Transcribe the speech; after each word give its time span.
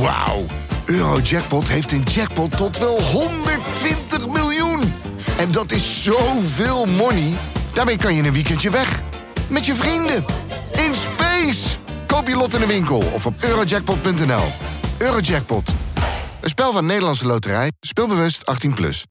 Wauw. 0.00 0.44
Eurojackpot 0.86 1.68
heeft 1.68 1.92
een 1.92 2.02
jackpot 2.02 2.56
tot 2.56 2.78
wel 2.78 3.02
120 3.02 4.28
miljoen. 4.28 4.80
En 5.38 5.52
dat 5.52 5.72
is 5.72 6.02
zoveel 6.02 6.86
money. 6.86 7.32
Daarmee 7.74 7.96
kan 7.96 8.14
je 8.14 8.22
een 8.22 8.32
weekendje 8.32 8.70
weg. 8.70 9.02
Met 9.50 9.66
je 9.66 9.74
vrienden. 9.74 10.24
In 10.86 10.94
space. 10.94 11.76
Koop 12.06 12.28
je 12.28 12.36
lot 12.36 12.54
in 12.54 12.60
de 12.60 12.66
winkel 12.66 13.02
of 13.14 13.26
op 13.26 13.34
eurojackpot.nl. 13.40 14.44
Eurojackpot. 14.98 15.74
Een 16.40 16.48
spel 16.48 16.72
van 16.72 16.86
Nederlandse 16.86 17.26
Loterij. 17.26 17.72
Speelbewust 17.80 18.42
18+. 18.68 18.74
Plus. 18.74 19.04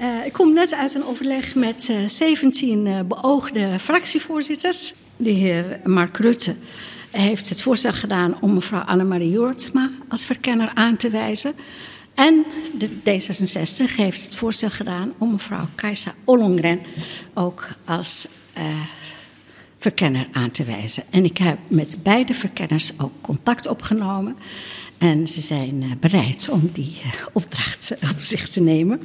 Uh, 0.00 0.26
ik 0.26 0.32
kom 0.32 0.52
net 0.54 0.74
uit 0.74 0.94
een 0.94 1.04
overleg 1.04 1.54
met 1.54 1.88
uh, 1.90 2.08
17 2.08 2.86
uh, 2.86 3.00
beoogde 3.00 3.78
fractievoorzitters. 3.80 4.94
De 5.16 5.30
heer 5.30 5.80
Mark 5.84 6.18
Rutte 6.18 6.56
heeft 7.12 7.48
het 7.48 7.62
voorstel 7.62 7.92
gedaan 7.92 8.40
om 8.40 8.54
mevrouw 8.54 8.80
Annemarie 8.80 9.30
Jortsma 9.30 9.90
als 10.08 10.24
verkenner 10.26 10.70
aan 10.74 10.96
te 10.96 11.10
wijzen. 11.10 11.54
En 12.14 12.44
de 12.78 12.90
D66 12.90 13.96
heeft 13.96 14.24
het 14.24 14.34
voorstel 14.34 14.70
gedaan 14.70 15.12
om 15.18 15.30
mevrouw 15.30 15.68
Kajsa 15.74 16.12
Ollongren 16.24 16.80
ook 17.34 17.68
als 17.84 18.28
uh, 18.58 18.64
verkenner 19.78 20.26
aan 20.32 20.50
te 20.50 20.64
wijzen. 20.64 21.02
En 21.10 21.24
ik 21.24 21.38
heb 21.38 21.58
met 21.68 21.96
beide 22.02 22.34
verkenners 22.34 22.92
ook 22.98 23.12
contact 23.20 23.68
opgenomen. 23.68 24.36
En 24.98 25.26
ze 25.26 25.40
zijn 25.40 25.82
uh, 25.82 25.90
bereid 26.00 26.48
om 26.50 26.70
die 26.72 27.00
uh, 27.04 27.12
opdracht 27.32 27.96
op 28.12 28.20
zich 28.20 28.48
te 28.48 28.62
nemen. 28.62 29.00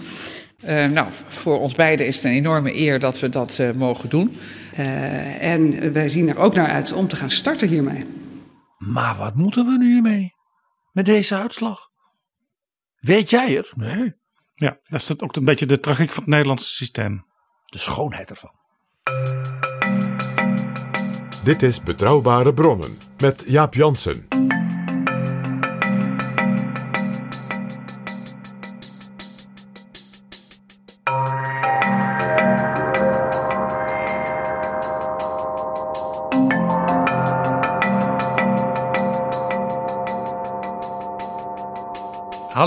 Nou, 0.65 1.07
voor 1.27 1.59
ons 1.59 1.75
beiden 1.75 2.07
is 2.07 2.15
het 2.15 2.25
een 2.25 2.31
enorme 2.31 2.75
eer 2.75 2.99
dat 2.99 3.19
we 3.19 3.29
dat 3.29 3.59
mogen 3.75 4.09
doen. 4.09 4.37
Uh, 4.79 5.43
en 5.43 5.93
wij 5.93 6.09
zien 6.09 6.29
er 6.29 6.37
ook 6.37 6.55
naar 6.55 6.67
uit 6.67 6.91
om 6.91 7.07
te 7.07 7.15
gaan 7.15 7.29
starten 7.29 7.67
hiermee. 7.67 8.05
Maar 8.77 9.15
wat 9.15 9.35
moeten 9.35 9.65
we 9.65 9.77
nu 9.77 9.93
hiermee? 9.93 10.35
Met 10.91 11.05
deze 11.05 11.35
uitslag? 11.35 11.89
Weet 12.99 13.29
jij 13.29 13.51
het? 13.53 13.71
Nee. 13.75 14.15
Ja, 14.55 14.77
dat 14.87 15.01
is 15.01 15.19
ook 15.19 15.35
een 15.35 15.45
beetje 15.45 15.65
de 15.65 15.79
tragiek 15.79 16.09
van 16.09 16.23
het 16.23 16.31
Nederlandse 16.31 16.69
systeem. 16.69 17.25
De 17.65 17.77
schoonheid 17.77 18.29
ervan. 18.29 18.51
Dit 21.43 21.63
is 21.63 21.81
Betrouwbare 21.81 22.53
Bronnen 22.53 22.97
met 23.17 23.43
Jaap 23.47 23.73
Jansen. 23.73 24.36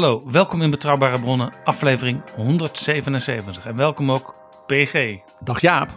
Hallo, 0.01 0.23
welkom 0.31 0.63
in 0.63 0.71
Betrouwbare 0.71 1.21
Bronnen, 1.21 1.53
aflevering 1.65 2.23
177. 2.37 3.67
En 3.67 3.77
welkom 3.77 4.13
ook 4.13 4.35
PG. 4.67 5.17
Dag 5.45 5.61
Jaap. 5.61 5.89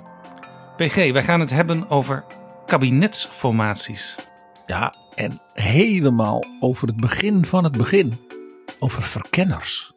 PG, 0.77 0.95
wij 1.11 1.23
gaan 1.23 1.39
het 1.39 1.49
hebben 1.49 1.89
over 1.89 2.25
kabinetsformaties. 2.65 4.15
Ja, 4.65 4.95
en 5.15 5.39
helemaal 5.53 6.45
over 6.59 6.87
het 6.87 6.97
begin 6.97 7.45
van 7.45 7.63
het 7.63 7.77
begin. 7.77 8.19
Over 8.79 9.03
verkenners. 9.03 9.93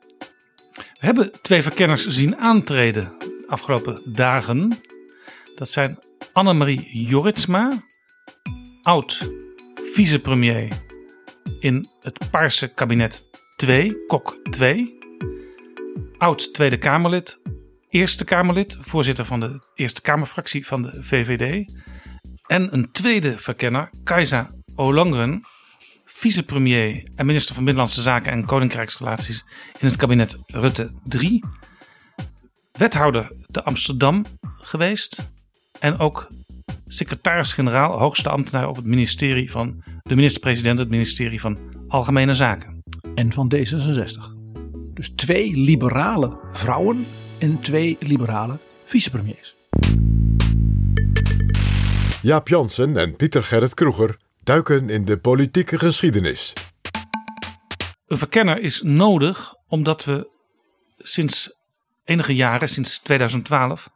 We 0.75 1.07
hebben 1.07 1.43
twee 1.43 1.63
verkenners 1.63 2.07
zien 2.07 2.37
aantreden 2.37 3.13
de 3.19 3.45
afgelopen 3.47 4.03
dagen. 4.05 4.81
Dat 5.55 5.69
zijn 5.69 5.99
Annemarie 6.33 7.07
Joritsma, 7.07 7.85
oud 8.83 9.31
vicepremier 9.75 10.69
in 11.61 11.89
het 12.01 12.31
Paarse 12.31 12.69
kabinet 12.69 13.26
2, 13.57 14.07
Kok 14.07 14.39
2. 14.51 14.99
Oud 16.19 16.55
Tweede 16.55 16.79
Kamerlid, 16.79 17.41
Eerste 17.89 18.25
Kamerlid, 18.25 18.77
voorzitter 18.81 19.25
van 19.25 19.41
de 19.41 19.61
Eerste 19.75 20.01
Kamerfractie 20.01 20.67
van 20.67 20.83
de 20.83 20.99
VVD. 21.01 21.73
En 22.47 22.73
een 22.73 22.93
tweede 22.93 23.39
verkenner, 23.39 23.91
Kajsa 24.05 24.51
Olongren, 24.75 25.41
vicepremier 26.05 27.03
en 27.15 27.27
minister 27.27 27.55
van 27.55 27.65
Binnenlandse 27.65 28.03
Zaken 28.03 28.33
en 28.33 28.47
Koninkrijksrelaties 28.47 29.45
in 29.79 29.87
het 29.87 29.97
kabinet 29.97 30.39
Rutte 30.47 30.93
3. 31.05 31.45
Wethouder 32.73 33.33
te 33.47 33.63
Amsterdam 33.63 34.25
geweest 34.59 35.29
en 35.79 35.99
ook 35.99 36.29
secretaris-generaal, 36.87 37.99
hoogste 37.99 38.29
ambtenaar 38.29 38.69
op 38.69 38.77
het 38.77 38.87
ministerie 38.87 39.51
van 39.51 39.83
de 40.03 40.15
minister-president, 40.15 40.79
het 40.79 40.91
ministerie 40.91 41.41
van 41.41 41.59
Algemene 41.89 42.35
Zaken 42.35 42.76
en 43.15 43.33
van 43.33 43.53
D66. 43.55 44.35
Dus 44.95 45.13
twee 45.17 45.57
liberale 45.57 46.39
vrouwen 46.53 47.07
en 47.39 47.61
twee 47.61 47.97
liberale 48.01 48.59
vicepremiers. 48.85 49.57
Jaap 52.23 52.49
Jansen 52.49 52.97
en 52.97 53.17
Pieter 53.17 53.45
Gerrit 53.45 53.75
Kroeger 53.75 54.17
duiken 54.43 54.91
in 54.91 55.05
de 55.05 55.19
politieke 55.19 55.79
geschiedenis. 55.79 56.53
Een 58.07 58.19
verkenner 58.19 58.61
is 58.61 58.83
nodig 58.83 59.55
omdat 59.69 60.05
we 60.05 60.31
sinds 60.99 61.57
enige 62.05 62.35
jaren, 62.35 62.69
sinds 62.69 62.99
2012, 62.99 63.91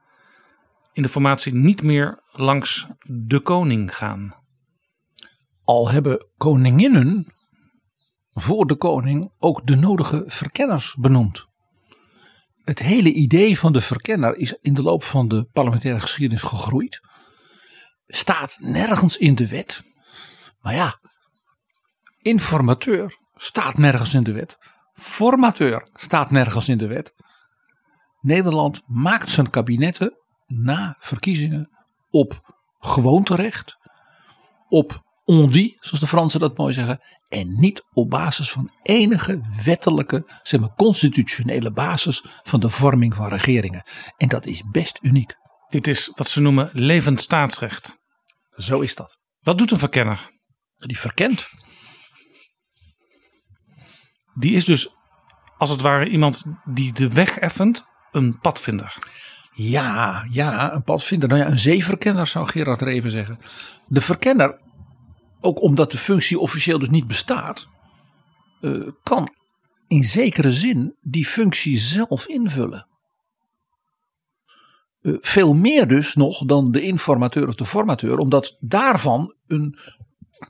in 0.93 1.03
de 1.03 1.09
formatie 1.09 1.55
niet 1.55 1.83
meer 1.83 2.23
langs 2.33 2.87
de 3.07 3.41
koning 3.41 3.97
gaan. 3.97 4.35
Al 5.65 5.91
hebben 5.91 6.27
koninginnen 6.37 7.27
voor 8.31 8.67
de 8.67 8.77
koning 8.77 9.35
ook 9.39 9.67
de 9.67 9.77
nodige 9.77 10.25
verkenners 10.27 10.97
benoemd. 10.99 11.49
Het 12.65 12.79
hele 12.79 13.13
idee 13.13 13.59
van 13.59 13.73
de 13.73 13.81
verkenner 13.81 14.37
is 14.37 14.59
in 14.61 14.75
de 14.75 14.83
loop 14.83 15.03
van 15.03 15.29
de 15.29 15.45
parlementaire 15.53 16.01
geschiedenis 16.01 16.43
gegroeid. 16.43 17.01
Staat 18.07 18.59
nergens 18.61 19.17
in 19.17 19.35
de 19.35 19.49
wet. 19.49 19.83
Maar 20.61 20.75
ja, 20.75 21.01
informateur 22.19 23.19
staat 23.35 23.79
nergens 23.79 24.15
in 24.15 24.23
de 24.23 24.33
wet. 24.33 24.59
Formateur 24.93 25.89
staat 25.93 26.31
nergens 26.31 26.69
in 26.69 26.79
de 26.79 26.87
wet. 26.87 27.15
Nederland 28.21 28.83
maakt 28.87 29.29
zijn 29.29 29.51
kabinetten 29.51 30.19
na 30.47 30.97
verkiezingen 30.99 31.71
op 32.11 32.57
gewoonterecht, 32.79 33.77
op 34.69 35.03
on 35.31 35.51
dit, 35.51 35.77
zoals 35.81 36.01
de 36.01 36.07
Fransen 36.07 36.41
dat 36.41 36.57
mooi 36.57 36.73
zeggen, 36.73 37.01
en 37.29 37.61
niet 37.61 37.83
op 37.93 38.11
basis 38.11 38.51
van 38.51 38.71
enige 38.83 39.41
wettelijke, 39.65 40.31
zeg 40.43 40.61
maar 40.61 40.75
constitutionele 40.75 41.73
basis 41.73 42.25
van 42.43 42.61
de 42.61 42.71
vorming 42.71 43.15
van 43.15 43.29
regeringen. 43.29 43.83
En 44.17 44.29
dat 44.29 44.47
is 44.47 44.63
best 44.71 44.99
uniek. 45.03 45.35
Dit 45.69 45.87
is 45.87 46.13
wat 46.15 46.29
ze 46.29 46.41
noemen 46.41 46.71
levend 46.73 47.21
staatsrecht. 47.21 47.99
Zo 48.57 48.81
is 48.81 48.95
dat. 48.95 49.17
Wat 49.41 49.59
doet 49.59 49.71
een 49.71 49.79
verkenner? 49.79 50.31
Die 50.77 50.99
verkent. 50.99 51.49
Die 54.35 54.55
is 54.55 54.65
dus 54.65 54.95
als 55.57 55.71
het 55.71 55.81
ware 55.81 56.09
iemand 56.09 56.45
die 56.65 56.93
de 56.93 57.09
weg 57.09 57.39
effent, 57.39 57.85
een 58.11 58.39
padvinder. 58.39 58.97
Ja, 59.53 60.25
ja, 60.31 60.73
een 60.75 60.83
padvinder. 60.83 61.29
Nou 61.29 61.41
ja, 61.41 61.47
een 61.47 61.59
zeeverkenner 61.59 62.27
zou 62.27 62.47
Gerard 62.47 62.81
Reven 62.81 63.11
zeggen. 63.11 63.39
De 63.87 64.01
verkenner 64.01 64.61
ook 65.41 65.63
omdat 65.63 65.91
de 65.91 65.99
functie 65.99 66.39
officieel 66.39 66.79
dus 66.79 66.89
niet 66.89 67.07
bestaat, 67.07 67.69
uh, 68.61 68.89
kan 69.03 69.29
in 69.87 70.05
zekere 70.05 70.53
zin 70.53 70.97
die 71.01 71.27
functie 71.27 71.79
zelf 71.79 72.27
invullen. 72.27 72.87
Uh, 75.03 75.17
veel 75.21 75.55
meer 75.55 75.89
dus 75.89 76.15
nog 76.15 76.45
dan 76.45 76.73
de 76.73 76.83
informateur 76.83 77.49
of 77.49 77.55
de 77.55 77.65
formateur, 77.65 78.19
omdat 78.19 78.57
daarvan 78.61 79.35
een 79.47 79.79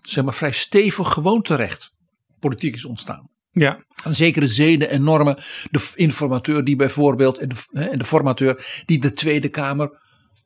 zeg 0.02 0.24
maar, 0.24 0.34
vrij 0.34 0.52
stevig 0.52 1.12
gewoonterecht 1.12 1.92
politiek 2.38 2.74
is 2.74 2.84
ontstaan. 2.84 3.28
Ja. 3.50 3.84
Een 4.04 4.14
zekere 4.14 4.48
zeden 4.48 4.90
en 4.90 5.02
normen. 5.02 5.36
De 5.70 5.92
informateur 5.94 6.64
die 6.64 6.76
bijvoorbeeld 6.76 7.38
en 7.38 7.48
de, 7.48 7.56
en 7.72 7.98
de 7.98 8.04
formateur 8.04 8.82
die 8.86 8.98
de 8.98 9.12
Tweede 9.12 9.48
Kamer 9.48 10.00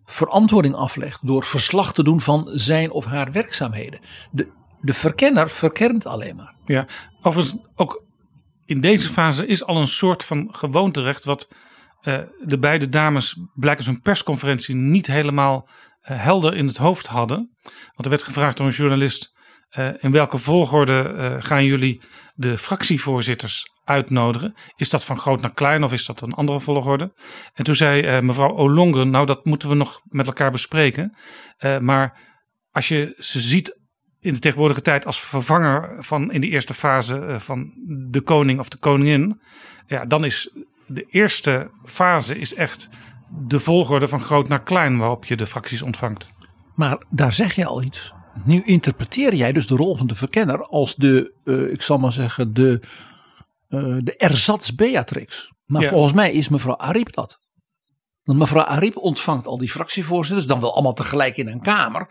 verantwoording 0.04 0.74
aflegt 0.74 1.26
door 1.26 1.44
verslag 1.44 1.92
te 1.92 2.02
doen 2.02 2.20
van 2.20 2.48
zijn 2.52 2.90
of 2.90 3.04
haar 3.04 3.32
werkzaamheden. 3.32 4.00
De, 4.30 4.48
de 4.80 4.94
verkenner 4.94 5.50
verkent 5.50 6.06
alleen 6.06 6.36
maar. 6.36 6.54
Ja, 6.64 6.86
overigens 7.22 7.56
ook 7.74 8.04
in 8.64 8.80
deze 8.80 9.08
fase 9.08 9.46
is 9.46 9.64
al 9.64 9.76
een 9.76 9.88
soort 9.88 10.24
van 10.24 10.48
gewoonterecht 10.52 11.24
wat 11.24 11.48
uh, 12.02 12.18
de 12.44 12.58
beide 12.58 12.88
dames 12.88 13.40
blijkens 13.54 13.86
hun 13.86 14.00
persconferentie 14.00 14.74
niet 14.74 15.06
helemaal 15.06 15.68
uh, 15.68 16.22
helder 16.22 16.54
in 16.54 16.66
het 16.66 16.76
hoofd 16.76 17.06
hadden. 17.06 17.50
Want 17.62 18.04
er 18.04 18.08
werd 18.08 18.22
gevraagd 18.22 18.56
door 18.56 18.66
een 18.66 18.72
journalist 18.72 19.33
in 19.98 20.10
welke 20.10 20.38
volgorde 20.38 21.36
gaan 21.40 21.64
jullie 21.64 22.00
de 22.34 22.58
fractievoorzitters 22.58 23.70
uitnodigen. 23.84 24.54
Is 24.76 24.90
dat 24.90 25.04
van 25.04 25.18
groot 25.18 25.40
naar 25.40 25.54
klein 25.54 25.84
of 25.84 25.92
is 25.92 26.06
dat 26.06 26.20
een 26.20 26.32
andere 26.32 26.60
volgorde? 26.60 27.12
En 27.54 27.64
toen 27.64 27.74
zei 27.74 28.16
uh, 28.16 28.20
mevrouw 28.20 28.56
Olongren, 28.56 29.10
nou 29.10 29.26
dat 29.26 29.44
moeten 29.44 29.68
we 29.68 29.74
nog 29.74 30.00
met 30.04 30.26
elkaar 30.26 30.50
bespreken. 30.50 31.16
Maar 31.80 32.18
als 32.70 32.88
je 32.88 33.14
ze 33.18 33.40
ziet 33.40 33.78
in 34.24 34.32
de 34.32 34.38
tegenwoordige 34.38 34.82
tijd 34.82 35.06
als 35.06 35.20
vervanger 35.20 35.96
van 35.98 36.32
in 36.32 36.40
die 36.40 36.50
eerste 36.50 36.74
fase 36.74 37.18
eh, 37.18 37.38
van 37.38 37.72
de 38.10 38.20
koning 38.20 38.58
of 38.58 38.68
de 38.68 38.76
koningin. 38.76 39.40
Ja, 39.86 40.04
dan 40.04 40.24
is 40.24 40.50
de 40.86 41.06
eerste 41.10 41.70
fase 41.84 42.38
is 42.38 42.54
echt 42.54 42.88
de 43.28 43.60
volgorde 43.60 44.08
van 44.08 44.20
groot 44.20 44.48
naar 44.48 44.62
klein 44.62 44.98
waarop 44.98 45.24
je 45.24 45.36
de 45.36 45.46
fracties 45.46 45.82
ontvangt. 45.82 46.32
Maar 46.74 47.02
daar 47.10 47.32
zeg 47.32 47.54
je 47.54 47.66
al 47.66 47.82
iets. 47.82 48.12
Nu 48.44 48.62
interpreteer 48.64 49.34
jij 49.34 49.52
dus 49.52 49.66
de 49.66 49.76
rol 49.76 49.96
van 49.96 50.06
de 50.06 50.14
verkenner 50.14 50.62
als 50.66 50.94
de, 50.94 51.34
eh, 51.44 51.72
ik 51.72 51.82
zal 51.82 51.98
maar 51.98 52.12
zeggen, 52.12 52.54
de, 52.54 52.80
eh 53.68 53.96
de 54.02 54.16
erzats 54.16 54.74
Beatrix. 54.74 55.52
Maar 55.64 55.82
Ja. 55.82 55.88
volgens 55.88 56.12
mij 56.12 56.32
is 56.32 56.48
mevrouw 56.48 56.76
Ariep 56.76 57.12
dat. 57.12 57.38
Want 58.24 58.38
mevrouw 58.38 58.64
Ariep 58.64 58.96
ontvangt 58.96 59.46
al 59.46 59.58
die 59.58 59.70
fractievoorzitters, 59.70 60.46
dan 60.46 60.60
wel 60.60 60.72
allemaal 60.74 60.92
tegelijk 60.94 61.36
in 61.36 61.48
een 61.48 61.60
kamer. 61.60 62.06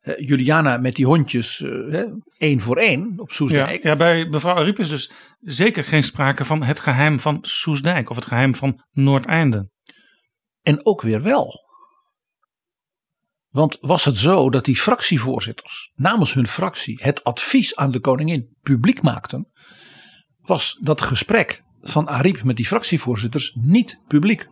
Eh, 0.00 0.14
Juliana 0.28 0.76
met 0.76 0.94
die 0.94 1.06
hondjes, 1.06 1.60
eh, 1.62 2.02
één 2.36 2.60
voor 2.60 2.76
één 2.76 3.12
op 3.16 3.28
Ja, 3.28 3.34
Soesdijk. 3.34 3.82
ja, 3.82 3.96
bij 3.96 4.24
mevrouw 4.26 4.54
Ariep 4.56 4.78
is 4.78 4.88
dus 4.88 5.10
zeker 5.40 5.84
geen 5.84 6.02
sprake 6.02 6.44
van 6.44 6.62
het 6.62 6.80
geheim 6.80 7.20
van 7.20 7.38
Soesdijk 7.40 8.10
of 8.10 8.16
het 8.16 8.26
geheim 8.26 8.54
van 8.54 8.82
Noordeinde. 8.92 9.68
En 10.62 10.86
ook 10.86 11.02
weer 11.02 11.22
wel. 11.22 11.62
Want 13.54 13.78
was 13.80 14.04
het 14.04 14.16
zo 14.16 14.50
dat 14.50 14.64
die 14.64 14.76
fractievoorzitters 14.76 15.90
namens 15.94 16.34
hun 16.34 16.48
fractie 16.48 16.98
het 17.02 17.24
advies 17.24 17.76
aan 17.76 17.90
de 17.90 18.00
koningin 18.00 18.56
publiek 18.62 19.02
maakten, 19.02 19.50
was 20.40 20.78
dat 20.80 21.00
gesprek 21.00 21.62
van 21.80 22.08
Ariep 22.08 22.42
met 22.42 22.56
die 22.56 22.66
fractievoorzitters 22.66 23.56
niet 23.60 24.00
publiek. 24.06 24.48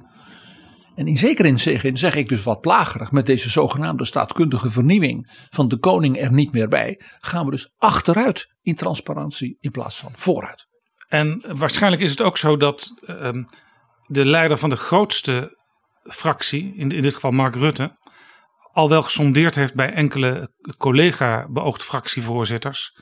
En 0.94 1.06
in 1.06 1.18
zekere 1.18 1.56
zin 1.56 1.96
zeg 1.96 2.14
ik 2.14 2.28
dus 2.28 2.42
wat 2.42 2.60
plagerig 2.60 3.10
met 3.10 3.26
deze 3.26 3.50
zogenaamde 3.50 4.04
staatkundige 4.04 4.70
vernieuwing 4.70 5.46
van 5.50 5.68
de 5.68 5.76
koning 5.76 6.20
er 6.20 6.32
niet 6.32 6.52
meer 6.52 6.68
bij, 6.68 7.00
gaan 7.20 7.44
we 7.44 7.50
dus 7.50 7.72
achteruit 7.78 8.54
in 8.60 8.74
transparantie 8.74 9.56
in 9.60 9.70
plaats 9.70 9.96
van 9.96 10.12
vooruit. 10.14 10.66
En 11.08 11.44
waarschijnlijk 11.56 12.02
is 12.02 12.10
het 12.10 12.22
ook 12.22 12.38
zo 12.38 12.56
dat 12.56 12.92
ehm, 13.06 13.42
de 14.06 14.24
leider 14.24 14.58
van 14.58 14.70
de 14.70 14.76
grootste 14.76 15.58
fractie, 16.02 16.74
in, 16.76 16.90
in 16.90 17.02
dit 17.02 17.14
geval 17.14 17.30
Mark 17.30 17.54
Rutte, 17.54 18.00
al 18.72 18.88
wel 18.88 19.02
gesondeerd 19.02 19.54
heeft 19.54 19.74
bij 19.74 19.92
enkele 19.92 20.52
collega 20.78 21.48
beoogd 21.48 21.82
fractievoorzitters. 21.82 22.96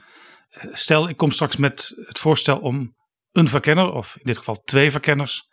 Eh, 0.49 0.65
Stel, 0.73 1.09
ik 1.09 1.17
kom 1.17 1.31
straks 1.31 1.57
met 1.57 1.93
het 1.97 2.19
voorstel 2.19 2.59
om 2.59 2.95
een 3.33 3.49
verkenner, 3.49 3.93
of 3.93 4.17
in 4.17 4.25
dit 4.25 4.39
geval 4.39 4.63
twee 4.65 4.91
verkenners, 4.91 5.49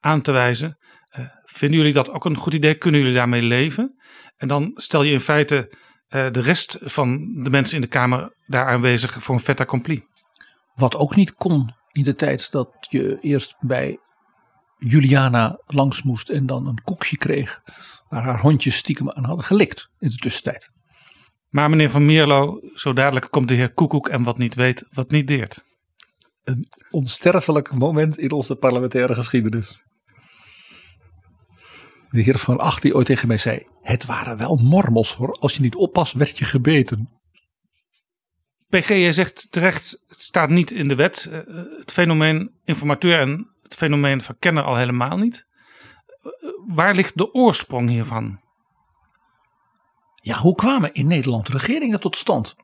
aan 0.00 0.22
te 0.22 0.32
wijzen. 0.32 0.78
Eh, 1.04 1.24
vinden 1.42 1.78
jullie 1.78 1.92
dat 1.92 2.10
ook 2.10 2.24
een 2.24 2.36
goed 2.36 2.54
idee? 2.54 2.74
Kunnen 2.74 3.00
jullie 3.00 3.14
daarmee 3.14 3.42
leven? 3.42 4.00
En 4.36 4.48
dan 4.48 4.70
stel 4.74 5.02
je 5.02 5.12
in 5.12 5.20
feite 5.20 5.76
eh, 6.06 6.26
de 6.30 6.40
rest 6.40 6.78
van 6.80 7.18
de 7.42 7.50
mensen 7.50 7.74
in 7.74 7.80
de 7.80 7.88
Kamer 7.88 8.36
daar 8.46 8.66
aanwezig 8.66 9.22
voor 9.22 9.34
een 9.34 9.40
fait 9.40 9.60
accompli. 9.60 10.04
Wat 10.74 10.96
ook 10.96 11.16
niet 11.16 11.34
kon 11.34 11.74
in 11.92 12.04
de 12.04 12.14
tijd 12.14 12.50
dat 12.50 12.86
je 12.90 13.18
eerst 13.20 13.56
bij 13.60 13.98
Juliana 14.76 15.60
langs 15.66 16.02
moest 16.02 16.28
en 16.28 16.46
dan 16.46 16.66
een 16.66 16.82
koekje 16.82 17.16
kreeg. 17.16 17.60
Waar 18.12 18.22
haar 18.22 18.40
hondjes 18.40 18.76
stiekem 18.76 19.10
aan 19.10 19.24
hadden 19.24 19.44
gelikt 19.44 19.88
in 19.98 20.08
de 20.08 20.16
tussentijd. 20.16 20.70
Maar 21.48 21.70
meneer 21.70 21.90
Van 21.90 22.04
Mierlo, 22.04 22.60
zo 22.74 22.92
dadelijk 22.92 23.30
komt 23.30 23.48
de 23.48 23.54
heer 23.54 23.72
Koekoek 23.72 24.08
en 24.08 24.22
wat 24.22 24.38
niet 24.38 24.54
weet, 24.54 24.84
wat 24.92 25.10
niet 25.10 25.26
deert. 25.26 25.64
Een 26.44 26.66
onsterfelijk 26.90 27.74
moment 27.74 28.18
in 28.18 28.30
onze 28.30 28.56
parlementaire 28.56 29.14
geschiedenis. 29.14 29.82
De 32.10 32.20
heer 32.20 32.38
Van 32.38 32.58
Acht 32.58 32.82
die 32.82 32.94
ooit 32.94 33.06
tegen 33.06 33.28
mij 33.28 33.38
zei. 33.38 33.64
Het 33.80 34.04
waren 34.04 34.36
wel 34.36 34.56
mormels 34.56 35.14
hoor. 35.14 35.32
Als 35.32 35.54
je 35.54 35.60
niet 35.60 35.76
oppast 35.76 36.12
werd 36.12 36.38
je 36.38 36.44
gebeten. 36.44 37.10
PG, 38.68 38.88
je 38.88 39.12
zegt 39.12 39.52
terecht, 39.52 40.02
het 40.06 40.20
staat 40.20 40.48
niet 40.50 40.70
in 40.70 40.88
de 40.88 40.94
wet. 40.94 41.28
Eh, 41.30 41.40
Het 41.78 41.92
fenomeen 41.92 42.50
informateur 42.64 43.18
en 43.18 43.50
het 43.62 43.74
fenomeen 43.74 44.20
verkenner 44.20 44.62
al 44.62 44.76
helemaal 44.76 45.16
niet. 45.16 45.50
Eh, 46.22 46.30
Waar 46.66 46.94
ligt 46.94 47.16
de 47.16 47.34
oorsprong 47.34 47.88
hiervan? 47.88 48.40
Ja, 50.14 50.38
hoe 50.38 50.54
kwamen 50.54 50.92
in 50.92 51.06
Nederland 51.06 51.48
regeringen 51.48 52.00
tot 52.00 52.16
stand? 52.16 52.54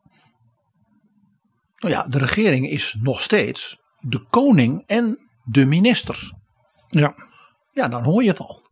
Nou 1.76 1.94
ja, 1.94 2.02
de 2.02 2.18
regering 2.18 2.68
is 2.68 2.96
nog 3.00 3.22
steeds 3.22 3.80
de 4.00 4.26
koning 4.30 4.82
en 4.86 5.28
de 5.44 5.64
ministers. 5.64 6.32
Ja, 6.88 7.14
Ja, 7.72 7.88
dan 7.88 8.04
hoor 8.04 8.22
je 8.22 8.28
het 8.28 8.38
al. 8.38 8.62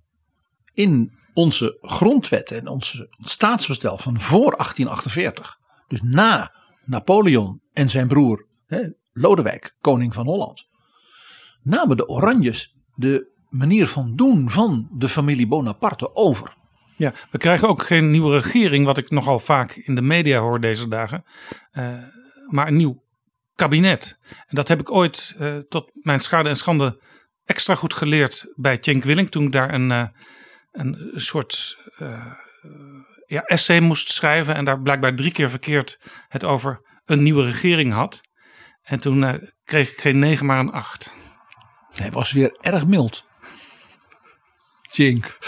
In 0.72 1.18
onze 1.34 1.78
grondwet 1.80 2.50
en 2.50 2.68
onze 2.68 3.16
staatsbestel 3.18 3.98
van 3.98 4.20
voor 4.20 4.56
1848, 4.56 5.58
dus 5.88 6.00
na 6.02 6.52
Napoleon 6.84 7.60
en 7.72 7.90
zijn 7.90 8.08
broer 8.08 8.46
hè, 8.66 8.88
Lodewijk, 9.12 9.76
koning 9.80 10.14
van 10.14 10.26
Holland, 10.26 10.66
namen 11.62 11.96
de 11.96 12.08
Oranjes 12.08 12.74
de 12.94 13.35
manier 13.48 13.86
van 13.86 14.16
doen 14.16 14.50
van 14.50 14.88
de 14.92 15.08
familie 15.08 15.46
Bonaparte 15.46 16.14
over. 16.14 16.54
ja, 16.96 17.12
we 17.30 17.38
krijgen 17.38 17.68
ook 17.68 17.82
geen 17.82 18.10
nieuwe 18.10 18.38
regering, 18.38 18.84
wat 18.84 18.98
ik 18.98 19.10
nogal 19.10 19.38
vaak 19.38 19.72
in 19.72 19.94
de 19.94 20.02
media 20.02 20.40
hoor 20.40 20.60
deze 20.60 20.88
dagen. 20.88 21.24
eh, 21.72 21.94
maar 22.46 22.66
een 22.66 22.76
nieuw 22.76 23.04
kabinet. 23.54 24.18
En 24.28 24.56
dat 24.56 24.68
heb 24.68 24.80
ik 24.80 24.92
ooit 24.92 25.34
eh, 25.38 25.56
tot 25.56 25.90
mijn 25.94 26.20
schade 26.20 26.48
en 26.48 26.56
schande 26.56 27.02
extra 27.44 27.74
goed 27.74 27.94
geleerd 27.94 28.52
bij 28.56 28.78
Cenk 28.80 29.04
Willink. 29.04 29.28
Toen 29.28 29.44
ik 29.44 29.52
daar 29.52 29.74
een, 29.74 29.90
eh, 29.90 30.06
een 30.72 31.12
soort 31.14 31.78
ja, 33.26 33.42
essay 33.42 33.80
moest 33.80 34.10
schrijven. 34.10 34.54
En 34.54 34.64
daar 34.64 34.80
blijkbaar 34.80 35.14
drie 35.14 35.32
keer 35.32 35.50
verkeerd 35.50 36.00
het 36.28 36.44
over 36.44 36.80
een 37.04 37.22
nieuwe 37.22 37.44
regering 37.44 37.92
had. 37.92 38.20
En 38.82 39.00
toen 39.00 39.40
kreeg 39.64 39.90
ik 39.90 40.00
geen 40.00 40.18
negen, 40.18 40.46
maar 40.46 40.58
een 40.58 40.72
acht. 40.72 41.12
Hij 41.94 42.10
was 42.10 42.32
weer 42.32 42.56
erg 42.60 42.86
mild. 42.86 43.24
Tjink. 44.96 45.38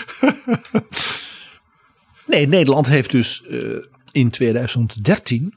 nee, 2.27 2.47
Nederland 2.47 2.87
heeft 2.87 3.11
dus 3.11 3.43
eh, 3.43 3.85
in 4.12 4.31
2013 4.31 5.55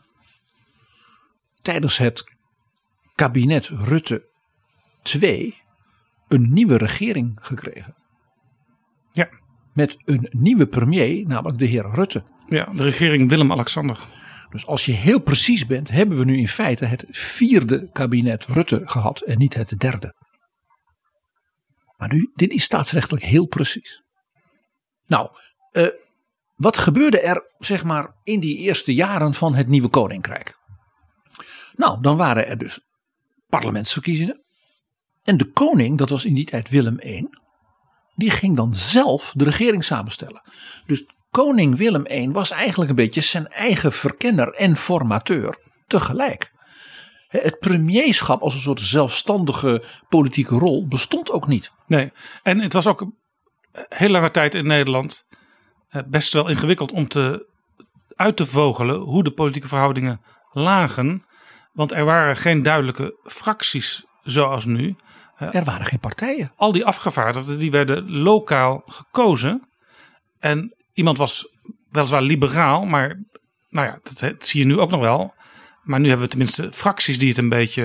tijdens 1.61 1.97
het 1.97 2.23
kabinet 3.15 3.67
Rutte 3.67 4.29
2 5.01 5.61
een 6.27 6.53
nieuwe 6.53 6.77
regering 6.77 7.37
gekregen. 7.41 7.95
Ja. 9.11 9.29
Met 9.73 9.97
een 10.05 10.27
nieuwe 10.29 10.67
premier, 10.67 11.27
namelijk 11.27 11.59
de 11.59 11.65
heer 11.65 11.89
Rutte. 11.93 12.23
ja, 12.49 12.65
de 12.65 12.83
regering 12.83 13.29
Willem-Alexander. 13.29 13.97
Dus 14.49 14.65
als 14.65 14.85
je 14.85 14.91
heel 14.91 15.19
precies 15.19 15.65
bent, 15.65 15.89
hebben 15.89 16.17
we 16.17 16.25
nu 16.25 16.37
in 16.37 16.47
feite 16.47 16.85
het 16.85 17.05
vierde 17.09 17.89
kabinet 17.91 18.45
Rutte 18.45 18.81
gehad 18.85 19.21
en 19.21 19.37
niet 19.37 19.53
het 19.53 19.79
derde. 19.79 20.13
Maar 22.01 22.13
nu, 22.13 22.31
dit 22.35 22.51
is 22.51 22.63
staatsrechtelijk 22.63 23.23
heel 23.23 23.47
precies. 23.47 24.03
Nou, 25.07 25.29
eh, 25.71 25.87
wat 26.55 26.77
gebeurde 26.77 27.19
er, 27.19 27.53
zeg 27.59 27.83
maar, 27.83 28.15
in 28.23 28.39
die 28.39 28.57
eerste 28.57 28.93
jaren 28.93 29.33
van 29.33 29.55
het 29.55 29.67
nieuwe 29.67 29.87
koninkrijk? 29.87 30.57
Nou, 31.75 32.01
dan 32.01 32.17
waren 32.17 32.47
er 32.47 32.57
dus 32.57 32.79
parlementsverkiezingen. 33.49 34.43
En 35.23 35.37
de 35.37 35.51
koning, 35.51 35.97
dat 35.97 36.09
was 36.09 36.25
in 36.25 36.35
die 36.35 36.45
tijd 36.45 36.69
Willem 36.69 36.99
I, 37.03 37.27
die 38.15 38.29
ging 38.29 38.55
dan 38.55 38.75
zelf 38.75 39.31
de 39.35 39.43
regering 39.43 39.83
samenstellen. 39.83 40.41
Dus 40.85 41.05
koning 41.29 41.77
Willem 41.77 42.05
I 42.11 42.31
was 42.31 42.51
eigenlijk 42.51 42.89
een 42.89 42.95
beetje 42.95 43.21
zijn 43.21 43.47
eigen 43.47 43.91
verkenner 43.91 44.53
en 44.53 44.75
formateur 44.75 45.57
tegelijk. 45.87 46.51
Het 47.39 47.59
premierschap 47.59 48.41
als 48.41 48.53
een 48.53 48.59
soort 48.59 48.79
zelfstandige 48.79 49.83
politieke 50.09 50.55
rol 50.55 50.87
bestond 50.87 51.31
ook 51.31 51.47
niet. 51.47 51.71
Nee, 51.87 52.11
en 52.43 52.59
het 52.59 52.73
was 52.73 52.87
ook 52.87 53.01
een 53.01 53.15
heel 53.89 54.09
lange 54.09 54.31
tijd 54.31 54.55
in 54.55 54.67
Nederland 54.67 55.25
eh, 55.89 56.01
best 56.07 56.33
wel 56.33 56.49
ingewikkeld 56.49 56.91
om 56.91 57.07
te, 57.07 57.47
uit 58.15 58.37
te 58.37 58.45
vogelen 58.45 58.99
hoe 58.99 59.23
de 59.23 59.31
politieke 59.31 59.67
verhoudingen 59.67 60.21
lagen. 60.51 61.23
Want 61.73 61.91
er 61.91 62.05
waren 62.05 62.35
geen 62.35 62.63
duidelijke 62.63 63.15
fracties 63.23 64.05
zoals 64.23 64.65
nu. 64.65 64.95
Er 65.35 65.63
waren 65.63 65.85
geen 65.85 65.99
partijen. 65.99 66.51
Al 66.55 66.71
die 66.71 66.85
afgevaardigden 66.85 67.59
die 67.59 67.71
werden 67.71 68.11
lokaal 68.11 68.81
gekozen. 68.85 69.69
En 70.39 70.75
iemand 70.93 71.17
was 71.17 71.47
weliswaar 71.89 72.21
liberaal, 72.21 72.85
maar 72.85 73.23
nou 73.69 73.87
ja, 73.87 73.99
dat, 74.03 74.19
dat 74.19 74.45
zie 74.45 74.59
je 74.59 74.65
nu 74.65 74.79
ook 74.79 74.91
nog 74.91 74.99
wel. 74.99 75.33
Maar 75.81 75.99
nu 75.99 76.07
hebben 76.07 76.25
we 76.25 76.31
tenminste 76.31 76.71
fracties 76.71 77.19
die 77.19 77.29
het 77.29 77.37
een 77.37 77.49
beetje 77.49 77.83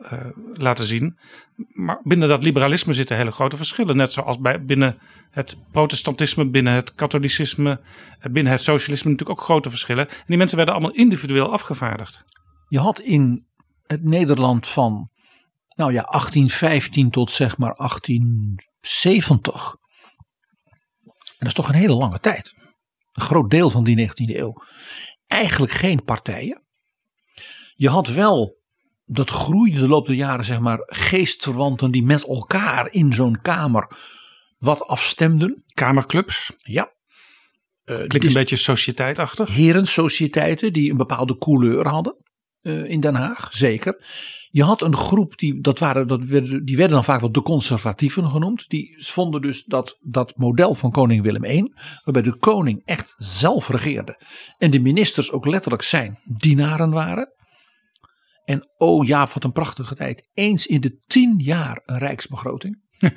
eh, 0.00 0.26
laten 0.52 0.86
zien. 0.86 1.18
Maar 1.72 2.00
binnen 2.02 2.28
dat 2.28 2.44
liberalisme 2.44 2.92
zitten 2.92 3.16
hele 3.16 3.30
grote 3.30 3.56
verschillen. 3.56 3.96
Net 3.96 4.12
zoals 4.12 4.38
bij, 4.38 4.64
binnen 4.64 4.98
het 5.30 5.58
protestantisme, 5.72 6.50
binnen 6.50 6.72
het 6.72 6.94
katholicisme, 6.94 7.80
eh, 8.20 8.32
binnen 8.32 8.52
het 8.52 8.62
socialisme 8.62 9.10
natuurlijk 9.10 9.38
ook 9.38 9.44
grote 9.44 9.70
verschillen. 9.70 10.08
En 10.08 10.24
die 10.26 10.36
mensen 10.36 10.56
werden 10.56 10.74
allemaal 10.74 10.94
individueel 10.94 11.52
afgevaardigd. 11.52 12.24
Je 12.68 12.78
had 12.78 13.00
in 13.00 13.46
het 13.86 14.04
Nederland 14.04 14.68
van 14.68 15.10
nou 15.74 15.92
ja, 15.92 16.02
1815 16.02 17.10
tot 17.10 17.30
zeg 17.30 17.58
maar 17.58 17.74
1870. 17.74 19.76
En 21.04 21.36
dat 21.38 21.48
is 21.48 21.54
toch 21.54 21.68
een 21.68 21.74
hele 21.74 21.94
lange 21.94 22.20
tijd. 22.20 22.54
Een 23.12 23.22
groot 23.22 23.50
deel 23.50 23.70
van 23.70 23.84
die 23.84 24.08
19e 24.08 24.36
eeuw. 24.36 24.62
Eigenlijk 25.26 25.72
geen 25.72 26.04
partijen. 26.04 26.66
Je 27.78 27.88
had 27.88 28.08
wel, 28.08 28.58
dat 29.04 29.30
groeide 29.30 29.78
de 29.78 29.88
loop 29.88 30.06
der 30.06 30.14
jaren, 30.14 30.44
zeg 30.44 30.60
maar, 30.60 30.78
geestverwanten 30.86 31.90
die 31.90 32.02
met 32.02 32.26
elkaar 32.26 32.92
in 32.92 33.12
zo'n 33.12 33.40
kamer 33.40 33.96
wat 34.58 34.86
afstemden. 34.86 35.64
Kamerclubs. 35.74 36.52
Ja. 36.62 36.92
Eh, 37.84 37.96
Klinkt 37.96 38.26
een 38.26 38.32
beetje 38.32 38.56
sociëteitachtig. 38.56 39.54
herensociëteiten 39.54 40.72
die 40.72 40.90
een 40.90 40.96
bepaalde 40.96 41.38
couleur 41.38 41.88
hadden 41.88 42.24
eh, 42.60 42.90
in 42.90 43.00
Den 43.00 43.14
Haag, 43.14 43.48
zeker. 43.52 44.04
Je 44.50 44.62
had 44.62 44.82
een 44.82 44.96
groep, 44.96 45.38
die, 45.38 45.60
dat 45.60 45.78
waren, 45.78 46.08
dat 46.08 46.24
werden, 46.24 46.64
die 46.64 46.76
werden 46.76 46.94
dan 46.94 47.04
vaak 47.04 47.20
wel 47.20 47.32
de 47.32 47.42
conservatieven 47.42 48.30
genoemd. 48.30 48.68
Die 48.68 48.96
vonden 48.98 49.40
dus 49.40 49.64
dat 49.64 49.98
dat 50.00 50.36
model 50.36 50.74
van 50.74 50.90
koning 50.90 51.22
Willem 51.22 51.44
I, 51.44 51.72
waarbij 52.04 52.22
de 52.22 52.36
koning 52.36 52.82
echt 52.84 53.14
zelf 53.16 53.68
regeerde. 53.68 54.20
En 54.58 54.70
de 54.70 54.80
ministers 54.80 55.32
ook 55.32 55.46
letterlijk 55.46 55.82
zijn 55.82 56.18
dienaren 56.24 56.90
waren. 56.90 57.36
En 58.48 58.68
oh 58.76 59.06
ja, 59.06 59.28
wat 59.34 59.44
een 59.44 59.52
prachtige 59.52 59.94
tijd. 59.94 60.28
Eens 60.34 60.66
in 60.66 60.80
de 60.80 60.98
tien 61.06 61.38
jaar 61.38 61.80
een 61.84 61.98
rijksbegroting. 61.98 62.80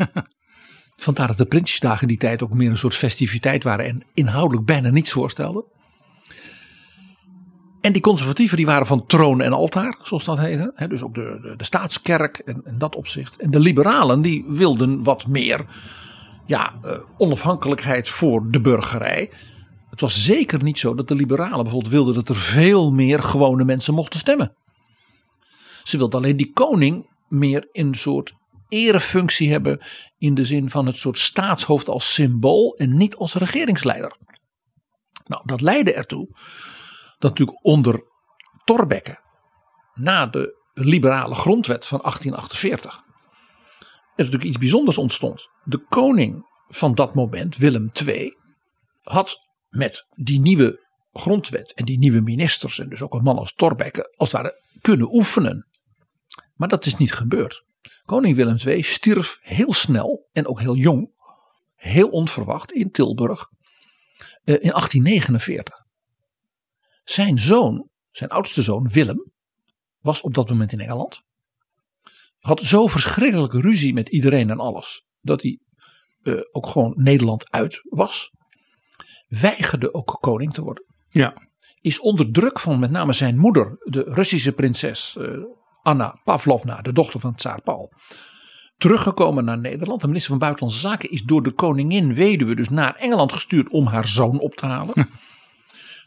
Vandaar 0.95 1.27
dat 1.27 1.37
de 1.37 1.45
Prinsjesdagen 1.45 2.01
in 2.01 2.07
die 2.07 2.17
tijd 2.17 2.43
ook 2.43 2.53
meer 2.53 2.69
een 2.69 2.77
soort 2.77 2.95
festiviteit 2.95 3.63
waren 3.63 3.85
en 3.85 4.05
inhoudelijk 4.13 4.65
bijna 4.65 4.89
niets 4.89 5.11
voorstelden. 5.11 5.65
En 7.81 7.93
die 7.93 8.01
conservatieven 8.01 8.57
die 8.57 8.65
waren 8.65 8.85
van 8.85 9.05
troon 9.05 9.41
en 9.41 9.53
altaar, 9.53 9.99
zoals 10.01 10.25
dat 10.25 10.39
heette. 10.39 10.87
Dus 10.87 11.03
ook 11.03 11.13
de, 11.13 11.39
de, 11.41 11.55
de 11.55 11.63
staatskerk 11.63 12.37
en, 12.37 12.61
en 12.65 12.77
dat 12.77 12.95
opzicht. 12.95 13.37
En 13.37 13.51
de 13.51 13.59
liberalen 13.59 14.21
die 14.21 14.45
wilden 14.47 15.03
wat 15.03 15.27
meer 15.27 15.65
ja, 16.45 16.73
eh, 16.81 16.99
onafhankelijkheid 17.17 18.09
voor 18.09 18.51
de 18.51 18.61
burgerij. 18.61 19.31
Het 19.89 20.01
was 20.01 20.23
zeker 20.23 20.63
niet 20.63 20.79
zo 20.79 20.95
dat 20.95 21.07
de 21.07 21.15
liberalen 21.15 21.63
bijvoorbeeld 21.63 21.93
wilden 21.93 22.13
dat 22.13 22.29
er 22.29 22.35
veel 22.35 22.91
meer 22.91 23.23
gewone 23.23 23.63
mensen 23.63 23.93
mochten 23.93 24.19
stemmen. 24.19 24.55
Ze 25.83 25.97
wilden 25.97 26.19
alleen 26.19 26.37
die 26.37 26.51
koning 26.53 27.09
meer 27.27 27.69
in 27.71 27.87
een 27.87 27.95
soort 27.95 28.33
erefunctie 28.69 29.51
hebben 29.51 29.81
in 30.17 30.33
de 30.33 30.45
zin 30.45 30.69
van 30.69 30.85
het 30.85 30.97
soort 30.97 31.17
staatshoofd 31.17 31.89
als 31.89 32.13
symbool 32.13 32.75
en 32.75 32.97
niet 32.97 33.15
als 33.15 33.33
regeringsleider. 33.33 34.17
Nou, 35.25 35.41
dat 35.45 35.61
leidde 35.61 35.93
ertoe 35.93 36.27
dat 37.17 37.29
natuurlijk 37.29 37.65
onder 37.65 38.03
Thorbecke 38.63 39.19
na 39.93 40.27
de 40.27 40.59
liberale 40.73 41.35
grondwet 41.35 41.85
van 41.85 41.99
1848 42.01 43.09
er 44.15 44.23
natuurlijk 44.23 44.43
iets 44.43 44.57
bijzonders 44.57 44.97
ontstond. 44.97 45.49
De 45.63 45.85
koning 45.89 46.45
van 46.67 46.95
dat 46.95 47.13
moment, 47.13 47.57
Willem 47.57 47.91
II, 48.05 48.37
had 49.01 49.37
met 49.69 50.05
die 50.09 50.39
nieuwe 50.39 50.89
grondwet 51.11 51.73
en 51.73 51.85
die 51.85 51.99
nieuwe 51.99 52.21
ministers 52.21 52.79
en 52.79 52.89
dus 52.89 53.01
ook 53.01 53.13
een 53.13 53.23
man 53.23 53.37
als 53.37 53.53
Thorbecke 53.53 54.13
als 54.17 54.31
het 54.31 54.41
ware 54.41 54.61
kunnen 54.81 55.13
oefenen. 55.13 55.69
Maar 56.61 56.69
dat 56.69 56.85
is 56.85 56.95
niet 56.95 57.13
gebeurd. 57.13 57.63
Koning 58.05 58.35
Willem 58.35 58.57
II 58.65 58.81
stierf 58.81 59.37
heel 59.41 59.73
snel 59.73 60.29
en 60.31 60.47
ook 60.47 60.59
heel 60.59 60.75
jong, 60.75 61.13
heel 61.75 62.09
onverwacht 62.09 62.71
in 62.71 62.91
Tilburg 62.91 63.49
eh, 64.43 64.55
in 64.55 64.69
1849. 64.69 65.85
Zijn 67.03 67.39
zoon, 67.39 67.89
zijn 68.11 68.29
oudste 68.29 68.61
zoon 68.61 68.89
Willem, 68.89 69.31
was 69.99 70.21
op 70.21 70.33
dat 70.33 70.49
moment 70.49 70.71
in 70.71 70.79
Engeland. 70.79 71.21
Had 72.39 72.61
zo 72.61 72.87
verschrikkelijke 72.87 73.61
ruzie 73.61 73.93
met 73.93 74.09
iedereen 74.09 74.49
en 74.49 74.59
alles. 74.59 75.05
Dat 75.21 75.41
hij 75.41 75.59
eh, 76.23 76.39
ook 76.51 76.67
gewoon 76.67 76.93
Nederland 76.95 77.51
uit 77.51 77.81
was. 77.83 78.31
Weigerde 79.27 79.93
ook 79.93 80.17
koning 80.19 80.53
te 80.53 80.61
worden. 80.61 80.83
Ja. 81.09 81.49
Is 81.79 81.99
onder 81.99 82.31
druk 82.31 82.59
van 82.59 82.79
met 82.79 82.91
name 82.91 83.13
zijn 83.13 83.37
moeder, 83.37 83.77
de 83.83 84.03
Russische 84.03 84.51
prinses 84.51 85.15
eh, 85.17 85.43
Anna 85.83 86.15
Pavlovna, 86.23 86.81
de 86.81 86.93
dochter 86.93 87.19
van 87.19 87.35
Tsaar 87.35 87.61
Paul. 87.61 87.91
Teruggekomen 88.77 89.45
naar 89.45 89.57
Nederland. 89.57 90.01
De 90.01 90.07
minister 90.07 90.29
van 90.29 90.39
Buitenlandse 90.39 90.79
Zaken 90.79 91.09
is 91.09 91.21
door 91.23 91.43
de 91.43 91.51
koningin 91.51 92.13
weduwe 92.13 92.55
dus 92.55 92.69
naar 92.69 92.95
Engeland 92.95 93.31
gestuurd 93.31 93.69
om 93.69 93.85
haar 93.87 94.07
zoon 94.07 94.39
op 94.39 94.55
te 94.55 94.65
halen. 94.65 94.93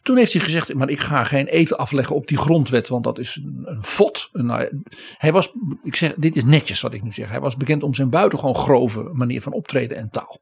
Toen 0.02 0.16
heeft 0.16 0.32
hij 0.32 0.42
gezegd, 0.42 0.74
maar 0.74 0.88
ik 0.88 1.00
ga 1.00 1.24
geen 1.24 1.46
eten 1.46 1.78
afleggen 1.78 2.16
op 2.16 2.26
die 2.26 2.38
grondwet, 2.38 2.88
want 2.88 3.04
dat 3.04 3.18
is 3.18 3.36
een, 3.36 3.62
een 3.64 3.84
fot. 3.84 4.28
Nou, 4.32 4.84
hij 5.16 5.32
was, 5.32 5.52
ik 5.82 5.94
zeg, 5.94 6.14
dit 6.14 6.36
is 6.36 6.44
netjes 6.44 6.80
wat 6.80 6.94
ik 6.94 7.02
nu 7.02 7.12
zeg. 7.12 7.28
Hij 7.28 7.40
was 7.40 7.56
bekend 7.56 7.82
om 7.82 7.94
zijn 7.94 8.10
buitengewoon 8.10 8.54
grove 8.54 9.10
manier 9.12 9.42
van 9.42 9.52
optreden 9.52 9.96
en 9.96 10.10
taal. 10.10 10.40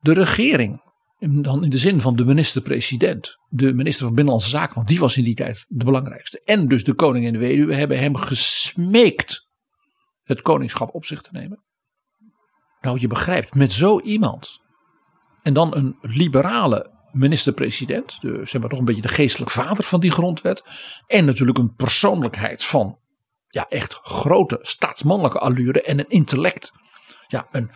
De 0.00 0.12
regering, 0.12 0.82
dan 1.20 1.64
in 1.64 1.70
de 1.70 1.78
zin 1.78 2.00
van 2.00 2.16
de 2.16 2.24
minister-president, 2.24 3.36
de 3.48 3.74
minister 3.74 4.04
van 4.04 4.14
Binnenlandse 4.14 4.50
Zaken, 4.50 4.74
want 4.74 4.88
die 4.88 4.98
was 4.98 5.16
in 5.16 5.24
die 5.24 5.34
tijd 5.34 5.64
de 5.68 5.84
belangrijkste. 5.84 6.42
En 6.44 6.68
dus 6.68 6.84
de 6.84 6.94
koning 6.94 7.26
en 7.26 7.32
de 7.32 7.38
weduwe 7.38 7.74
hebben 7.74 7.98
hem 7.98 8.16
gesmeekt 8.16 9.48
het 10.22 10.42
koningschap 10.42 10.94
op 10.94 11.04
zich 11.04 11.20
te 11.20 11.28
nemen. 11.32 11.64
Nou, 12.80 13.00
je 13.00 13.06
begrijpt, 13.06 13.54
met 13.54 13.72
zo 13.72 14.00
iemand 14.00 14.60
en 15.42 15.52
dan 15.52 15.74
een 15.76 15.96
liberale 16.00 16.98
minister-president, 17.12 18.20
de, 18.20 18.40
zeg 18.44 18.60
maar 18.60 18.70
toch 18.70 18.78
een 18.78 18.84
beetje 18.84 19.02
de 19.02 19.08
geestelijk 19.08 19.50
vader 19.50 19.84
van 19.84 20.00
die 20.00 20.10
grondwet. 20.10 20.64
En 21.06 21.24
natuurlijk 21.24 21.58
een 21.58 21.74
persoonlijkheid 21.74 22.64
van 22.64 22.98
ja, 23.48 23.66
echt 23.68 23.94
grote 24.02 24.58
staatsmannelijke 24.62 25.38
allure 25.38 25.82
en 25.82 25.98
een 25.98 26.08
intellect. 26.08 26.72
Ja, 27.26 27.46
een 27.50 27.70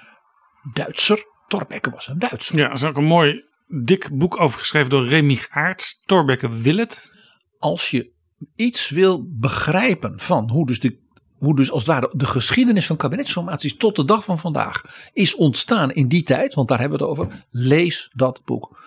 Duitser. 0.72 1.32
Thorbecke 1.48 1.90
was 1.90 2.08
een 2.08 2.18
Duitser. 2.18 2.56
Ja, 2.56 2.66
er 2.66 2.72
is 2.72 2.84
ook 2.84 2.96
een 2.96 3.04
mooi 3.04 3.44
dik 3.68 4.08
boek 4.12 4.40
over 4.40 4.58
geschreven 4.58 4.90
door 4.90 5.06
Remy 5.06 5.38
Aerts. 5.50 6.02
Thorbecke 6.04 6.50
wil 6.50 6.76
het. 6.76 7.10
Als 7.58 7.90
je 7.90 8.12
iets 8.56 8.90
wil 8.90 9.26
begrijpen 9.28 10.20
van 10.20 10.50
hoe 10.50 10.66
dus 10.66 10.80
de 10.80 11.02
hoe 11.44 11.56
dus 11.56 11.70
als 11.70 11.82
het 11.82 11.90
ware 11.90 12.10
de 12.12 12.26
geschiedenis 12.26 12.86
van 12.86 12.96
kabinetsformaties 12.96 13.76
tot 13.76 13.96
de 13.96 14.04
dag 14.04 14.24
van 14.24 14.38
vandaag 14.38 14.82
is 15.12 15.34
ontstaan 15.34 15.92
in 15.92 16.08
die 16.08 16.22
tijd, 16.22 16.54
want 16.54 16.68
daar 16.68 16.80
hebben 16.80 16.98
we 16.98 17.04
het 17.04 17.12
over. 17.12 17.44
Lees 17.50 18.10
dat 18.12 18.42
boek. 18.44 18.82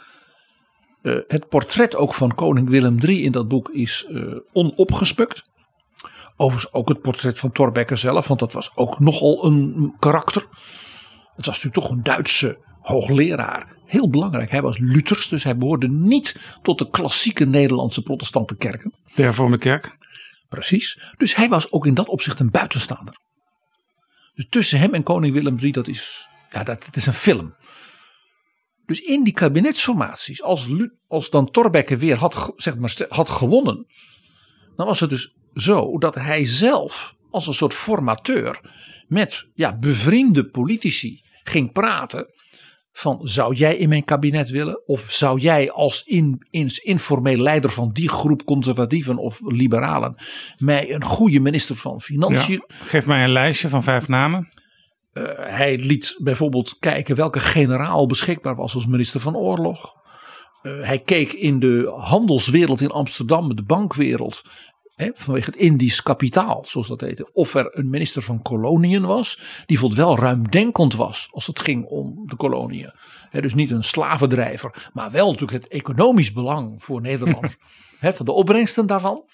Uh, 1.02 1.20
het 1.28 1.50
portret 1.50 1.96
ook 1.96 2.14
van 2.14 2.36
koning 2.36 2.70
Willem 2.70 2.98
III 3.02 3.24
in 3.24 3.32
dat 3.32 3.48
boek 3.48 3.70
is 3.70 4.06
uh, 4.10 4.36
onopgespukt. 4.54 5.44
Overigens 6.36 6.74
ook 6.74 6.90
het 6.90 7.02
portret 7.02 7.40
van 7.40 7.52
Thorbecke 7.52 7.96
zelf, 7.96 8.28
want 8.28 8.40
dat 8.40 8.54
was 8.54 8.72
ook 8.76 9.00
nogal 9.00 9.46
een 9.46 9.94
karakter. 10.00 10.48
Het 11.38 11.46
was 11.46 11.56
natuurlijk 11.56 11.76
toch 11.76 11.90
een 11.90 12.04
Duitse 12.04 12.58
hoogleraar. 12.82 13.76
Heel 13.86 14.10
belangrijk. 14.10 14.52
Hij 14.52 14.62
was 14.62 14.78
Luthers, 14.78 15.28
dus 15.28 15.44
hij 15.44 15.58
behoorde 15.58 15.90
niet 15.90 16.36
tot 16.62 16.78
de 16.78 16.90
klassieke 16.90 17.46
Nederlandse 17.46 18.02
protestante 18.02 18.56
kerken. 18.56 18.94
De 19.16 19.22
hervormde 19.22 19.58
kerk. 19.58 19.98
Precies. 20.50 21.00
Dus 21.18 21.36
hij 21.36 21.50
was 21.50 21.72
ook 21.72 21.86
in 21.86 21.94
dat 21.94 22.08
opzicht 22.08 22.40
een 22.40 22.52
buitenstaander. 22.52 23.18
Dus 24.34 24.46
tussen 24.50 24.80
hem 24.80 24.94
en 24.94 25.04
koning 25.04 25.34
Willem 25.34 25.58
III, 25.60 25.72
dat 25.72 25.88
is, 25.88 26.28
ja, 26.50 26.64
dat, 26.64 26.86
dat 26.86 26.96
is 26.96 27.06
een 27.06 27.14
film. 27.14 27.56
Dus 28.86 29.02
in 29.02 29.24
die 29.24 29.34
kabinetsformaties, 29.34 30.42
als, 30.42 30.68
als 31.08 31.30
dan 31.30 31.52
Thorbecke 31.52 31.98
weer 31.98 32.18
had, 32.18 32.54
zeg 32.56 32.78
maar, 32.78 32.96
had 33.10 33.30
gewonnen, 33.30 33.86
dan 34.76 34.86
was 34.86 35.00
het 35.00 35.10
dus 35.10 35.36
zo 35.54 35.98
dat 35.98 36.16
hij 36.16 36.46
zelf 36.46 37.16
als 37.32 37.48
een 37.48 37.54
soort 37.54 37.74
formateur 37.74 38.60
met 39.08 39.48
ja, 39.54 39.78
bevriende 39.78 40.46
politici 40.50 41.26
ging 41.48 41.72
praten 41.72 42.36
van 42.92 43.20
zou 43.24 43.56
jij 43.56 43.76
in 43.76 43.90
mijn 43.90 44.04
kabinet 44.04 44.50
willen 44.50 44.88
of 44.88 45.12
zou 45.12 45.40
jij 45.40 45.72
als 45.72 46.04
in, 46.04 46.48
in, 46.50 46.72
informeel 46.84 47.38
leider 47.38 47.70
van 47.70 47.90
die 47.90 48.10
groep 48.10 48.44
conservatieven 48.46 49.18
of 49.18 49.40
liberalen 49.44 50.16
mij 50.58 50.94
een 50.94 51.04
goede 51.04 51.40
minister 51.40 51.76
van 51.76 52.02
Financiën. 52.02 52.64
Ja, 52.68 52.76
geef 52.86 53.06
mij 53.06 53.24
een 53.24 53.32
lijstje 53.32 53.70
van 53.70 53.84
vijf 53.84 54.08
namen. 54.08 54.48
Uh, 55.14 55.24
hij 55.36 55.78
liet 55.78 56.16
bijvoorbeeld 56.18 56.76
kijken 56.80 57.16
welke 57.16 57.40
generaal 57.40 58.06
beschikbaar 58.06 58.56
was 58.56 58.74
als 58.74 58.86
minister 58.86 59.20
van 59.20 59.36
Oorlog. 59.36 59.94
Uh, 60.64 60.84
hij 60.84 61.00
keek 61.00 61.34
in 61.34 61.60
de 61.60 61.94
handelswereld 61.98 62.82
in 62.82 62.92
Amsterdam, 62.92 63.56
de 63.56 63.64
bankwereld, 63.64 64.42
hè, 64.98 65.10
vanwege 65.14 65.46
het 65.46 65.60
Indisch 65.60 66.04
kapitaal, 66.04 66.66
zoals 66.66 66.88
dat 66.88 67.02
heette. 67.02 67.32
Of 67.32 67.54
er 67.54 67.78
een 67.78 67.90
minister 67.90 68.22
van 68.22 68.42
koloniën 68.42 69.06
was, 69.06 69.36
die 69.36 69.66
bijvoorbeeld 69.66 70.00
wel 70.00 70.18
ruimdenkend 70.18 70.94
was 70.94 71.28
als 71.32 71.48
het 71.48 71.60
ging 71.60 71.86
om 71.86 72.28
de 72.28 72.36
koloniën. 72.36 72.92
Hè, 73.30 73.42
dus 73.42 73.54
niet 73.54 73.72
een 73.72 73.84
slavendrijver, 73.84 74.90
maar 74.94 75.12
wel 75.12 75.32
natuurlijk 75.32 75.64
het 75.64 75.72
economisch 75.72 76.34
belang 76.34 76.84
voor 76.84 77.02
Nederland, 77.02 77.58
hè, 78.00 78.14
van 78.14 78.26
de 78.26 78.32
opbrengsten 78.32 78.88
daarvan. 78.88 79.30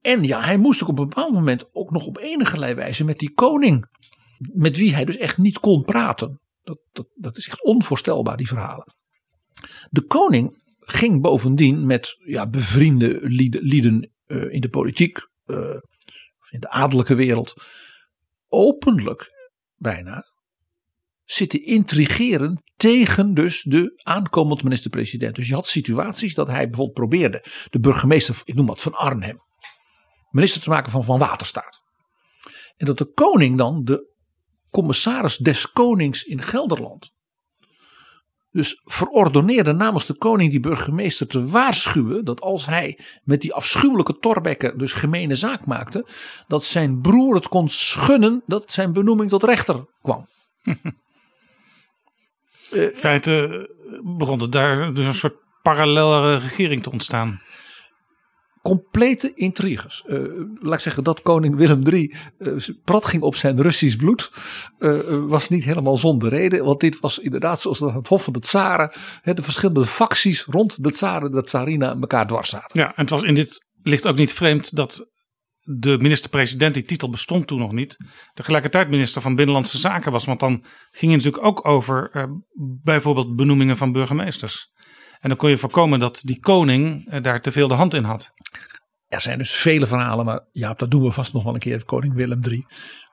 En 0.00 0.22
ja, 0.22 0.42
hij 0.42 0.56
moest 0.56 0.82
ook 0.82 0.88
op 0.88 0.98
een 0.98 1.08
bepaald 1.08 1.32
moment 1.32 1.64
ook 1.72 1.90
nog 1.90 2.06
op 2.06 2.18
enige 2.18 2.74
wijze 2.74 3.04
met 3.04 3.18
die 3.18 3.34
koning 3.34 3.86
met 4.38 4.76
wie 4.76 4.94
hij 4.94 5.04
dus 5.04 5.16
echt 5.16 5.38
niet 5.38 5.60
kon 5.60 5.82
praten. 5.82 6.40
Dat, 6.62 6.78
dat, 6.92 7.06
dat 7.14 7.36
is 7.36 7.48
echt 7.48 7.64
onvoorstelbaar, 7.64 8.36
die 8.36 8.48
verhalen. 8.48 8.94
De 9.90 10.02
koning 10.02 10.62
ging 10.78 11.22
bovendien 11.22 11.86
met 11.86 12.16
ja, 12.24 12.48
bevriende 12.48 13.18
lieden 13.22 14.10
uh, 14.28 14.52
in 14.52 14.60
de 14.60 14.68
politiek, 14.68 15.18
uh, 15.46 15.76
in 16.50 16.60
de 16.60 16.70
adellijke 16.70 17.14
wereld, 17.14 17.54
openlijk 18.48 19.32
bijna 19.76 20.24
zitten 21.24 21.64
intrigeren 21.64 22.62
tegen 22.76 23.34
dus 23.34 23.62
de 23.62 24.00
aankomend 24.02 24.62
minister-president. 24.62 25.34
Dus 25.34 25.48
je 25.48 25.54
had 25.54 25.66
situaties 25.66 26.34
dat 26.34 26.46
hij 26.46 26.64
bijvoorbeeld 26.64 26.96
probeerde 26.96 27.44
de 27.70 27.80
burgemeester, 27.80 28.40
ik 28.44 28.54
noem 28.54 28.66
wat, 28.66 28.80
van 28.80 28.94
Arnhem, 28.94 29.38
minister 30.30 30.62
te 30.62 30.68
maken 30.68 30.90
van 30.90 31.04
Van 31.04 31.18
Waterstaat. 31.18 31.80
En 32.76 32.86
dat 32.86 32.98
de 32.98 33.12
koning 33.12 33.58
dan 33.58 33.84
de 33.84 34.14
commissaris 34.70 35.36
des 35.36 35.72
konings 35.72 36.22
in 36.24 36.42
Gelderland 36.42 37.16
dus 38.50 38.80
verordoneerde 38.84 39.72
namens 39.72 40.06
de 40.06 40.14
koning 40.14 40.50
die 40.50 40.60
burgemeester 40.60 41.26
te 41.26 41.46
waarschuwen 41.46 42.24
dat 42.24 42.40
als 42.40 42.66
hij 42.66 42.98
met 43.24 43.40
die 43.40 43.54
afschuwelijke 43.54 44.18
Torbekken 44.18 44.78
dus 44.78 44.92
gemene 44.92 45.36
zaak 45.36 45.66
maakte, 45.66 46.06
dat 46.46 46.64
zijn 46.64 47.00
broer 47.00 47.34
het 47.34 47.48
kon 47.48 47.68
schunnen 47.68 48.42
dat 48.46 48.72
zijn 48.72 48.92
benoeming 48.92 49.30
tot 49.30 49.42
rechter 49.42 49.84
kwam. 50.02 50.28
In 52.70 52.90
feite 52.94 53.68
begon 54.02 54.40
er 54.40 54.50
daar 54.50 54.94
dus 54.94 55.06
een 55.06 55.14
soort 55.14 55.36
parallele 55.62 56.36
regering 56.36 56.82
te 56.82 56.90
ontstaan. 56.90 57.40
Complete 58.68 59.32
intriges. 59.34 60.04
Eh, 60.06 60.18
laat 60.60 60.74
ik 60.74 60.80
zeggen 60.80 61.04
dat 61.04 61.22
koning 61.22 61.56
Willem 61.56 61.86
III 61.86 62.14
eh, 62.38 62.52
prat 62.84 63.04
ging 63.06 63.22
op 63.22 63.34
zijn 63.34 63.62
Russisch 63.62 63.96
bloed. 63.96 64.30
eh, 64.78 64.98
was 65.26 65.48
niet 65.48 65.64
helemaal 65.64 65.96
zonder 65.96 66.28
reden. 66.28 66.64
Want 66.64 66.80
dit 66.80 67.00
was 67.00 67.18
inderdaad 67.18 67.60
zoals 67.60 67.78
het 67.78 68.08
Hof 68.08 68.24
van 68.24 68.32
de 68.32 68.38
Tsaren. 68.38 68.92
de 69.22 69.42
verschillende 69.42 69.86
facties 69.86 70.44
rond 70.44 70.84
de 70.84 70.90
Tsaren, 70.90 71.30
de 71.30 71.42
Tsarina 71.42 71.96
elkaar 72.00 72.26
dwars 72.26 72.50
zaten. 72.50 72.80
Ja, 72.80 72.86
en 72.86 73.02
het 73.02 73.10
was 73.10 73.22
in 73.22 73.34
dit 73.34 73.66
licht 73.82 74.06
ook 74.06 74.16
niet 74.16 74.32
vreemd 74.32 74.76
dat 74.76 75.06
de 75.60 75.98
minister-president, 75.98 76.74
die 76.74 76.84
titel 76.84 77.10
bestond 77.10 77.46
toen 77.46 77.58
nog 77.58 77.72
niet, 77.72 77.96
tegelijkertijd 78.34 78.90
minister 78.90 79.22
van 79.22 79.34
Binnenlandse 79.34 79.78
Zaken 79.78 80.12
was. 80.12 80.24
Want 80.24 80.40
dan 80.40 80.64
ging 80.90 81.12
het 81.12 81.24
natuurlijk 81.24 81.44
ook 81.44 81.66
over 81.66 82.28
bijvoorbeeld 82.82 83.36
benoemingen 83.36 83.76
van 83.76 83.92
burgemeesters. 83.92 84.70
En 85.20 85.28
dan 85.28 85.38
kon 85.38 85.50
je 85.50 85.58
voorkomen 85.58 86.00
dat 86.00 86.20
die 86.24 86.40
koning 86.40 87.08
eh, 87.08 87.22
daar 87.22 87.40
te 87.40 87.52
veel 87.52 87.68
de 87.68 87.74
hand 87.74 87.94
in 87.94 88.04
had. 88.04 88.32
Er 89.08 89.20
zijn 89.20 89.38
dus 89.38 89.52
vele 89.52 89.86
verhalen, 89.86 90.24
maar 90.24 90.40
ja, 90.52 90.74
dat 90.74 90.90
doen 90.90 91.02
we 91.02 91.12
vast 91.12 91.32
nog 91.32 91.42
wel 91.42 91.54
een 91.54 91.60
keer, 91.60 91.84
koning 91.84 92.14
Willem 92.14 92.40
III. 92.44 92.66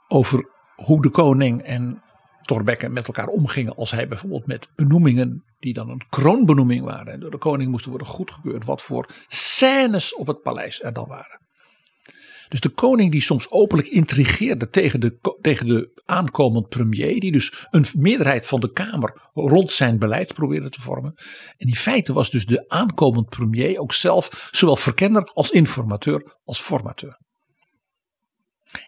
Over 0.08 0.50
hoe 0.76 1.02
de 1.02 1.10
koning 1.10 1.62
en 1.62 2.04
Thorbecke 2.42 2.90
met 2.90 3.08
elkaar 3.08 3.28
omgingen 3.28 3.76
als 3.76 3.92
hij 3.92 4.08
bijvoorbeeld 4.08 4.48
met 4.48 4.70
benoemingen 4.76 5.44
die 5.60 5.74
dan 5.74 5.90
een 5.90 6.08
kroonbenoeming 6.10 6.84
waren 6.84 7.14
en 7.14 7.20
door 7.20 7.32
de 7.32 7.38
koning 7.38 7.72
moesten 7.72 7.90
worden 7.90 8.08
goedgekeurd, 8.08 8.66
wat 8.66 8.82
voor 8.82 9.10
scènes 9.28 10.16
op 10.16 10.28
het 10.28 10.42
paleis 10.42 10.84
er 10.84 10.94
dan 10.94 11.08
waren. 11.08 11.45
Dus 12.48 12.60
de 12.60 12.70
koning 12.70 13.12
die 13.12 13.22
soms 13.22 13.50
openlijk 13.50 13.88
intrigeerde 13.88 14.70
tegen 14.70 15.00
de, 15.00 15.38
tegen 15.42 15.66
de 15.66 16.02
aankomend 16.06 16.70
premier, 16.70 17.20
die 17.20 17.32
dus 17.32 17.68
een 17.70 17.86
meerderheid 17.94 18.48
van 18.48 18.60
de 18.60 18.72
Kamer 18.72 19.30
rond 19.34 19.72
zijn 19.72 20.00
beleid 20.00 20.34
probeerde 20.34 20.70
te 20.70 20.82
vormen. 20.82 21.14
En 21.58 21.68
in 21.68 21.76
feite 21.76 22.14
was 22.14 22.30
dus 22.30 22.46
de 22.46 22.70
aankomend 22.70 23.30
premier 23.30 23.80
ook 23.80 23.94
zelf 23.94 24.50
zowel 24.52 24.76
verkenner 24.76 25.32
als 25.34 25.52
informateur 25.52 26.38
als 26.44 26.60
formateur. 26.60 27.24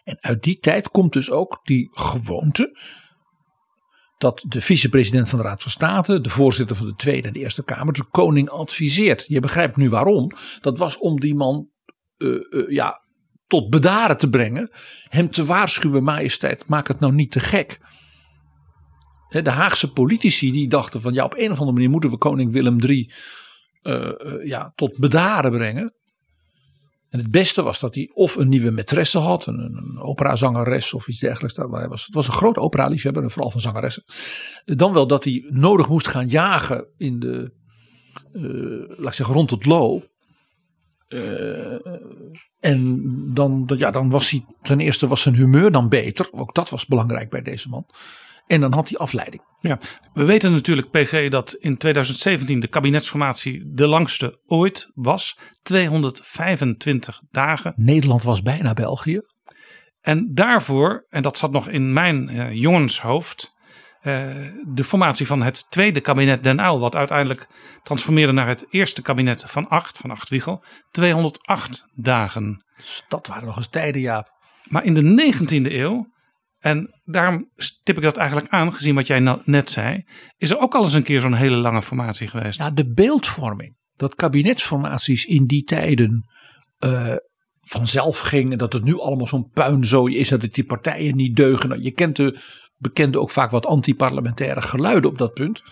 En 0.04 0.16
uit 0.20 0.42
die 0.42 0.58
tijd 0.58 0.88
komt 0.90 1.12
dus 1.12 1.30
ook 1.30 1.60
die 1.62 1.88
gewoonte 1.90 2.76
dat 4.18 4.44
de 4.48 4.60
vicepresident 4.60 5.28
van 5.28 5.38
de 5.38 5.44
Raad 5.44 5.62
van 5.62 5.70
State, 5.70 6.20
de 6.20 6.30
voorzitter 6.30 6.76
van 6.76 6.86
de 6.86 6.94
Tweede 6.94 7.26
en 7.26 7.32
de 7.32 7.40
Eerste 7.40 7.64
Kamer, 7.64 7.92
de 7.92 8.04
koning 8.10 8.48
adviseert. 8.48 9.24
Je 9.26 9.40
begrijpt 9.40 9.76
nu 9.76 9.90
waarom. 9.90 10.30
Dat 10.60 10.78
was 10.78 10.98
om 10.98 11.20
die 11.20 11.34
man 11.34 11.68
eh, 12.16 12.28
eh, 12.34 12.68
ja, 12.68 13.02
tot 13.48 13.70
bedaren 13.70 14.18
te 14.18 14.28
brengen. 14.28 14.70
Hem 15.08 15.30
te 15.30 15.44
waarschuwen, 15.44 16.02
majesteit, 16.02 16.66
maak 16.66 16.88
het 16.88 17.00
nou 17.00 17.12
niet 17.12 17.30
te 17.30 17.40
gek. 17.40 17.80
De 19.28 19.50
Haagse 19.50 19.92
politici 19.92 20.52
die 20.52 20.68
dachten 20.68 21.00
van 21.00 21.12
ja, 21.12 21.24
op 21.24 21.34
een 21.36 21.50
of 21.50 21.58
andere 21.58 21.72
manier 21.72 21.90
moeten 21.90 22.10
we 22.10 22.18
koning 22.18 22.52
Willem 22.52 22.80
III 22.80 23.12
eh, 23.82 24.08
eh, 24.08 24.46
ja, 24.46 24.72
tot 24.74 24.96
bedaren 24.96 25.50
brengen. 25.50 25.92
En 27.08 27.18
het 27.18 27.30
beste 27.30 27.62
was 27.62 27.80
dat 27.80 27.94
hij 27.94 28.10
of 28.14 28.36
een 28.36 28.48
nieuwe 28.48 28.70
maîtresse 28.70 29.18
had, 29.18 29.46
een, 29.46 29.58
een 29.58 30.00
operazangeres 30.00 30.94
of 30.94 31.08
iets 31.08 31.18
dergelijks. 31.18 31.56
Was, 31.88 32.06
het 32.06 32.14
was 32.14 32.26
een 32.26 32.32
groot 32.32 32.56
opera-liefhebber, 32.56 33.22
en 33.22 33.30
vooral 33.30 33.50
van 33.50 33.60
zangeressen. 33.60 34.04
Dan 34.64 34.92
wel 34.92 35.06
dat 35.06 35.24
hij 35.24 35.46
nodig 35.48 35.88
moest 35.88 36.06
gaan 36.06 36.28
jagen 36.28 36.86
in 36.96 37.18
de, 37.18 37.52
eh, 38.32 38.42
laat 38.98 39.08
ik 39.08 39.14
zeggen, 39.14 39.34
rond 39.34 39.50
het 39.50 39.66
Loo. 39.66 40.02
Eh, 41.08 41.86
en 42.60 43.02
dan, 43.34 43.70
ja, 43.76 43.90
dan 43.90 44.10
was 44.10 44.30
hij, 44.30 44.44
ten 44.62 44.80
eerste 44.80 45.06
was 45.06 45.22
zijn 45.22 45.34
humeur 45.34 45.70
dan 45.70 45.88
beter. 45.88 46.28
Ook 46.30 46.54
dat 46.54 46.68
was 46.68 46.86
belangrijk 46.86 47.30
bij 47.30 47.42
deze 47.42 47.68
man. 47.68 47.86
En 48.46 48.60
dan 48.60 48.72
had 48.72 48.88
hij 48.88 48.98
afleiding. 48.98 49.42
Ja, 49.60 49.78
we 50.14 50.24
weten 50.24 50.52
natuurlijk, 50.52 50.90
PG, 50.90 51.28
dat 51.28 51.52
in 51.52 51.76
2017 51.76 52.60
de 52.60 52.68
kabinetsformatie 52.68 53.62
de 53.66 53.86
langste 53.86 54.40
ooit 54.46 54.90
was. 54.94 55.38
225 55.62 57.20
dagen. 57.30 57.72
Nederland 57.76 58.22
was 58.22 58.42
bijna 58.42 58.74
België. 58.74 59.20
En 60.00 60.30
daarvoor, 60.34 61.06
en 61.08 61.22
dat 61.22 61.36
zat 61.36 61.50
nog 61.50 61.68
in 61.68 61.92
mijn 61.92 62.28
eh, 62.28 62.52
jongenshoofd, 62.52 63.56
de 64.74 64.84
formatie 64.84 65.26
van 65.26 65.42
het 65.42 65.70
tweede 65.70 66.00
kabinet 66.00 66.44
Den 66.44 66.60
Uyl, 66.60 66.78
wat 66.78 66.96
uiteindelijk 66.96 67.46
transformeerde 67.82 68.32
naar 68.32 68.46
het 68.46 68.66
eerste 68.70 69.02
kabinet 69.02 69.44
van 69.46 69.68
acht, 69.68 69.98
van 69.98 70.10
acht 70.10 70.28
Wiegel, 70.28 70.64
208 70.90 71.86
dagen. 71.94 72.64
Dus 72.76 73.02
dat 73.08 73.26
waren 73.26 73.46
nog 73.46 73.56
eens 73.56 73.68
tijden, 73.68 74.00
Jaap. 74.00 74.30
Maar 74.64 74.84
in 74.84 74.94
de 74.94 75.32
19e 75.34 75.72
eeuw, 75.72 76.06
en 76.58 77.00
daarom 77.04 77.50
stip 77.56 77.96
ik 77.96 78.02
dat 78.02 78.16
eigenlijk 78.16 78.48
aan, 78.50 78.72
gezien 78.72 78.94
wat 78.94 79.06
jij 79.06 79.18
na- 79.18 79.42
net 79.44 79.70
zei, 79.70 80.04
is 80.36 80.50
er 80.50 80.58
ook 80.58 80.74
al 80.74 80.82
eens 80.82 80.92
een 80.92 81.02
keer 81.02 81.20
zo'n 81.20 81.34
hele 81.34 81.56
lange 81.56 81.82
formatie 81.82 82.28
geweest. 82.28 82.58
Ja, 82.58 82.70
de 82.70 82.92
beeldvorming. 82.92 83.76
Dat 83.96 84.14
kabinetsformaties 84.14 85.24
in 85.24 85.46
die 85.46 85.62
tijden 85.62 86.28
eh, 86.78 87.14
vanzelf 87.60 88.18
gingen. 88.18 88.58
Dat 88.58 88.72
het 88.72 88.84
nu 88.84 89.00
allemaal 89.00 89.26
zo'n 89.26 89.50
puinzooi 89.50 90.16
is. 90.16 90.28
Dat 90.28 90.42
het 90.42 90.54
die 90.54 90.64
partijen 90.64 91.16
niet 91.16 91.36
deugen. 91.36 91.68
Nou, 91.68 91.82
je 91.82 91.90
kent 91.90 92.16
de 92.16 92.40
bekende 92.78 93.20
ook 93.20 93.30
vaak 93.30 93.50
wat 93.50 93.66
antiparlementaire 93.66 94.62
geluiden 94.62 95.10
op 95.10 95.18
dat 95.18 95.34
punt. 95.34 95.62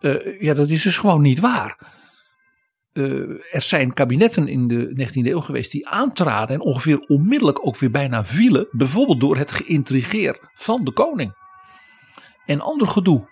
Eh, 0.00 0.40
ja, 0.40 0.54
dat 0.54 0.68
is 0.68 0.82
dus 0.82 0.98
gewoon 0.98 1.22
niet 1.22 1.40
waar. 1.40 1.96
Eh, 2.92 3.54
er 3.54 3.62
zijn 3.62 3.92
kabinetten 3.92 4.48
in 4.48 4.68
de 4.68 4.92
19e 4.94 5.30
eeuw 5.30 5.40
geweest 5.40 5.72
die 5.72 5.88
aantraden 5.88 6.54
en 6.54 6.62
ongeveer 6.62 6.98
onmiddellijk 6.98 7.66
ook 7.66 7.76
weer 7.76 7.90
bijna 7.90 8.24
vielen. 8.24 8.68
Bijvoorbeeld 8.70 9.20
door 9.20 9.36
het 9.36 9.52
geïntrigeer 9.52 10.50
van 10.54 10.84
de 10.84 10.92
koning. 10.92 11.32
En 12.46 12.60
ander 12.60 12.88
gedoe. 12.88 13.28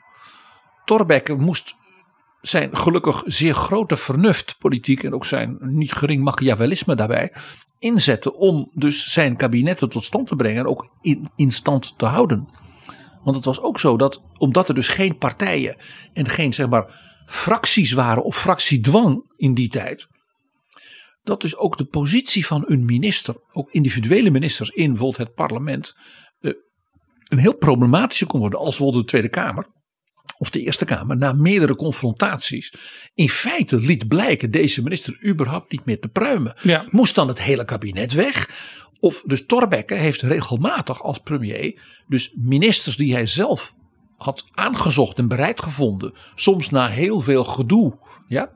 Thorbecke 0.85 1.35
moest 1.35 1.75
zijn 2.41 2.77
gelukkig 2.77 3.23
zeer 3.27 3.55
grote 3.55 3.97
vernuft, 3.97 4.57
politiek 4.59 5.03
en 5.03 5.15
ook 5.15 5.25
zijn 5.25 5.57
niet 5.61 5.93
gering 5.93 6.23
machiavellisme 6.23 6.95
daarbij 6.95 7.33
inzetten 7.79 8.35
om 8.35 8.71
dus 8.75 9.13
zijn 9.13 9.37
kabinetten 9.37 9.89
tot 9.89 10.05
stand 10.05 10.27
te 10.27 10.37
brengen 10.37 10.59
en 10.59 10.67
ook 10.67 10.93
in 11.37 11.51
stand 11.51 11.99
te 11.99 12.07
houden. 12.07 12.49
Want 13.27 13.39
het 13.39 13.47
was 13.47 13.61
ook 13.61 13.81
zo 13.81 13.97
dat 13.97 14.23
omdat 14.39 14.69
er 14.69 14.75
dus 14.75 14.89
geen 14.89 15.19
partijen 15.19 15.77
en 16.13 16.29
geen 16.29 16.53
zeg 16.53 16.69
maar 16.69 17.01
fracties 17.27 17.93
waren 17.93 18.25
of 18.25 18.41
fractiedwang 18.41 19.33
in 19.37 19.55
die 19.55 19.69
tijd, 19.69 20.07
dat 21.23 21.41
dus 21.41 21.57
ook 21.57 21.77
de 21.77 21.85
positie 21.85 22.47
van 22.47 22.65
een 22.67 22.85
minister, 22.85 23.35
ook 23.53 23.71
individuele 23.71 24.31
ministers 24.31 24.69
in 24.69 24.89
bijvoorbeeld 24.89 25.29
het 25.29 25.35
parlement, 25.35 25.93
eh, 26.41 26.53
een 27.25 27.39
heel 27.39 27.57
problematische 27.57 28.27
kon 28.27 28.41
worden 28.41 28.59
als 28.59 28.69
bijvoorbeeld 28.69 29.03
de 29.03 29.09
Tweede 29.09 29.29
Kamer 29.29 29.67
of 30.39 30.51
de 30.51 30.61
Eerste 30.61 30.85
Kamer 30.85 31.17
na 31.17 31.33
meerdere 31.33 31.77
confrontaties 31.77 32.75
in 33.15 33.29
feite 33.29 33.81
liet 33.81 34.09
blijken 34.09 34.51
deze 34.51 34.83
minister 34.83 35.27
überhaupt 35.27 35.73
niet 35.73 35.85
meer 35.85 36.01
te 36.01 36.09
pruimen. 36.09 36.57
Ja. 36.63 36.85
Moest 36.91 37.15
dan 37.15 37.29
het 37.29 37.43
hele 37.43 37.65
kabinet 37.65 38.13
weg? 38.13 38.49
Of 39.01 39.23
dus 39.27 39.47
Thorbecke 39.47 39.95
heeft 39.95 40.23
regelmatig 40.23 41.03
als 41.03 41.19
premier 41.19 41.83
dus 42.09 42.33
ministers 42.35 42.97
die 42.97 43.13
hij 43.13 43.27
zelf 43.27 43.75
had 44.17 44.45
aangezocht 44.55 45.19
en 45.19 45.29
bereid 45.29 45.63
gevonden, 45.63 46.13
soms 46.35 46.71
na 46.71 46.89
heel 46.89 47.21
veel 47.21 47.45
gedoe, 47.45 47.99
ja, 48.27 48.51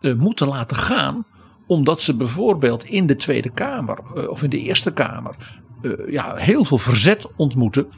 eh, 0.00 0.14
moeten 0.14 0.48
laten 0.48 0.76
gaan 0.76 1.26
omdat 1.66 2.02
ze 2.02 2.16
bijvoorbeeld 2.16 2.84
in 2.84 3.06
de 3.06 3.16
Tweede 3.16 3.50
Kamer 3.50 3.98
eh, 4.14 4.28
of 4.28 4.42
in 4.42 4.50
de 4.50 4.58
Eerste 4.58 4.92
Kamer 4.92 5.36
eh, 5.82 5.92
ja, 6.08 6.34
heel 6.36 6.64
veel 6.64 6.78
verzet 6.78 7.26
ontmoeten. 7.36 7.88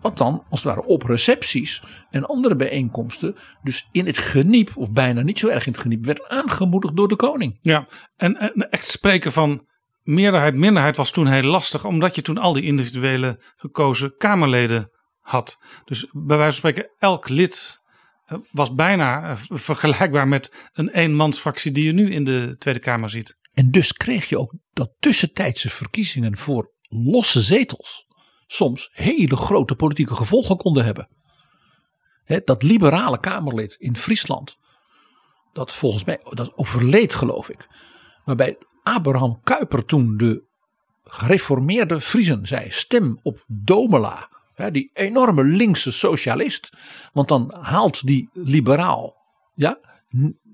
Wat 0.00 0.16
dan 0.18 0.44
als 0.50 0.62
het 0.64 0.74
ware 0.74 0.86
op 0.86 1.02
recepties 1.02 1.82
en 2.10 2.26
andere 2.26 2.56
bijeenkomsten 2.56 3.34
dus 3.62 3.88
in 3.92 4.06
het 4.06 4.18
geniep 4.18 4.70
of 4.76 4.92
bijna 4.92 5.22
niet 5.22 5.38
zo 5.38 5.48
erg 5.48 5.66
in 5.66 5.72
het 5.72 5.80
geniep 5.80 6.04
werd 6.04 6.28
aangemoedigd 6.28 6.96
door 6.96 7.08
de 7.08 7.16
koning. 7.16 7.58
Ja, 7.62 7.86
en 8.16 8.36
echt 8.70 8.86
spreken 8.86 9.32
van 9.32 9.66
meerderheid, 10.04 10.54
minderheid 10.54 10.96
was 10.96 11.10
toen 11.10 11.26
heel 11.26 11.42
lastig, 11.42 11.84
omdat 11.84 12.14
je 12.14 12.22
toen 12.22 12.38
al 12.38 12.52
die 12.52 12.62
individuele 12.62 13.42
gekozen 13.56 14.16
Kamerleden 14.16 14.90
had. 15.20 15.58
Dus 15.84 16.06
bij 16.12 16.36
wijze 16.36 16.60
van 16.60 16.70
spreken, 16.70 16.92
elk 16.98 17.28
lid 17.28 17.78
eh, 18.24 18.38
was 18.50 18.74
bijna 18.74 19.22
eh, 19.22 19.36
vergelijkbaar 19.48 20.28
met 20.28 20.70
een 20.72 20.88
eenmansfractie 20.88 21.72
die 21.72 21.84
je 21.84 21.92
nu 21.92 22.10
in 22.10 22.24
de 22.24 22.56
Tweede 22.58 22.80
Kamer 22.80 23.10
ziet. 23.10 23.36
En 23.52 23.70
dus 23.70 23.92
kreeg 23.92 24.28
je 24.28 24.38
ook 24.38 24.54
dat 24.72 24.94
tussentijdse 24.98 25.70
verkiezingen 25.70 26.36
voor 26.36 26.72
losse 26.88 27.42
zetels 27.42 28.04
soms 28.46 28.90
hele 28.92 29.36
grote 29.36 29.74
politieke 29.74 30.14
gevolgen 30.14 30.56
konden 30.56 30.84
hebben. 30.84 31.08
Dat 32.44 32.62
liberale 32.62 33.18
Kamerlid 33.18 33.74
in 33.74 33.96
Friesland. 33.96 34.56
Dat 35.52 35.74
volgens 35.74 36.04
mij, 36.04 36.20
dat 36.30 36.56
overleed 36.56 37.14
geloof 37.14 37.48
ik. 37.48 37.66
Waarbij 38.24 38.56
Abraham 38.84 39.40
Kuyper 39.42 39.84
toen 39.84 40.16
de 40.16 40.42
gereformeerde 41.04 42.00
Friezen 42.00 42.46
zei: 42.46 42.70
stem 42.70 43.18
op 43.22 43.44
Domela. 43.46 44.28
Hè, 44.54 44.70
die 44.70 44.90
enorme 44.92 45.44
linkse 45.44 45.92
socialist. 45.92 46.70
Want 47.12 47.28
dan 47.28 47.54
haalt 47.60 48.06
die 48.06 48.28
liberaal 48.32 49.16
ja, 49.54 49.78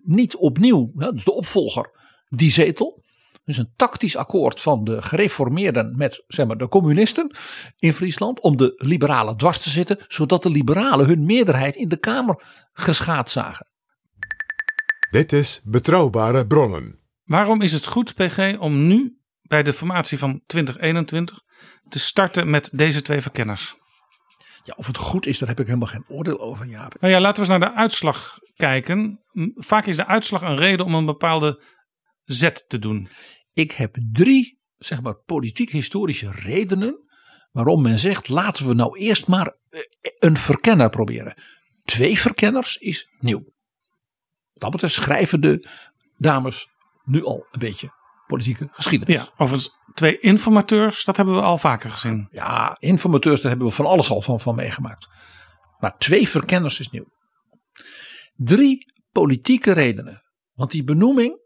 niet 0.02 0.36
opnieuw, 0.36 0.92
hè, 0.96 1.12
dus 1.12 1.24
de 1.24 1.34
opvolger, 1.34 1.90
die 2.28 2.50
zetel. 2.50 3.02
Dus 3.44 3.58
een 3.58 3.72
tactisch 3.76 4.16
akkoord 4.16 4.60
van 4.60 4.84
de 4.84 5.02
gereformeerden 5.02 5.96
met 5.96 6.24
zeg 6.26 6.46
maar, 6.46 6.56
de 6.56 6.68
communisten 6.68 7.36
in 7.78 7.92
Friesland. 7.92 8.40
Om 8.40 8.56
de 8.56 8.72
liberalen 8.76 9.36
dwars 9.36 9.58
te 9.58 9.70
zitten. 9.70 9.98
Zodat 10.08 10.42
de 10.42 10.50
liberalen 10.50 11.06
hun 11.06 11.24
meerderheid 11.24 11.76
in 11.76 11.88
de 11.88 11.96
Kamer 11.96 12.42
geschaad 12.72 13.30
zagen. 13.30 13.66
Dit 15.10 15.32
is 15.32 15.60
Betrouwbare 15.64 16.46
Bronnen. 16.46 16.99
Waarom 17.30 17.60
is 17.60 17.72
het 17.72 17.86
goed, 17.86 18.14
PG, 18.14 18.58
om 18.58 18.86
nu 18.86 19.18
bij 19.42 19.62
de 19.62 19.72
formatie 19.72 20.18
van 20.18 20.42
2021 20.46 21.40
te 21.88 21.98
starten 21.98 22.50
met 22.50 22.70
deze 22.72 23.02
twee 23.02 23.20
verkenners? 23.20 23.74
Ja, 24.64 24.74
of 24.76 24.86
het 24.86 24.96
goed 24.96 25.26
is, 25.26 25.38
daar 25.38 25.48
heb 25.48 25.60
ik 25.60 25.66
helemaal 25.66 25.88
geen 25.88 26.04
oordeel 26.08 26.40
over, 26.40 26.66
Jaap. 26.66 27.00
Nou 27.00 27.12
ja, 27.12 27.20
laten 27.20 27.42
we 27.44 27.50
eens 27.50 27.60
naar 27.60 27.70
de 27.70 27.76
uitslag 27.76 28.38
kijken. 28.54 29.20
Vaak 29.54 29.86
is 29.86 29.96
de 29.96 30.06
uitslag 30.06 30.42
een 30.42 30.56
reden 30.56 30.86
om 30.86 30.94
een 30.94 31.04
bepaalde 31.04 31.62
zet 32.24 32.64
te 32.68 32.78
doen. 32.78 33.08
Ik 33.52 33.72
heb 33.72 33.96
drie, 34.12 34.60
zeg 34.78 35.02
maar, 35.02 35.14
politiek-historische 35.14 36.30
redenen. 36.30 37.08
waarom 37.50 37.82
men 37.82 37.98
zegt: 37.98 38.28
laten 38.28 38.68
we 38.68 38.74
nou 38.74 38.98
eerst 38.98 39.26
maar 39.26 39.46
eh, 39.68 39.80
een 40.18 40.36
verkenner 40.36 40.90
proberen. 40.90 41.42
Twee 41.84 42.18
verkenners 42.18 42.76
is 42.76 43.08
nieuw. 43.18 43.42
Wat 44.52 44.60
dat 44.60 44.70
betreft 44.70 44.94
schrijven 44.94 45.40
de 45.40 45.68
dames 46.16 46.68
nu 47.04 47.24
al 47.24 47.46
een 47.50 47.58
beetje 47.58 47.92
politieke 48.26 48.68
geschiedenis. 48.72 49.14
Ja, 49.14 49.28
overigens 49.36 49.70
twee 49.94 50.18
informateurs, 50.18 51.04
dat 51.04 51.16
hebben 51.16 51.34
we 51.34 51.40
al 51.40 51.58
vaker 51.58 51.90
gezien. 51.90 52.26
Ja, 52.28 52.76
informateurs, 52.78 53.40
daar 53.40 53.50
hebben 53.50 53.68
we 53.68 53.74
van 53.74 53.86
alles 53.86 54.10
al 54.10 54.22
van, 54.22 54.40
van 54.40 54.54
meegemaakt. 54.54 55.08
Maar 55.78 55.96
twee 55.98 56.28
verkenners 56.28 56.80
is 56.80 56.90
nieuw. 56.90 57.06
Drie 58.34 58.92
politieke 59.10 59.72
redenen. 59.72 60.22
Want 60.52 60.70
die 60.70 60.84
benoeming 60.84 61.42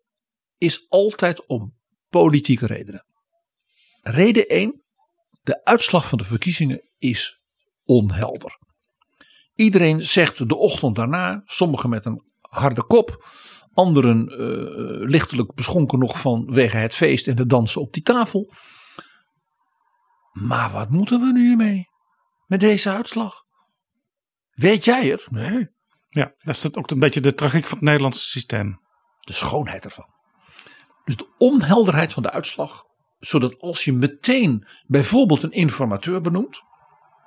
is 0.58 0.86
altijd 0.88 1.46
om 1.46 1.76
politieke 2.08 2.66
redenen. 2.66 3.04
Reden 4.00 4.46
1. 4.46 4.82
De 5.42 5.64
uitslag 5.64 6.08
van 6.08 6.18
de 6.18 6.24
verkiezingen 6.24 6.88
is 6.98 7.40
onhelder. 7.84 8.58
Iedereen 9.54 10.02
zegt 10.02 10.48
de 10.48 10.56
ochtend 10.56 10.96
daarna, 10.96 11.42
sommigen 11.44 11.90
met 11.90 12.04
een 12.04 12.22
harde 12.40 12.84
kop, 12.84 13.28
anderen 13.74 14.28
eh, 14.28 15.08
lichtelijk 15.08 15.54
beschonken 15.54 15.98
nog 15.98 16.20
vanwege 16.20 16.76
het 16.76 16.94
feest 16.94 17.26
en 17.26 17.36
de 17.36 17.46
dansen 17.46 17.80
op 17.80 17.92
die 17.92 18.02
tafel. 18.02 18.52
Maar 20.32 20.70
wat 20.70 20.90
moeten 20.90 21.20
we 21.20 21.32
nu 21.32 21.56
mee? 21.56 21.88
Met 22.46 22.60
deze 22.60 22.90
uitslag? 22.90 23.42
Weet 24.50 24.84
jij 24.84 25.08
het? 25.08 25.30
Nee. 25.30 25.68
Ja, 26.08 26.32
dat 26.42 26.54
is 26.54 26.74
ook 26.74 26.90
een 26.90 26.98
beetje 26.98 27.20
de 27.20 27.34
tragiek 27.34 27.64
van 27.64 27.76
het 27.76 27.86
Nederlandse 27.86 28.24
systeem. 28.24 28.80
De 29.20 29.32
schoonheid 29.32 29.84
ervan. 29.84 30.06
Dus 31.04 31.16
de 31.16 31.34
onhelderheid 31.38 32.12
van 32.12 32.22
de 32.22 32.30
uitslag. 32.30 32.84
Zodat 33.18 33.60
als 33.60 33.84
je 33.84 33.92
meteen 33.92 34.66
bijvoorbeeld 34.86 35.42
een 35.42 35.50
informateur 35.50 36.20
benoemt. 36.20 36.62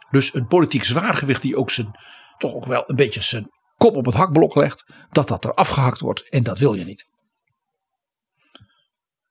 Dus 0.09 0.33
een 0.33 0.47
politiek 0.47 0.83
zwaargewicht 0.83 1.41
die 1.41 1.57
ook 1.57 1.71
zijn, 1.71 1.99
toch 2.37 2.53
ook 2.53 2.65
wel 2.65 2.83
een 2.85 2.95
beetje 2.95 3.21
zijn 3.21 3.49
kop 3.77 3.95
op 3.95 4.05
het 4.05 4.15
hakblok 4.15 4.55
legt. 4.55 4.85
Dat 5.09 5.27
dat 5.27 5.43
er 5.43 5.53
afgehakt 5.53 5.99
wordt 5.99 6.29
en 6.29 6.43
dat 6.43 6.59
wil 6.59 6.73
je 6.73 6.85
niet. 6.85 7.07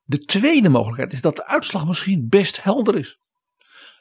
De 0.02 0.18
tweede 0.18 0.68
mogelijkheid 0.68 1.12
is 1.12 1.20
dat 1.20 1.36
de 1.36 1.46
uitslag 1.46 1.86
misschien 1.86 2.28
best 2.28 2.62
helder 2.62 2.98
is. 2.98 3.18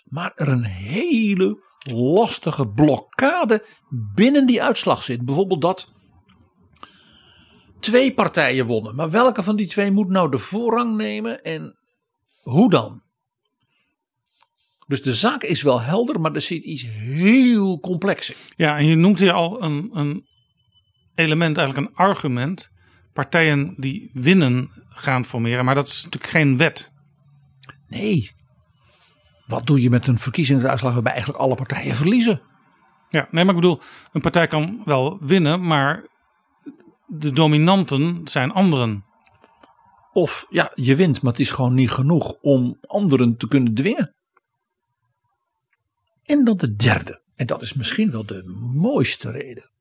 Maar 0.03 0.31
er 0.36 0.47
een 0.47 0.63
hele 0.63 1.63
lastige 1.91 2.67
blokkade 2.67 3.65
binnen 4.13 4.47
die 4.47 4.63
uitslag 4.63 5.03
zit. 5.03 5.25
Bijvoorbeeld 5.25 5.62
dat 5.62 5.93
twee 7.79 8.13
partijen 8.13 8.65
wonnen. 8.65 8.95
Maar 8.95 9.10
welke 9.10 9.43
van 9.43 9.55
die 9.55 9.67
twee 9.67 9.91
moet 9.91 10.10
nou 10.10 10.31
de 10.31 10.38
voorrang 10.38 10.95
nemen 10.97 11.41
en 11.41 11.77
hoe 12.41 12.69
dan? 12.69 13.03
Dus 14.88 15.01
de 15.01 15.13
zaak 15.13 15.43
is 15.43 15.62
wel 15.62 15.81
helder, 15.81 16.21
maar 16.21 16.34
er 16.34 16.41
zit 16.41 16.63
iets 16.63 16.86
heel 16.88 17.79
complex 17.79 18.29
in. 18.29 18.36
Ja, 18.55 18.77
en 18.77 18.86
je 18.86 18.95
noemt 18.95 19.19
hier 19.19 19.31
al 19.31 19.63
een, 19.63 19.89
een 19.93 20.25
element, 21.15 21.58
eigenlijk 21.58 21.88
een 21.88 21.95
argument. 21.95 22.69
Partijen 23.13 23.73
die 23.78 24.10
winnen 24.13 24.69
gaan 24.89 25.25
formeren, 25.25 25.65
maar 25.65 25.75
dat 25.75 25.88
is 25.88 26.04
natuurlijk 26.04 26.32
geen 26.32 26.58
wet. 26.58 26.91
Nee. 27.88 28.32
Wat 29.45 29.67
doe 29.67 29.82
je 29.82 29.89
met 29.89 30.08
een 30.08 30.19
verkiezingsuitslag 30.19 30.93
waarbij 30.93 31.12
eigenlijk 31.12 31.41
alle 31.43 31.56
partijen 31.56 31.95
verliezen? 31.95 32.41
Ja, 33.10 33.28
nee, 33.32 33.45
maar 33.45 33.56
ik 33.56 33.62
bedoel, 33.62 33.82
een 34.12 34.21
partij 34.21 34.47
kan 34.47 34.82
wel 34.86 35.17
winnen, 35.21 35.67
maar 35.67 36.08
de 37.06 37.32
dominanten 37.32 38.21
zijn 38.23 38.51
anderen. 38.51 39.06
Of 40.13 40.45
ja, 40.49 40.71
je 40.73 40.95
wint, 40.95 41.21
maar 41.21 41.32
het 41.32 41.41
is 41.41 41.51
gewoon 41.51 41.73
niet 41.73 41.91
genoeg 41.91 42.32
om 42.41 42.78
anderen 42.82 43.38
te 43.38 43.47
kunnen 43.47 43.73
dwingen. 43.73 44.15
En 46.23 46.43
dan 46.43 46.58
de 46.58 46.75
derde, 46.75 47.23
en 47.36 47.45
dat 47.45 47.62
is 47.62 47.73
misschien 47.73 48.12
wel 48.12 48.25
de 48.25 48.43
mooiste 48.73 49.32
reden. 49.32 49.71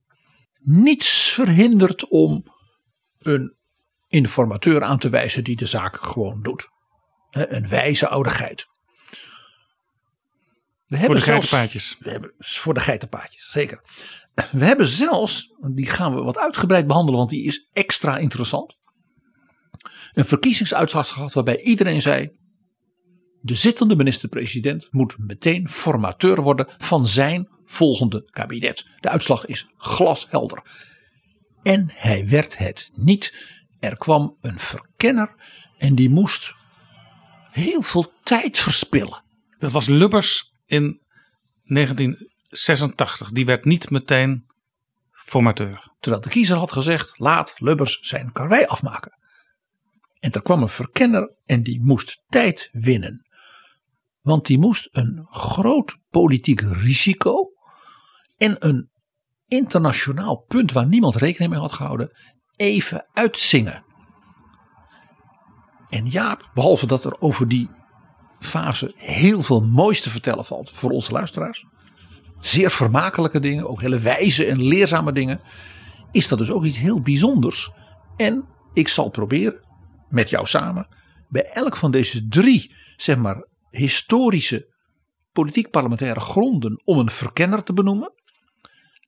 Niets 0.66 1.30
verhindert 1.32 2.08
om 2.08 2.44
een 3.18 3.56
informateur 4.08 4.82
aan 4.82 4.98
te 4.98 5.08
wijzen 5.08 5.44
die 5.44 5.56
de 5.56 5.66
zaak 5.66 5.96
gewoon 6.06 6.42
doet. 6.42 6.68
Een 7.30 7.68
wijze 7.68 8.08
oude 8.08 8.30
geit. 8.30 8.66
We 10.86 10.96
Voor 10.96 11.14
de 11.14 11.20
zelfs- 11.20 11.48
geitenpaadjes. 11.48 11.96
we 11.98 12.10
hebben, 12.10 12.34
voor 12.38 12.74
de 12.74 12.80
geitenpaadjes, 12.80 13.50
zeker. 13.50 13.80
We 14.52 14.64
hebben 14.64 14.86
zelfs, 14.86 15.54
die 15.74 15.86
gaan 15.86 16.14
we 16.14 16.22
wat 16.22 16.38
uitgebreid 16.38 16.86
behandelen, 16.86 17.18
want 17.18 17.30
die 17.30 17.44
is 17.44 17.68
extra 17.72 18.16
interessant. 18.18 18.78
Een 20.12 20.24
verkiezingsuitslag 20.24 21.08
gehad 21.08 21.32
waarbij 21.32 21.60
iedereen 21.60 22.02
zei: 22.02 22.38
de 23.40 23.54
zittende 23.54 23.96
minister-president 23.96 24.88
moet 24.90 25.18
meteen 25.18 25.68
formateur 25.68 26.42
worden 26.42 26.66
van 26.78 27.06
zijn 27.06 27.48
volgende 27.64 28.30
kabinet. 28.30 28.86
De 29.00 29.08
uitslag 29.08 29.46
is 29.46 29.66
glashelder. 29.76 30.62
En 31.62 31.90
hij 31.92 32.28
werd 32.28 32.58
het 32.58 32.90
niet. 32.94 33.34
Er 33.80 33.96
kwam 33.96 34.36
een 34.40 34.58
verkenner 34.58 35.34
en 35.78 35.94
die 35.94 36.10
moest 36.10 36.54
heel 37.50 37.82
veel 37.82 38.12
tijd 38.22 38.58
verspillen. 38.58 39.22
Dat 39.58 39.72
was 39.72 39.86
Lubbers 39.86 40.52
in 40.66 41.00
1986. 41.64 43.30
Die 43.30 43.46
werd 43.46 43.64
niet 43.64 43.90
meteen 43.90 44.46
formateur. 45.10 45.92
Terwijl 46.00 46.22
de 46.22 46.28
kiezer 46.28 46.56
had 46.56 46.72
gezegd: 46.72 47.18
laat 47.18 47.54
Lubbers 47.56 47.98
zijn 48.00 48.32
karwei 48.32 48.64
afmaken. 48.64 49.18
En 50.18 50.32
er 50.32 50.42
kwam 50.42 50.62
een 50.62 50.68
verkenner 50.68 51.34
en 51.44 51.62
die 51.62 51.80
moest 51.80 52.22
tijd 52.28 52.68
winnen. 52.72 53.26
Want 54.20 54.46
die 54.46 54.58
moest 54.58 54.88
een 54.90 55.26
groot 55.30 55.98
politiek 56.10 56.60
risico 56.60 57.53
en 58.36 58.56
een 58.58 58.90
internationaal 59.44 60.36
punt 60.36 60.72
waar 60.72 60.86
niemand 60.86 61.16
rekening 61.16 61.52
mee 61.52 61.60
had 61.60 61.72
gehouden, 61.72 62.10
even 62.56 63.06
uitzingen. 63.12 63.84
En 65.88 66.06
Jaap, 66.06 66.50
behalve 66.54 66.86
dat 66.86 67.04
er 67.04 67.20
over 67.20 67.48
die 67.48 67.70
fase 68.38 68.92
heel 68.96 69.42
veel 69.42 69.60
moois 69.60 70.00
te 70.00 70.10
vertellen 70.10 70.44
valt 70.44 70.70
voor 70.70 70.90
onze 70.90 71.12
luisteraars, 71.12 71.66
zeer 72.38 72.70
vermakelijke 72.70 73.40
dingen, 73.40 73.68
ook 73.68 73.80
hele 73.80 73.98
wijze 73.98 74.46
en 74.46 74.62
leerzame 74.62 75.12
dingen, 75.12 75.40
is 76.10 76.28
dat 76.28 76.38
dus 76.38 76.50
ook 76.50 76.64
iets 76.64 76.78
heel 76.78 77.00
bijzonders. 77.00 77.70
En 78.16 78.48
ik 78.72 78.88
zal 78.88 79.08
proberen, 79.08 79.64
met 80.08 80.30
jou 80.30 80.46
samen, 80.46 80.88
bij 81.28 81.44
elk 81.44 81.76
van 81.76 81.90
deze 81.90 82.26
drie, 82.28 82.74
zeg 82.96 83.16
maar, 83.16 83.48
historische 83.70 84.72
politiek-parlementaire 85.32 86.20
gronden 86.20 86.82
om 86.84 86.98
een 86.98 87.10
verkenner 87.10 87.62
te 87.62 87.72
benoemen, 87.72 88.12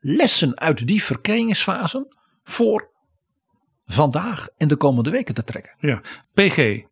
lessen 0.01 0.59
uit 0.59 0.87
die 0.87 1.03
verkenningsfasen 1.03 2.17
voor 2.45 2.91
vandaag 3.85 4.49
en 4.57 4.69
de 4.69 4.77
komende 4.77 5.11
weken 5.11 5.35
te 5.35 5.45
trekken. 5.45 5.75
Ja. 5.79 6.01
PG. 6.35 6.83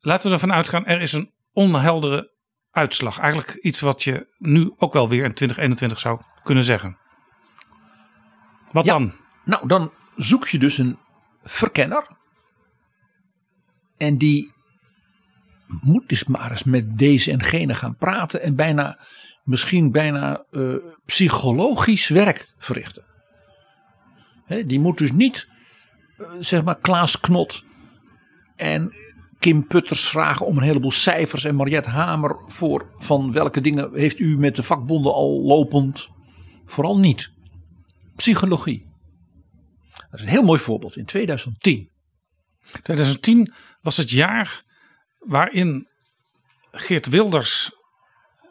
Laten 0.00 0.28
we 0.28 0.34
ervan 0.34 0.52
uitgaan, 0.52 0.86
er 0.86 1.00
is 1.00 1.12
een 1.12 1.32
onheldere 1.52 2.32
uitslag. 2.70 3.18
Eigenlijk 3.18 3.54
iets 3.54 3.80
wat 3.80 4.02
je 4.02 4.26
nu 4.38 4.72
ook 4.76 4.92
wel 4.92 5.08
weer 5.08 5.24
in 5.24 5.34
2021 5.34 5.98
zou 5.98 6.20
kunnen 6.42 6.64
zeggen. 6.64 6.98
Wat 8.72 8.84
Ja. 8.84 8.92
dan? 8.92 9.12
Nou, 9.44 9.68
dan 9.68 9.92
zoek 10.16 10.48
je 10.48 10.58
dus 10.58 10.78
een 10.78 10.98
verkenner. 11.42 12.18
En 13.96 14.18
die 14.18 14.52
moet 15.80 16.10
eens 16.10 16.24
maar 16.24 16.50
eens 16.50 16.64
met 16.64 16.98
deze 16.98 17.30
en 17.32 17.42
gene 17.42 17.74
gaan 17.74 17.96
praten 17.96 18.42
en 18.42 18.56
bijna, 18.56 18.98
misschien 19.50 19.92
bijna 19.92 20.44
eh, 20.50 20.74
psychologisch 21.06 22.08
werk 22.08 22.54
verrichten. 22.58 23.04
Die 24.66 24.80
moet 24.80 24.98
dus 24.98 25.12
niet, 25.12 25.48
eh, 26.18 26.26
zeg 26.38 26.64
maar, 26.64 26.78
Klaas 26.78 27.20
Knot 27.20 27.64
en 28.56 28.92
Kim 29.38 29.66
Putters 29.66 30.08
vragen 30.08 30.46
om 30.46 30.56
een 30.56 30.62
heleboel 30.62 30.92
cijfers 30.92 31.44
en 31.44 31.54
Mariette 31.54 31.90
Hamer 31.90 32.36
voor 32.46 32.90
van 32.98 33.32
welke 33.32 33.60
dingen 33.60 33.94
heeft 33.94 34.18
u 34.18 34.38
met 34.38 34.56
de 34.56 34.62
vakbonden 34.62 35.12
al 35.12 35.42
lopend. 35.42 36.08
Vooral 36.64 36.98
niet. 36.98 37.30
Psychologie. 38.16 38.88
Dat 40.10 40.20
is 40.20 40.20
een 40.20 40.32
heel 40.32 40.44
mooi 40.44 40.60
voorbeeld. 40.60 40.96
In 40.96 41.04
2010 41.04 41.90
2010 42.82 43.52
was 43.80 43.96
het 43.96 44.10
jaar 44.10 44.64
waarin 45.18 45.88
Geert 46.72 47.06
Wilders 47.06 47.70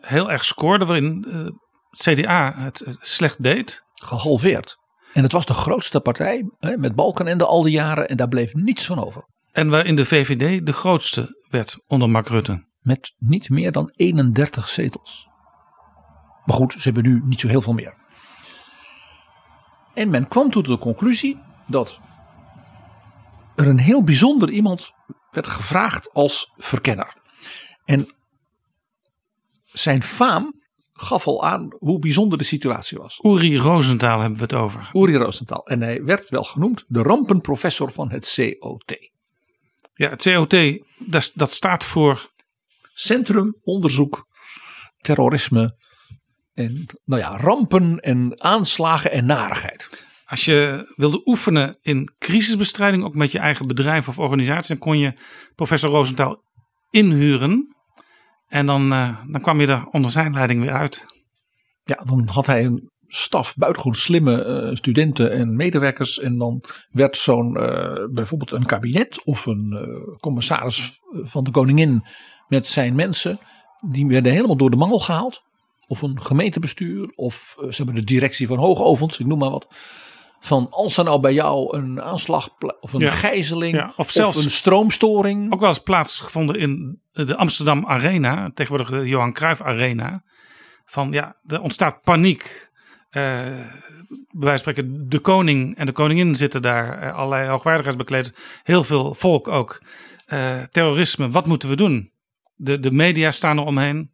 heel 0.02 0.32
erg 0.32 0.46
scoorde, 0.46 0.86
waarin 0.86 1.26
eh, 1.30 1.46
het 1.90 2.20
CDA 2.20 2.54
het 2.58 2.98
slecht 3.00 3.44
deed. 3.44 3.84
gehalveerd. 3.94 4.78
En 5.14 5.24
het 5.24 5.32
was 5.32 5.46
de 5.46 5.54
grootste 5.54 6.00
partij 6.00 6.50
hè, 6.60 6.78
met 6.78 6.96
Balkenende 6.96 7.46
al 7.46 7.62
die 7.62 7.72
jaren 7.72 8.08
en 8.08 8.18
daar 8.18 8.28
bleef 8.28 8.54
niets 8.54 8.86
van 8.86 9.06
over. 9.06 9.24
En 9.52 9.70
waarin 9.70 9.96
de 9.96 10.06
VVD 10.06 10.66
de 10.66 10.74
grootste 10.74 11.44
werd 11.50 11.84
onder 11.88 12.10
Mark 12.10 12.28
Rutte. 12.28 12.68
Met 12.80 13.14
niet 13.18 13.50
meer 13.50 13.72
dan 13.72 13.92
31 13.96 14.70
zetels. 14.70 15.28
Maar 16.46 16.56
goed, 16.56 16.72
ze 16.72 16.80
hebben 16.82 17.04
nu 17.04 17.22
niet 17.24 17.40
zo 17.40 17.48
heel 17.48 17.62
veel 17.62 17.74
meer. 17.74 17.94
En 19.94 20.10
men 20.10 20.28
kwam 20.28 20.50
tot 20.50 20.66
de 20.66 20.78
conclusie 20.78 21.40
dat 21.68 22.00
er 23.56 23.68
een 23.68 23.80
heel 23.80 24.04
bijzonder 24.04 24.50
iemand 24.50 24.92
werd 25.32 25.48
gevraagd 25.48 26.14
als 26.14 26.54
verkenner. 26.58 27.16
En 27.86 28.14
zijn 29.80 30.04
faam 30.04 30.60
gaf 30.94 31.28
al 31.28 31.44
aan 31.44 31.76
hoe 31.78 32.00
bijzonder 32.00 32.38
de 32.38 32.44
situatie 32.44 32.98
was. 32.98 33.20
Uri 33.22 33.58
Rosenthal 33.58 34.20
hebben 34.20 34.38
we 34.38 34.44
het 34.44 34.54
over. 34.54 34.90
Uri 34.94 35.16
Rosenthal. 35.16 35.66
En 35.66 35.82
hij 35.82 36.04
werd 36.04 36.30
wel 36.30 36.44
genoemd 36.44 36.86
de 36.88 37.02
rampenprofessor 37.02 37.92
van 37.92 38.12
het 38.12 38.34
COT. 38.36 39.12
Ja, 39.94 40.10
het 40.10 40.24
COT, 40.24 40.56
dat, 40.98 41.32
dat 41.34 41.52
staat 41.52 41.86
voor 41.86 42.32
Centrum 42.94 43.56
Onderzoek 43.62 44.28
Terrorisme 44.98 45.78
en 46.54 46.86
nou 47.06 47.22
ja, 47.22 47.38
rampen 47.38 48.00
en 48.00 48.42
aanslagen 48.42 49.12
en 49.12 49.26
narigheid. 49.26 50.08
Als 50.26 50.46
je 50.46 50.92
wilde 50.96 51.22
oefenen 51.26 51.78
in 51.82 52.14
crisisbestrijding, 52.18 53.04
ook 53.04 53.16
met 53.16 53.32
je 53.32 53.40
eigen 53.40 53.68
bedrijf 53.68 54.08
of 54.08 54.20
organisatie, 54.20 54.76
dan 54.76 54.88
kon 54.88 54.98
je 54.98 55.14
professor 55.56 55.90
Rosenthal 55.90 56.44
inhuren. 56.90 57.76
En 58.50 58.66
dan, 58.66 58.94
eh, 58.94 59.18
dan 59.28 59.42
kwam 59.42 59.62
je 59.62 59.68
er 59.68 59.88
onder 59.92 60.12
zijn 60.12 60.34
leiding 60.34 60.62
weer 60.62 60.74
uit. 60.74 61.06
Ja, 61.84 61.96
dan 61.96 62.28
had 62.28 62.46
hij 62.46 62.66
een 62.66 62.90
staf 63.08 63.56
buitengewoon 63.56 63.98
slimme 63.98 64.44
eh, 64.44 64.76
studenten 64.76 65.32
en 65.32 65.56
medewerkers. 65.56 66.20
En 66.20 66.32
dan 66.32 66.64
werd 66.90 67.18
zo'n 67.18 67.58
eh, 67.58 68.06
bijvoorbeeld 68.12 68.52
een 68.52 68.66
kabinet 68.66 69.24
of 69.24 69.46
een 69.46 69.78
commissaris 70.20 71.00
van 71.12 71.44
de 71.44 71.52
koningin 71.52 72.04
met 72.48 72.66
zijn 72.66 72.96
mensen. 72.96 73.40
Die 73.90 74.08
werden 74.08 74.32
helemaal 74.32 74.58
door 74.58 74.72
de 74.72 74.78
mangel 74.78 75.00
gehaald. 75.00 75.42
Of 75.88 76.02
een 76.02 76.22
gemeentebestuur 76.22 77.12
of 77.16 77.56
ze 77.58 77.76
hebben 77.76 77.96
de 77.96 78.04
directie 78.04 78.48
van 78.48 78.58
Hoogovens, 78.58 79.20
ik 79.20 79.26
noem 79.26 79.40
maar 79.40 79.50
wat. 79.50 79.68
Van 80.40 80.68
als 80.70 80.98
er 80.98 81.04
nou 81.04 81.20
bij 81.20 81.34
jou 81.34 81.78
een 81.78 82.02
aanslag 82.02 82.50
of 82.80 82.94
een 82.94 83.00
Ja. 83.00 83.10
gijzeling 83.10 83.76
Ja, 83.76 83.86
of 83.88 83.98
of, 83.98 84.12
zelfs- 84.12 84.44
een 84.46 84.52
stroomstoring. 84.52 85.54
Ook 85.54 85.60
wel 85.60 85.70
eens 85.70 85.80
plaatsgevonden 85.80 86.56
in 86.56 87.02
de 87.12 87.36
Amsterdam 87.36 87.86
Arena, 87.86 88.52
tegenwoordig 88.54 89.00
de 89.00 89.08
Johan 89.08 89.34
Cruijff 89.34 89.62
Arena. 89.62 90.24
Van 90.86 91.12
ja, 91.12 91.36
er 91.46 91.62
ontstaat 91.62 92.02
paniek. 92.02 92.70
Eh 93.10 93.22
bij 94.32 94.48
wijze 94.48 94.64
van 94.64 94.74
spreken, 94.74 95.10
de 95.10 95.20
koning 95.20 95.76
en 95.76 95.86
de 95.86 95.92
koningin 95.92 96.36
zitten 96.36 96.62
daar, 96.62 97.00
eh, 97.00 97.16
allerlei 97.16 97.50
hoogwaardigheidsbekleders, 97.50 98.32
heel 98.64 98.84
veel 98.84 99.14
volk 99.14 99.48
ook. 99.48 99.82
Eh, 100.26 100.62
terrorisme, 100.72 101.30
wat 101.30 101.46
moeten 101.46 101.70
we 101.70 101.76
doen? 101.76 102.12
De, 102.56 102.80
de 102.80 102.92
media 102.92 103.32
staan 103.32 103.58
er 103.58 103.64
omheen. 103.66 104.12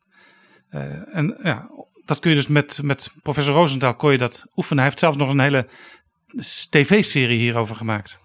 En 1.12 1.38
ja, 1.44 1.70
dat 2.06 2.20
kun 2.20 2.30
je 2.30 2.36
dus 2.36 2.48
met, 2.48 2.80
met 2.84 3.14
professor 3.22 3.54
Rosenthal 3.54 3.96
kon 3.96 4.12
je 4.12 4.18
dat 4.18 4.46
oefenen. 4.56 4.78
Hij 4.78 4.86
heeft 4.88 5.00
zelfs 5.00 5.18
nog 5.18 5.30
een 5.30 5.40
hele 5.40 5.68
tv-serie 6.70 7.40
hierover 7.40 7.76
gemaakt. 7.76 8.20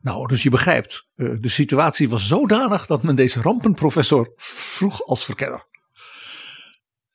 Nou, 0.00 0.26
dus 0.26 0.42
je 0.42 0.50
begrijpt, 0.50 1.08
eh, 1.14 1.34
de 1.38 1.48
situatie 1.48 2.08
was 2.08 2.26
zodanig 2.26 2.86
dat 2.86 3.02
men 3.02 3.16
deze 3.16 3.40
rampenprofessor 3.40 4.32
vroeg 4.36 5.04
als 5.04 5.24
verkenner. 5.24 5.66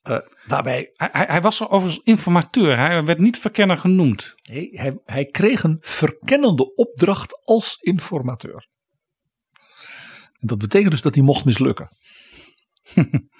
Eh, 0.01 0.17
daarbij, 0.47 0.91
Hij, 0.93 1.25
hij, 1.27 1.41
was 1.41 1.59
er 1.59 1.69
overigens 1.69 2.05
informateur. 2.05 2.77
Hij 2.77 3.03
werd 3.03 3.19
niet 3.19 3.39
verkenner 3.39 3.77
genoemd. 3.77 4.35
nee, 4.49 4.69
hij, 4.71 4.99
hij 5.03 5.25
kreeg 5.25 5.63
een 5.63 5.77
verkennende 5.81 6.75
opdracht 6.75 7.45
als 7.45 7.77
informateur. 7.79 8.67
En 10.39 10.47
dat 10.47 10.57
betekent 10.57 10.91
dus 10.91 11.01
dat 11.01 11.15
hij 11.15 11.23
mocht 11.23 11.45
mislukken. 11.45 11.87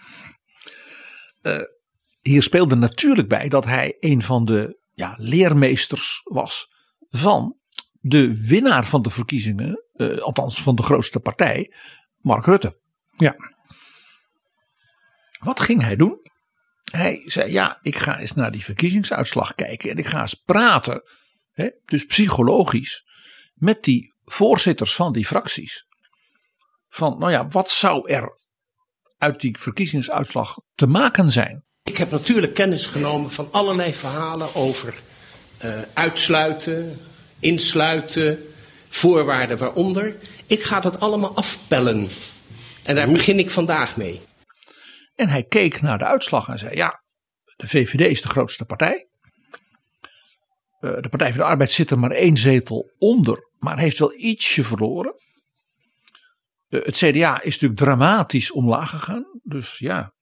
Eh, 1.43 1.61
hier 2.21 2.43
speelde 2.43 2.75
natuurlijk 2.75 3.27
bij 3.27 3.49
dat 3.49 3.65
hij 3.65 3.97
een 3.99 4.21
van 4.21 4.45
de 4.45 4.82
ja, 4.93 5.15
leermeesters 5.17 6.21
was 6.23 6.67
van 7.09 7.57
de 7.99 8.47
winnaar 8.47 8.85
van 8.85 9.01
de 9.01 9.09
verkiezingen, 9.09 9.85
eh, 9.93 10.17
althans 10.17 10.61
van 10.61 10.75
de 10.75 10.83
grootste 10.83 11.19
partij, 11.19 11.73
Mark 12.17 12.45
Rutte. 12.45 12.79
Ja. 13.17 13.35
Wat 15.39 15.59
ging 15.59 15.81
hij 15.81 15.95
doen? 15.95 16.21
Hij 16.91 17.21
zei: 17.25 17.51
Ja, 17.51 17.79
ik 17.81 17.97
ga 17.97 18.19
eens 18.19 18.33
naar 18.33 18.51
die 18.51 18.63
verkiezingsuitslag 18.63 19.55
kijken 19.55 19.89
en 19.89 19.97
ik 19.97 20.05
ga 20.05 20.21
eens 20.21 20.33
praten, 20.33 21.01
hè, 21.51 21.69
dus 21.85 22.05
psychologisch, 22.05 23.03
met 23.53 23.83
die 23.83 24.13
voorzitters 24.23 24.95
van 24.95 25.13
die 25.13 25.25
fracties. 25.25 25.85
Van, 26.87 27.17
nou 27.19 27.31
ja, 27.31 27.47
wat 27.47 27.69
zou 27.69 28.09
er 28.09 28.41
uit 29.17 29.39
die 29.39 29.57
verkiezingsuitslag 29.57 30.57
te 30.75 30.87
maken 30.87 31.31
zijn? 31.31 31.65
Ik 31.83 31.97
heb 31.97 32.11
natuurlijk 32.11 32.53
kennis 32.53 32.85
genomen 32.85 33.31
van 33.31 33.47
allerlei 33.51 33.93
verhalen 33.93 34.55
over 34.55 35.01
eh, 35.57 35.81
uitsluiten, 35.93 36.99
insluiten, 37.39 38.53
voorwaarden 38.89 39.57
waaronder. 39.57 40.15
Ik 40.47 40.63
ga 40.63 40.79
dat 40.79 40.99
allemaal 40.99 41.35
afpellen. 41.35 42.07
En 42.83 42.95
daar 42.95 43.11
begin 43.11 43.39
ik 43.39 43.49
vandaag 43.49 43.97
mee. 43.97 44.21
En 45.15 45.29
hij 45.29 45.43
keek 45.43 45.81
naar 45.81 45.97
de 45.97 46.05
uitslag 46.05 46.47
en 46.47 46.59
zei: 46.59 46.75
Ja, 46.75 47.03
de 47.55 47.67
VVD 47.67 48.07
is 48.07 48.21
de 48.21 48.27
grootste 48.27 48.65
partij. 48.65 49.07
Eh, 50.79 51.01
de 51.01 51.09
Partij 51.09 51.29
van 51.29 51.37
de 51.37 51.43
Arbeid 51.43 51.71
zit 51.71 51.91
er 51.91 51.99
maar 51.99 52.11
één 52.11 52.37
zetel 52.37 52.91
onder, 52.97 53.49
maar 53.57 53.79
heeft 53.79 53.99
wel 53.99 54.13
ietsje 54.15 54.63
verloren. 54.63 55.13
Eh, 56.69 56.81
het 56.83 56.95
CDA 56.95 57.41
is 57.41 57.53
natuurlijk 57.53 57.79
dramatisch 57.79 58.51
omlaag 58.51 58.89
gegaan. 58.89 59.39
Dus 59.43 59.77
ja. 59.77 60.13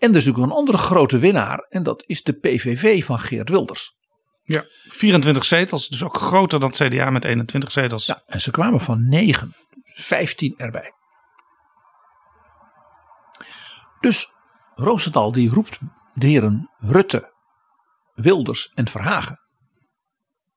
En 0.00 0.10
er 0.10 0.16
is 0.16 0.24
natuurlijk 0.24 0.52
een 0.52 0.58
andere 0.58 0.78
grote 0.78 1.18
winnaar. 1.18 1.66
En 1.68 1.82
dat 1.82 2.02
is 2.06 2.22
de 2.22 2.32
PVV 2.32 3.04
van 3.04 3.18
Geert 3.18 3.48
Wilders. 3.48 3.98
Ja. 4.42 4.64
24 4.88 5.44
zetels, 5.44 5.88
dus 5.88 6.04
ook 6.04 6.16
groter 6.16 6.60
dan 6.60 6.68
het 6.68 6.78
CDA 6.78 7.10
met 7.10 7.24
21 7.24 7.72
zetels. 7.72 8.06
Ja, 8.06 8.22
en 8.26 8.40
ze 8.40 8.50
kwamen 8.50 8.80
van 8.80 9.08
9, 9.08 9.54
15 9.84 10.54
erbij. 10.56 10.92
Dus 14.00 14.32
Roosendaal 14.74 15.32
die 15.32 15.50
roept 15.50 15.78
de 16.14 16.26
heren 16.26 16.70
Rutte, 16.78 17.32
Wilders 18.14 18.70
en 18.74 18.88
Verhagen. 18.88 19.40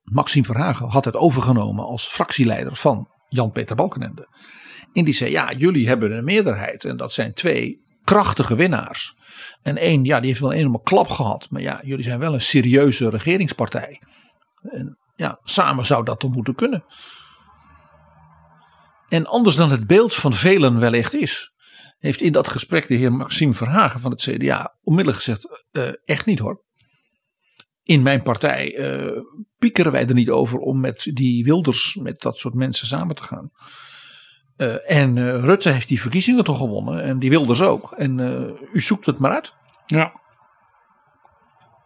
Maxime 0.04 0.46
Verhagen 0.46 0.88
had 0.88 1.06
het 1.06 1.16
overgenomen 1.16 1.86
als 1.86 2.08
fractieleider 2.08 2.76
van 2.76 3.10
Jan-Peter 3.30 3.76
Balkenende. 3.76 4.28
En 4.94 5.04
die 5.04 5.14
zei, 5.14 5.32
ja, 5.32 5.52
jullie 5.52 5.88
hebben 5.88 6.12
een 6.12 6.24
meerderheid. 6.24 6.86
En 6.86 6.98
dat 6.98 7.14
zijn 7.14 7.34
twee 7.34 7.83
krachtige 8.04 8.56
winnaars. 8.56 9.16
En 9.62 9.78
één, 9.78 10.04
ja, 10.04 10.20
die 10.20 10.28
heeft 10.28 10.42
wel 10.42 10.52
een 10.52 10.58
enorme 10.58 10.82
klap 10.84 11.08
gehad. 11.08 11.48
Maar 11.50 11.62
ja, 11.62 11.80
jullie 11.84 12.04
zijn 12.04 12.20
wel 12.20 12.34
een 12.34 12.42
serieuze 12.42 13.10
regeringspartij. 13.10 14.02
En 14.62 14.98
ja, 15.16 15.40
samen 15.44 15.86
zou 15.86 16.06
dat 16.06 16.20
toch 16.20 16.32
moeten 16.34 16.56
kunnen. 16.56 16.84
En 19.10 19.26
anders 19.26 19.56
dan 19.56 19.72
het 19.72 19.88
beeld 19.88 20.14
van 20.14 20.34
velen 20.34 20.80
wellicht 20.80 21.14
is, 21.14 21.54
heeft 21.98 22.22
in 22.22 22.32
dat 22.32 22.48
gesprek 22.48 22.88
de 22.88 22.96
heer 22.96 23.14
Maxime 23.14 23.54
Verhagen 23.54 24.00
van 24.00 24.12
het 24.12 24.22
CDA 24.22 24.78
onmiddellijk 24.82 25.24
gezegd: 25.24 25.64
eh, 25.72 25.90
echt 26.06 26.26
niet 26.26 26.40
hoor. 26.40 26.64
In 27.84 28.02
mijn 28.02 28.22
partij 28.22 28.76
eh, 28.76 29.22
piekeren 29.58 29.92
wij 29.92 30.08
er 30.08 30.14
niet 30.14 30.30
over 30.30 30.60
om 30.60 30.80
met 30.80 31.10
die 31.14 31.44
Wilders, 31.44 31.96
met 31.96 32.22
dat 32.22 32.38
soort 32.38 32.54
mensen 32.54 32.88
samen 32.88 33.16
te 33.16 33.24
gaan. 33.24 33.52
Eh, 34.64 34.98
en 34.98 35.18
eh, 35.18 35.44
Rutte 35.44 35.70
heeft 35.70 35.88
die 35.88 36.02
verkiezingen 36.02 36.44
toch 36.44 36.58
gewonnen 36.58 37.04
en 37.04 37.20
die 37.20 37.30
Wilders 37.30 37.62
ook. 37.62 37.92
En 37.92 38.20
eh, 38.20 38.74
u 38.74 38.82
zoekt 38.82 39.06
het 39.06 39.20
maar 39.20 39.32
uit. 39.32 39.54
Ja. 39.86 40.22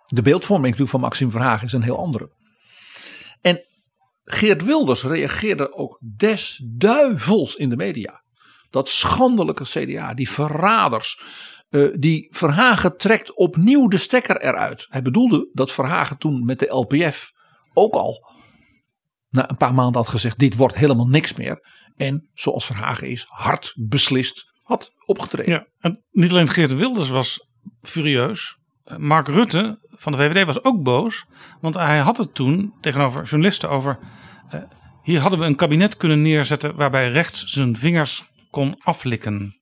De 0.08 0.22
beeldvorming 0.22 0.66
natuurlijk 0.66 0.92
van 0.92 1.00
Maxime 1.00 1.32
Verhagen 1.32 1.68
is 1.68 1.74
een 1.74 1.82
heel 1.82 1.98
andere. 1.98 2.32
En 3.42 3.66
Geert 4.24 4.64
Wilders 4.64 5.04
reageerde 5.04 5.74
ook 5.74 6.00
des 6.18 6.64
duivels 6.66 7.56
in 7.56 7.70
de 7.70 7.76
media. 7.76 8.22
Dat 8.70 8.90
schandelijke 8.90 9.64
CDA, 9.64 10.14
die 10.14 10.30
verraders. 10.30 11.22
die 11.94 12.28
Verhagen 12.32 12.98
trekt 12.98 13.34
opnieuw 13.34 13.88
de 13.88 13.98
stekker 13.98 14.42
eruit. 14.42 14.86
Hij 14.90 15.02
bedoelde 15.02 15.50
dat 15.54 15.72
Verhagen 15.72 16.18
toen 16.18 16.46
met 16.46 16.60
de 16.60 16.68
LPF 16.70 17.32
ook 17.74 17.94
al 17.94 18.28
na 19.30 19.50
een 19.50 19.58
paar 19.58 19.74
maanden 19.74 20.02
had 20.02 20.08
gezegd: 20.08 20.40
dit 20.40 20.56
wordt 20.56 20.76
helemaal 20.76 21.08
niks 21.08 21.34
meer. 21.34 21.62
En 21.98 22.30
zoals 22.34 22.66
Verhagen 22.66 23.08
is, 23.08 23.26
hard 23.30 23.74
beslist 23.76 24.52
had 24.64 24.92
opgetreden. 25.06 25.54
Ja, 25.54 25.68
en 25.80 26.04
niet 26.12 26.30
alleen 26.32 26.50
Geert 26.50 26.76
Wilders 26.76 27.10
was 27.10 27.48
furieus. 27.82 28.58
Mark 28.98 29.28
Rutte 29.28 29.80
van 29.90 30.12
de 30.12 30.18
VVD 30.18 30.46
was 30.46 30.64
ook 30.64 30.84
boos. 30.84 31.26
Want 31.62 31.76
hij 31.76 32.00
had 32.00 32.18
het 32.18 32.34
toen 32.34 32.74
tegenover 32.82 33.24
journalisten 33.24 33.70
over. 33.70 34.00
eh, 34.50 34.62
hier 35.04 35.20
hadden 35.20 35.40
we 35.40 35.46
een 35.46 35.56
kabinet 35.56 35.98
kunnen 35.98 36.22
neerzetten 36.22 36.76
waarbij 36.76 37.10
rechts 37.10 37.44
zijn 37.44 37.78
vingers 37.78 38.30
kon 38.50 38.76
aflikken. 38.84 39.56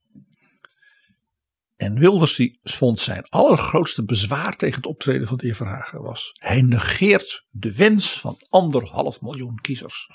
En 1.75 1.99
Wilders 1.99 2.35
die 2.35 2.59
vond 2.63 2.99
zijn 2.99 3.23
allergrootste 3.29 4.03
bezwaar 4.03 4.55
tegen 4.55 4.75
het 4.75 4.85
optreden 4.85 5.27
van 5.27 5.37
de 5.37 5.45
heer 5.45 5.55
Verhagen 5.55 6.01
was. 6.01 6.31
Hij 6.33 6.61
negeert 6.61 7.45
de 7.49 7.75
wens 7.75 8.19
van 8.19 8.37
anderhalf 8.49 9.21
miljoen 9.21 9.59
kiezers. 9.61 10.09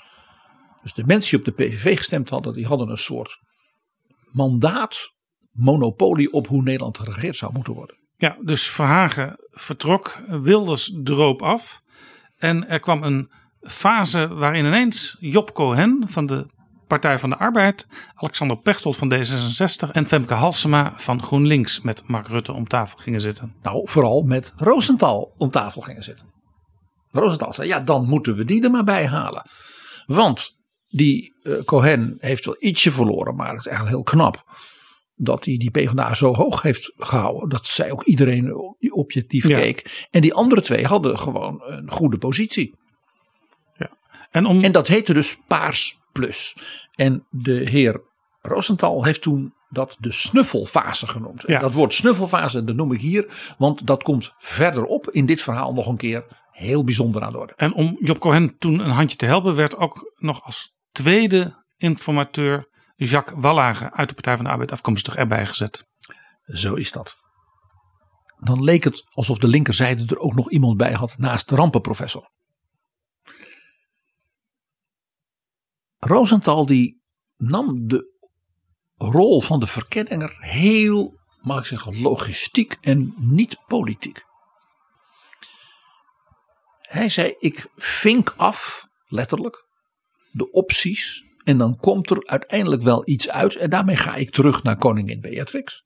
Dus 0.81 0.93
de 0.93 1.03
mensen 1.05 1.29
die 1.29 1.39
op 1.39 1.57
de 1.57 1.63
PVV 1.63 1.97
gestemd 1.97 2.29
hadden, 2.29 2.53
die 2.53 2.65
hadden 2.65 2.89
een 2.89 2.97
soort 2.97 3.39
mandaat, 4.31 5.11
monopolie 5.51 6.31
op 6.31 6.47
hoe 6.47 6.63
Nederland 6.63 6.97
geregeerd 6.97 7.37
zou 7.37 7.53
moeten 7.53 7.73
worden. 7.73 7.95
Ja, 8.17 8.37
dus 8.41 8.69
Verhagen 8.69 9.35
vertrok, 9.51 10.19
Wilders 10.27 10.91
droop 11.03 11.41
af. 11.41 11.81
En 12.37 12.67
er 12.67 12.79
kwam 12.79 13.03
een 13.03 13.31
fase 13.61 14.27
waarin 14.27 14.65
ineens 14.65 15.17
Job 15.19 15.53
Cohen 15.53 16.03
van 16.07 16.25
de 16.25 16.47
Partij 16.87 17.19
van 17.19 17.29
de 17.29 17.37
Arbeid, 17.37 17.87
Alexander 18.13 18.57
Pechtold 18.57 18.97
van 18.97 19.13
D66 19.13 19.91
en 19.91 20.07
Femke 20.07 20.33
Halsema 20.33 20.93
van 20.95 21.23
GroenLinks 21.23 21.81
met 21.81 22.07
Mark 22.07 22.27
Rutte 22.27 22.53
om 22.53 22.67
tafel 22.67 22.97
gingen 22.97 23.21
zitten. 23.21 23.55
Nou, 23.61 23.89
vooral 23.89 24.21
met 24.21 24.53
Rosenthal 24.57 25.33
om 25.37 25.51
tafel 25.51 25.81
gingen 25.81 26.03
zitten. 26.03 26.27
Rosenthal 27.11 27.53
zei, 27.53 27.67
ja, 27.67 27.79
dan 27.79 28.07
moeten 28.07 28.35
we 28.35 28.45
die 28.45 28.63
er 28.63 28.71
maar 28.71 28.83
bij 28.83 29.07
halen. 29.07 29.45
Want 30.05 30.60
die 30.91 31.33
eh, 31.43 31.53
Cohen 31.65 32.17
heeft 32.19 32.45
wel 32.45 32.55
ietsje 32.59 32.91
verloren, 32.91 33.35
maar 33.35 33.49
het 33.49 33.59
is 33.59 33.65
eigenlijk 33.65 33.95
heel 33.95 34.05
knap 34.15 34.43
dat 35.15 35.45
hij 35.45 35.57
die 35.57 35.71
PvdA 35.71 36.13
zo 36.13 36.33
hoog 36.33 36.61
heeft 36.61 36.93
gehouden. 36.97 37.49
Dat 37.49 37.65
zei 37.65 37.91
ook 37.91 38.03
iedereen 38.03 38.75
die 38.79 38.93
objectief 38.93 39.47
Ja. 39.47 39.59
keek. 39.59 40.07
En 40.11 40.21
die 40.21 40.33
andere 40.33 40.61
twee 40.61 40.85
hadden 40.85 41.19
gewoon 41.19 41.61
een 41.65 41.91
goede 41.91 42.17
positie. 42.17 42.79
En 44.31 44.45
om 44.45 44.63
En 44.63 44.71
dat 44.71 44.87
heette 44.87 45.13
dus 45.13 45.37
Paars 45.47 45.99
Plus. 46.11 46.57
En 46.95 47.25
de 47.29 47.53
heer 47.69 48.01
Rosenthal 48.41 49.03
heeft 49.03 49.21
toen 49.21 49.53
dat 49.69 49.97
de 49.99 50.11
snuffelfase 50.11 51.07
genoemd. 51.07 51.43
En 51.45 51.53
Ja. 51.53 51.59
Dat 51.59 51.73
woord 51.73 51.93
snuffelfase, 51.93 52.63
dat 52.63 52.75
noem 52.75 52.91
ik 52.91 53.01
hier, 53.01 53.53
want 53.57 53.87
dat 53.87 54.03
komt 54.03 54.33
verderop 54.37 55.09
in 55.09 55.25
dit 55.25 55.41
verhaal 55.41 55.73
nog 55.73 55.87
een 55.87 55.97
keer 55.97 56.25
heel 56.51 56.83
bijzonder 56.83 57.21
aan 57.21 57.31
de 57.31 57.37
orde. 57.37 57.53
En 57.55 57.73
om 57.73 57.97
Job 57.99 58.19
Cohen 58.19 58.57
toen 58.57 58.79
een 58.79 58.89
handje 58.89 59.17
te 59.17 59.25
helpen, 59.25 59.55
werd 59.55 59.77
ook 59.77 60.13
nog 60.17 60.43
als 60.43 60.73
tweede 60.91 61.65
informateur 61.77 62.69
Jacques 62.95 63.39
Wallage 63.41 63.91
uit 63.91 64.07
de 64.07 64.13
Partij 64.13 64.35
van 64.35 64.45
de 64.45 64.51
Arbeid 64.51 64.71
afkomstig 64.71 65.15
erbij 65.15 65.45
gezet. 65.45 65.85
Zo 66.45 66.73
is 66.73 66.91
dat. 66.91 67.15
Dan 68.37 68.63
leek 68.63 68.83
het 68.83 69.03
alsof 69.09 69.37
de 69.37 69.47
linkerzijde 69.47 70.05
er 70.07 70.19
ook 70.19 70.33
nog 70.33 70.49
iemand 70.51 70.77
bij 70.77 70.93
had 70.93 71.17
naast 71.17 71.49
de 71.49 71.55
rampenprofessor. 71.55 72.29
Rosenthal 75.99 76.65
die 76.65 77.01
nam 77.37 77.87
de 77.87 78.11
rol 78.95 79.41
van 79.41 79.59
de 79.59 79.67
verkenner 79.67 80.35
heel, 80.39 81.19
mag 81.37 81.59
ik 81.59 81.65
zeggen, 81.65 82.01
logistiek 82.01 82.77
en 82.81 83.13
niet 83.17 83.57
politiek. 83.67 84.23
Hij 86.81 87.09
zei: 87.09 87.35
Ik 87.39 87.67
vink 87.75 88.33
af, 88.37 88.87
letterlijk, 89.05 89.69
de 90.31 90.51
opties. 90.51 91.23
En 91.43 91.57
dan 91.57 91.75
komt 91.75 92.09
er 92.09 92.27
uiteindelijk 92.27 92.81
wel 92.81 93.01
iets 93.05 93.29
uit. 93.29 93.55
En 93.55 93.69
daarmee 93.69 93.97
ga 93.97 94.15
ik 94.15 94.29
terug 94.29 94.63
naar 94.63 94.77
koningin 94.77 95.21
Beatrix. 95.21 95.83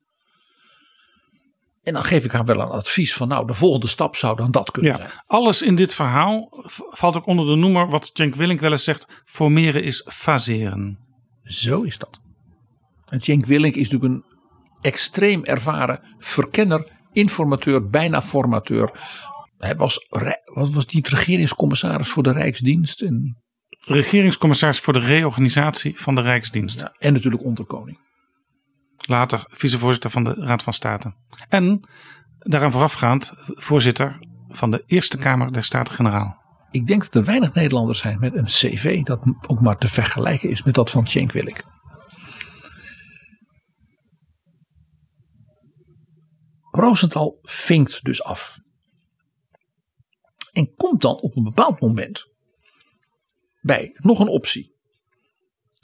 En 1.85 1.93
dan 1.93 2.03
geef 2.03 2.23
ik 2.23 2.31
haar 2.31 2.45
wel 2.45 2.59
een 2.59 2.67
advies 2.67 3.13
van: 3.13 3.27
Nou, 3.27 3.47
de 3.47 3.53
volgende 3.53 3.87
stap 3.87 4.15
zou 4.15 4.35
dan 4.35 4.51
dat 4.51 4.71
kunnen 4.71 4.95
zijn. 4.95 5.07
Ja, 5.07 5.23
alles 5.27 5.61
in 5.61 5.75
dit 5.75 5.93
verhaal 5.93 6.49
valt 6.89 7.15
ook 7.15 7.25
onder 7.25 7.45
de 7.45 7.55
noemer 7.55 7.89
wat 7.89 8.09
Cenk 8.13 8.35
Willink 8.35 8.59
wel 8.59 8.71
eens 8.71 8.83
zegt: 8.83 9.21
formeren 9.25 9.83
is 9.83 10.05
faseren. 10.07 10.99
Zo 11.43 11.81
is 11.81 11.97
dat. 11.97 12.19
En 13.05 13.21
Cenk 13.21 13.45
Willink 13.45 13.75
is 13.75 13.89
natuurlijk 13.89 14.13
een 14.13 14.23
extreem 14.81 15.43
ervaren 15.43 15.99
verkenner, 16.17 16.91
informateur, 17.11 17.89
bijna 17.89 18.21
formateur. 18.21 18.91
Hij 19.57 19.75
was, 19.75 20.07
was 20.49 20.85
die 20.85 21.09
regeringscommissaris 21.09 22.09
voor 22.09 22.23
de 22.23 22.31
Rijksdienst 22.31 23.01
en, 23.01 23.43
Regeringscommissaris 23.85 24.79
voor 24.79 24.93
de 24.93 24.99
reorganisatie 24.99 25.99
van 25.99 26.15
de 26.15 26.21
Rijksdienst. 26.21 26.91
en 26.97 27.13
natuurlijk 27.13 27.43
onderkoning. 27.43 27.99
Later 28.97 29.43
vicevoorzitter 29.47 30.09
van 30.09 30.23
de 30.23 30.33
Raad 30.33 30.63
van 30.63 30.73
State. 30.73 31.13
En 31.49 31.87
daaraan 32.39 32.71
voorafgaand 32.71 33.33
voorzitter 33.45 34.19
van 34.47 34.71
de 34.71 34.83
Eerste 34.85 35.17
Kamer 35.17 35.51
der 35.51 35.63
Staten-Generaal. 35.63 36.43
Ik 36.71 36.87
denk 36.87 37.03
dat 37.03 37.15
er 37.15 37.23
weinig 37.23 37.53
Nederlanders 37.53 37.99
zijn 37.99 38.19
met 38.19 38.35
een 38.35 38.45
cv 38.45 39.03
dat 39.03 39.23
ook 39.47 39.61
maar 39.61 39.77
te 39.77 39.87
vergelijken 39.87 40.49
is 40.49 40.63
met 40.63 40.73
dat 40.73 40.91
van 40.91 41.07
Cenk 41.07 41.31
Willink. 41.31 41.63
Rosenthal 46.71 47.39
vinkt 47.41 48.03
dus 48.03 48.23
af. 48.23 48.57
En 50.51 50.73
komt 50.75 51.01
dan 51.01 51.15
op 51.15 51.35
een 51.35 51.43
bepaald 51.43 51.81
moment 51.81 52.34
bij 53.65 53.91
nog 53.93 54.19
een 54.19 54.27
optie. 54.27 54.75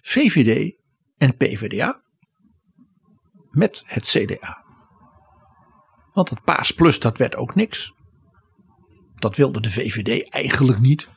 VVD 0.01 0.79
en 1.17 1.37
PVDA 1.37 2.01
met 3.49 3.83
het 3.85 4.05
CDA. 4.05 4.63
Want 6.13 6.29
het 6.29 6.43
Paars 6.43 6.71
Plus 6.71 6.99
dat 6.99 7.17
werd 7.17 7.35
ook 7.35 7.55
niks. 7.55 7.93
Dat 9.15 9.35
wilde 9.35 9.61
de 9.61 9.71
VVD 9.71 10.29
eigenlijk 10.29 10.79
niet. 10.79 11.09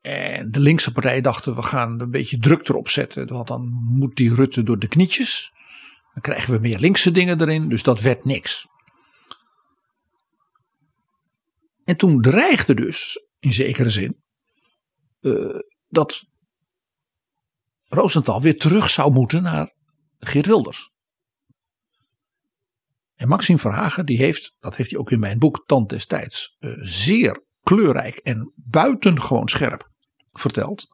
En 0.00 0.50
de 0.50 0.60
linkse 0.60 0.92
partijen 0.92 1.22
dachten 1.22 1.54
we 1.54 1.62
gaan 1.62 2.00
een 2.00 2.10
beetje 2.10 2.38
druk 2.38 2.68
erop 2.68 2.88
zetten. 2.88 3.26
Want 3.26 3.48
dan 3.48 3.68
moet 3.72 4.16
die 4.16 4.34
Rutte 4.34 4.62
door 4.62 4.78
de 4.78 4.88
knietjes. 4.88 5.52
Dan 6.12 6.22
krijgen 6.22 6.54
we 6.54 6.60
meer 6.60 6.78
linkse 6.78 7.10
dingen 7.10 7.40
erin. 7.40 7.68
Dus 7.68 7.82
dat 7.82 8.00
werd 8.00 8.24
niks. 8.24 8.66
En 11.84 11.96
toen 11.96 12.20
dreigde 12.20 12.74
dus, 12.74 13.26
in 13.40 13.52
zekere 13.52 13.90
zin, 13.90 14.23
eh, 15.24 15.58
dat 15.88 16.24
Rosenthal 17.84 18.40
weer 18.40 18.58
terug 18.58 18.90
zou 18.90 19.12
moeten 19.12 19.42
naar 19.42 19.74
Geert 20.18 20.46
Wilders. 20.46 20.92
En 23.14 23.28
Maxime 23.28 23.58
Verhagen, 23.58 24.06
die 24.06 24.16
heeft, 24.16 24.54
dat 24.58 24.76
heeft 24.76 24.90
hij 24.90 24.98
ook 24.98 25.10
in 25.10 25.18
mijn 25.18 25.38
boek 25.38 25.64
Tand 25.66 25.88
destijds, 25.88 26.56
eh, 26.58 26.70
zeer 26.80 27.44
kleurrijk 27.60 28.16
en 28.16 28.52
buitengewoon 28.56 29.48
scherp 29.48 29.84
verteld. 30.32 30.86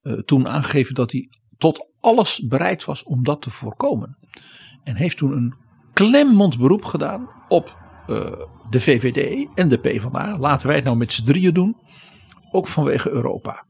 Eh, 0.00 0.12
toen 0.12 0.48
aangegeven 0.48 0.94
dat 0.94 1.12
hij 1.12 1.28
tot 1.56 1.92
alles 2.00 2.46
bereid 2.46 2.84
was 2.84 3.02
om 3.02 3.24
dat 3.24 3.42
te 3.42 3.50
voorkomen. 3.50 4.18
En 4.84 4.96
heeft 4.96 5.16
toen 5.16 5.32
een 5.32 5.54
klemmend 5.92 6.58
beroep 6.58 6.84
gedaan 6.84 7.28
op 7.48 7.76
de 8.70 8.80
VVD 8.80 9.48
en 9.54 9.68
de 9.68 9.78
PvdA. 9.78 10.38
Laten 10.38 10.66
wij 10.66 10.76
het 10.76 10.84
nou 10.84 10.96
met 10.96 11.12
z'n 11.12 11.24
drieën 11.24 11.54
doen. 11.54 11.76
Ook 12.50 12.66
vanwege 12.68 13.10
Europa. 13.10 13.66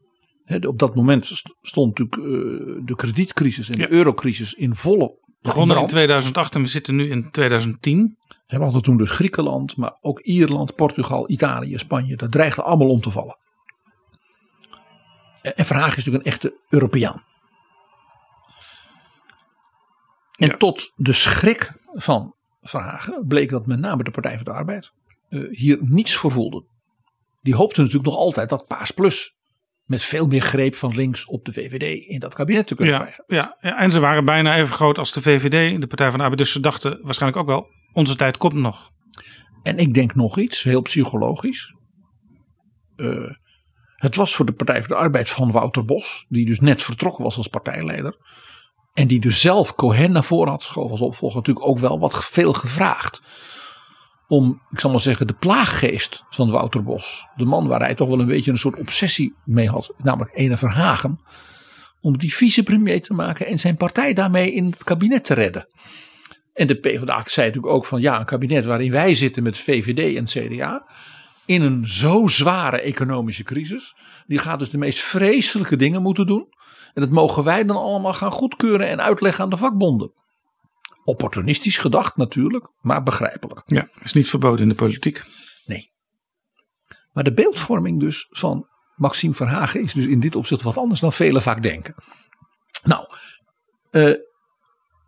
Op 0.67 0.79
dat 0.79 0.95
moment 0.95 1.25
st- 1.27 1.55
stond 1.63 1.99
natuurlijk 1.99 2.17
eh, 2.33 2.85
de 2.85 2.95
kredietcrisis 2.97 3.71
en 3.71 3.79
de 3.79 3.91
eurocrisis 3.93 4.55
in 4.55 4.75
volle 4.75 5.27
Begonnen 5.41 5.69
in 5.69 5.75
brand. 5.75 5.89
2008 5.91 6.55
en 6.55 6.61
we 6.63 6.67
zitten 6.69 6.97
nu 6.97 7.11
in 7.11 7.31
2010. 7.31 8.17
We 8.47 8.57
hadden 8.59 8.83
toen 8.83 8.97
dus 8.97 9.11
Griekenland, 9.11 9.77
maar 9.77 9.99
ook 10.01 10.21
Ierland, 10.21 10.75
Portugal, 10.75 11.31
Italië, 11.31 11.79
Spanje. 11.79 12.17
Dat 12.17 12.33
dreigde 12.33 12.63
allemaal 12.63 12.89
om 12.89 13.01
te 13.01 13.11
vallen. 13.11 13.39
En 15.43 15.57
en 15.57 15.65
Verhagen 15.67 15.91
is 15.97 16.05
natuurlijk 16.05 16.25
een 16.25 16.33
echte 16.33 16.61
Europeaan. 16.69 17.23
En 20.37 20.49
Ja. 20.49 20.57
tot 20.57 20.93
de 20.97 21.13
schrik 21.13 21.73
van 21.93 22.35
Verhagen 22.61 23.27
bleek 23.27 23.49
dat 23.51 23.67
met 23.67 23.79
name 23.79 24.03
de 24.05 24.11
Partij 24.11 24.35
van 24.35 24.45
de 24.45 24.51
Arbeid 24.53 24.93
eh, 25.29 25.41
hier 25.51 25.79
niets 25.81 26.15
voor 26.17 26.31
voelde. 26.33 26.65
Die 27.49 27.57
hoopte 27.57 27.81
natuurlijk 27.81 28.09
nog 28.09 28.17
altijd 28.17 28.49
dat 28.49 28.67
Paas 28.67 28.91
Plus 28.91 29.37
met 29.85 30.03
veel 30.03 30.27
meer 30.27 30.41
greep 30.41 30.75
van 30.75 30.95
links 30.95 31.27
op 31.27 31.45
de 31.45 31.53
VVD 31.53 32.07
in 32.07 32.19
dat 32.19 32.35
kabinet 32.35 32.67
te 32.67 32.75
kunnen 32.75 32.95
Ja, 32.95 33.01
krijgen. 33.01 33.25
ja, 33.27 33.57
ja, 33.61 33.79
en 33.79 33.91
ze 33.91 34.01
waren 34.01 34.25
bijna 34.25 34.57
even 34.57 34.75
groot 34.75 34.99
als 34.99 35.13
de 35.13 35.23
VVD, 35.23 35.81
de 35.81 35.87
Partij 35.87 36.09
van 36.09 36.17
de 36.19 36.23
Arbeid. 36.23 36.39
Dus 36.41 36.53
ze 36.53 36.61
dachten 36.61 36.99
waarschijnlijk 37.03 37.43
ook 37.43 37.47
wel, 37.49 37.67
onze 37.93 38.17
tijd 38.17 38.37
komt 38.37 38.55
nog. 38.55 38.91
En 39.63 39.79
ik 39.79 39.95
denk 39.95 40.15
nog 40.15 40.39
iets, 40.39 40.63
heel 40.63 40.81
psychologisch. 40.83 41.75
Eh, 42.97 43.31
het 43.97 44.17
was 44.17 44.35
voor 44.35 44.47
de 44.47 44.53
Partij 44.53 44.79
voor 44.79 44.89
de 44.89 44.95
Arbeid 44.95 45.31
van 45.31 45.51
Wouter 45.51 45.85
Bos, 45.85 46.25
die 46.29 46.47
dus 46.47 46.61
net 46.61 46.83
vertrokken 46.83 47.25
was 47.25 47.37
als 47.37 47.49
partijleider, 47.49 48.17
En 48.93 49.07
die 49.07 49.21
dus 49.21 49.41
zelf 49.41 49.75
Cohen 49.75 50.13
naar 50.13 50.25
voren 50.25 50.51
had 50.51 50.63
geschoven 50.63 50.91
als 50.91 51.01
opvolger. 51.01 51.37
Natuurlijk 51.37 51.67
ook 51.67 51.79
wel 51.79 51.99
wat 51.99 52.25
veel 52.25 52.53
gevraagd. 52.53 53.21
Om, 54.29 54.63
ik 54.71 54.81
zal 54.81 54.91
maar 54.91 55.01
zeggen, 55.01 55.27
de 55.27 55.35
plaaggeest 55.35 56.25
van 56.31 56.51
Wouter 56.51 56.83
Bos. 56.83 57.27
De 57.37 57.45
man 57.45 57.67
waar 57.67 57.81
hij 57.81 57.95
toch 57.95 58.09
wel 58.09 58.21
een 58.21 58.27
beetje 58.27 58.51
een 58.51 58.59
soort 58.59 58.79
obsessie 58.79 59.35
mee 59.45 59.69
had. 59.69 59.93
Namelijk 59.97 60.31
Ene 60.35 60.57
Verhagen. 60.57 61.21
Om 62.01 62.19
die 62.19 62.35
vicepremier 62.35 63.03
te 63.03 63.15
maken 63.15 63.47
en 63.47 63.59
zijn 63.59 63.77
partij 63.77 64.15
daarmee 64.15 64.53
in 64.53 64.65
het 64.65 64.85
kabinet 64.85 65.25
te 65.25 65.35
redden. 65.35 65.69
En 66.55 66.67
de 66.67 66.75
PvdA 66.75 67.23
zei 67.25 67.47
natuurlijk 67.47 67.75
ook 67.75 67.85
van 67.85 68.01
ja, 68.01 68.19
een 68.21 68.27
kabinet 68.27 68.65
waarin 68.65 68.91
wij 68.91 69.15
zitten 69.15 69.43
met 69.43 69.59
VVD 69.59 70.17
en 70.17 70.25
CDA. 70.25 70.89
In 71.47 71.63
een 71.63 71.89
zo 71.89 72.27
zware 72.27 72.81
economische 72.81 73.43
crisis. 73.43 73.95
Die 74.27 74.39
gaat 74.39 74.59
dus 74.59 74.71
de 74.71 74.79
meest 74.79 74.99
vreselijke 74.99 75.77
dingen 75.77 76.03
moeten 76.03 76.27
doen. 76.27 76.49
En 76.95 77.03
dat 77.03 77.11
mogen 77.11 77.45
wij 77.45 77.65
dan 77.65 77.77
allemaal 77.77 78.15
gaan 78.15 78.33
goedkeuren 78.33 78.89
en 78.89 79.03
uitleggen 79.03 79.45
aan 79.45 79.51
de 79.51 79.57
vakbonden. 79.57 80.13
Opportunistisch 81.09 81.77
gedacht 81.77 82.17
natuurlijk, 82.17 82.71
maar 82.81 83.03
begrijpelijk. 83.03 83.63
Ja, 83.67 83.89
is 84.03 84.13
niet 84.13 84.29
verboden 84.29 84.61
in 84.61 84.69
de 84.69 84.75
politiek. 84.75 85.23
Nee. 85.67 85.93
Maar 87.13 87.25
de 87.25 87.33
beeldvorming 87.33 88.01
dus 88.01 88.27
van 88.31 88.69
Maxime 88.97 89.35
Verhagen 89.35 89.81
is 89.81 89.93
dus 89.93 90.07
in 90.07 90.21
dit 90.21 90.37
opzicht 90.37 90.63
wat 90.63 90.77
anders 90.77 91.01
dan 91.01 91.13
velen 91.13 91.43
vaak 91.43 91.63
denken. 91.63 91.95
Nou, 92.83 93.07
eh, 93.91 94.15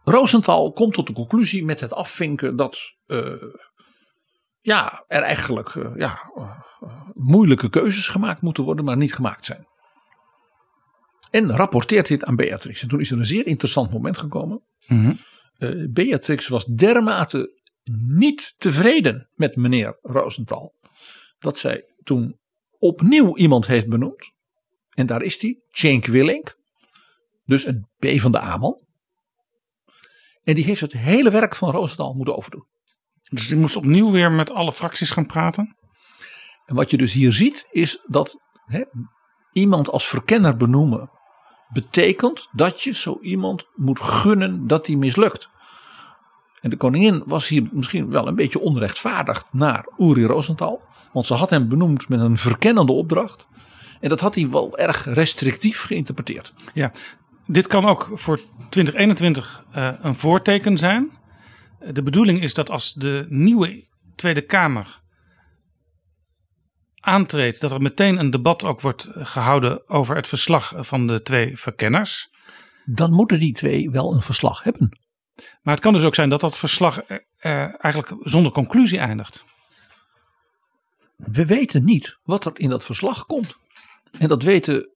Rosenthal 0.04 0.72
komt 0.72 0.94
tot 0.94 1.06
de 1.06 1.12
conclusie 1.12 1.64
met 1.64 1.80
het 1.80 1.92
afvinken 1.92 2.56
dat 2.56 2.78
eh, 3.06 3.42
ja, 4.60 5.04
er 5.06 5.22
eigenlijk 5.22 5.68
eh, 5.68 5.96
ja, 5.96 6.32
moeilijke 7.12 7.70
keuzes 7.70 8.08
gemaakt 8.08 8.42
moeten 8.42 8.64
worden, 8.64 8.84
maar 8.84 8.96
niet 8.96 9.14
gemaakt 9.14 9.44
zijn. 9.44 9.66
En 11.30 11.50
rapporteert 11.50 12.08
dit 12.08 12.24
aan 12.24 12.36
Beatrix. 12.36 12.82
En 12.82 12.88
toen 12.88 13.00
is 13.00 13.10
er 13.10 13.18
een 13.18 13.26
zeer 13.26 13.46
interessant 13.46 13.92
moment 13.92 14.18
gekomen. 14.18 14.64
Mhm. 14.86 15.12
Eh, 15.60 15.86
Beatrix 15.90 16.48
was 16.48 16.64
dermate 16.64 17.60
niet 18.06 18.54
tevreden 18.56 19.30
met 19.34 19.56
meneer 19.56 19.98
Rosenthal. 20.02 20.74
Dat 21.38 21.58
zij 21.58 21.84
toen 22.02 22.38
opnieuw 22.78 23.36
iemand 23.36 23.66
heeft 23.66 23.88
benoemd. 23.88 24.32
En 24.90 25.06
daar 25.06 25.22
is 25.22 25.38
die, 25.38 25.64
Cenk 25.68 26.06
Willink. 26.06 26.54
Dus 27.44 27.66
een 27.66 27.88
B 27.98 28.20
van 28.20 28.32
de 28.32 28.56
man. 28.58 28.78
En 30.42 30.54
die 30.54 30.64
heeft 30.64 30.80
het 30.80 30.92
hele 30.92 31.30
werk 31.30 31.56
van 31.56 31.70
Rosenthal 31.70 32.14
moeten 32.14 32.36
overdoen. 32.36 32.66
Dus 33.22 33.48
die 33.48 33.56
moest 33.56 33.76
opnieuw 33.76 34.10
weer 34.10 34.32
met 34.32 34.50
alle 34.50 34.72
fracties 34.72 35.10
gaan 35.10 35.26
praten. 35.26 35.76
En 36.64 36.74
wat 36.74 36.90
je 36.90 36.96
dus 36.96 37.12
hier 37.12 37.32
ziet 37.32 37.66
is 37.70 38.04
dat 38.06 38.36
hè, 38.58 38.84
iemand 39.52 39.90
als 39.90 40.08
verkenner 40.08 40.56
benoemen 40.56 41.10
betekent 41.72 42.48
dat 42.52 42.82
je 42.82 42.94
zo 42.94 43.18
iemand 43.20 43.66
moet 43.74 44.00
gunnen 44.00 44.66
dat 44.66 44.86
hij 44.86 44.96
mislukt. 44.96 45.48
En 46.60 46.70
de 46.70 46.76
koningin 46.76 47.22
was 47.26 47.48
hier 47.48 47.68
misschien 47.72 48.10
wel 48.10 48.26
een 48.26 48.34
beetje 48.34 48.60
onrechtvaardigd 48.60 49.52
naar 49.52 49.88
Uri 49.98 50.24
Rosenthal. 50.24 50.82
Want 51.12 51.26
ze 51.26 51.34
had 51.34 51.50
hem 51.50 51.68
benoemd 51.68 52.08
met 52.08 52.20
een 52.20 52.38
verkennende 52.38 52.92
opdracht. 52.92 53.48
En 54.00 54.08
dat 54.08 54.20
had 54.20 54.34
hij 54.34 54.50
wel 54.50 54.78
erg 54.78 55.04
restrictief 55.04 55.82
geïnterpreteerd. 55.82 56.54
Ja, 56.74 56.92
dit 57.46 57.66
kan 57.66 57.84
ook 57.84 58.10
voor 58.14 58.40
2021 58.68 59.64
eh, 59.70 59.88
een 60.00 60.14
voorteken 60.14 60.78
zijn. 60.78 61.10
De 61.92 62.02
bedoeling 62.02 62.42
is 62.42 62.54
dat 62.54 62.70
als 62.70 62.94
de 62.94 63.26
nieuwe 63.28 63.84
Tweede 64.16 64.40
Kamer 64.40 65.00
aantreedt, 67.00 67.60
dat 67.60 67.72
er 67.72 67.82
meteen 67.82 68.18
een 68.18 68.30
debat 68.30 68.64
ook 68.64 68.80
wordt 68.80 69.08
gehouden 69.12 69.88
over 69.88 70.16
het 70.16 70.26
verslag 70.26 70.72
van 70.76 71.06
de 71.06 71.22
twee 71.22 71.56
verkenners. 71.56 72.28
Dan 72.84 73.12
moeten 73.12 73.38
die 73.38 73.52
twee 73.52 73.90
wel 73.90 74.14
een 74.14 74.22
verslag 74.22 74.62
hebben. 74.62 74.98
Maar 75.62 75.74
het 75.74 75.82
kan 75.82 75.92
dus 75.92 76.04
ook 76.04 76.14
zijn 76.14 76.28
dat 76.28 76.40
dat 76.40 76.58
verslag 76.58 77.00
eh, 77.00 77.16
eh, 77.36 77.84
eigenlijk 77.84 78.14
zonder 78.20 78.52
conclusie 78.52 78.98
eindigt. 78.98 79.44
We 81.16 81.46
weten 81.46 81.84
niet 81.84 82.18
wat 82.22 82.44
er 82.44 82.52
in 82.54 82.70
dat 82.70 82.84
verslag 82.84 83.26
komt. 83.26 83.56
En 84.18 84.28
dat 84.28 84.42
weten 84.42 84.94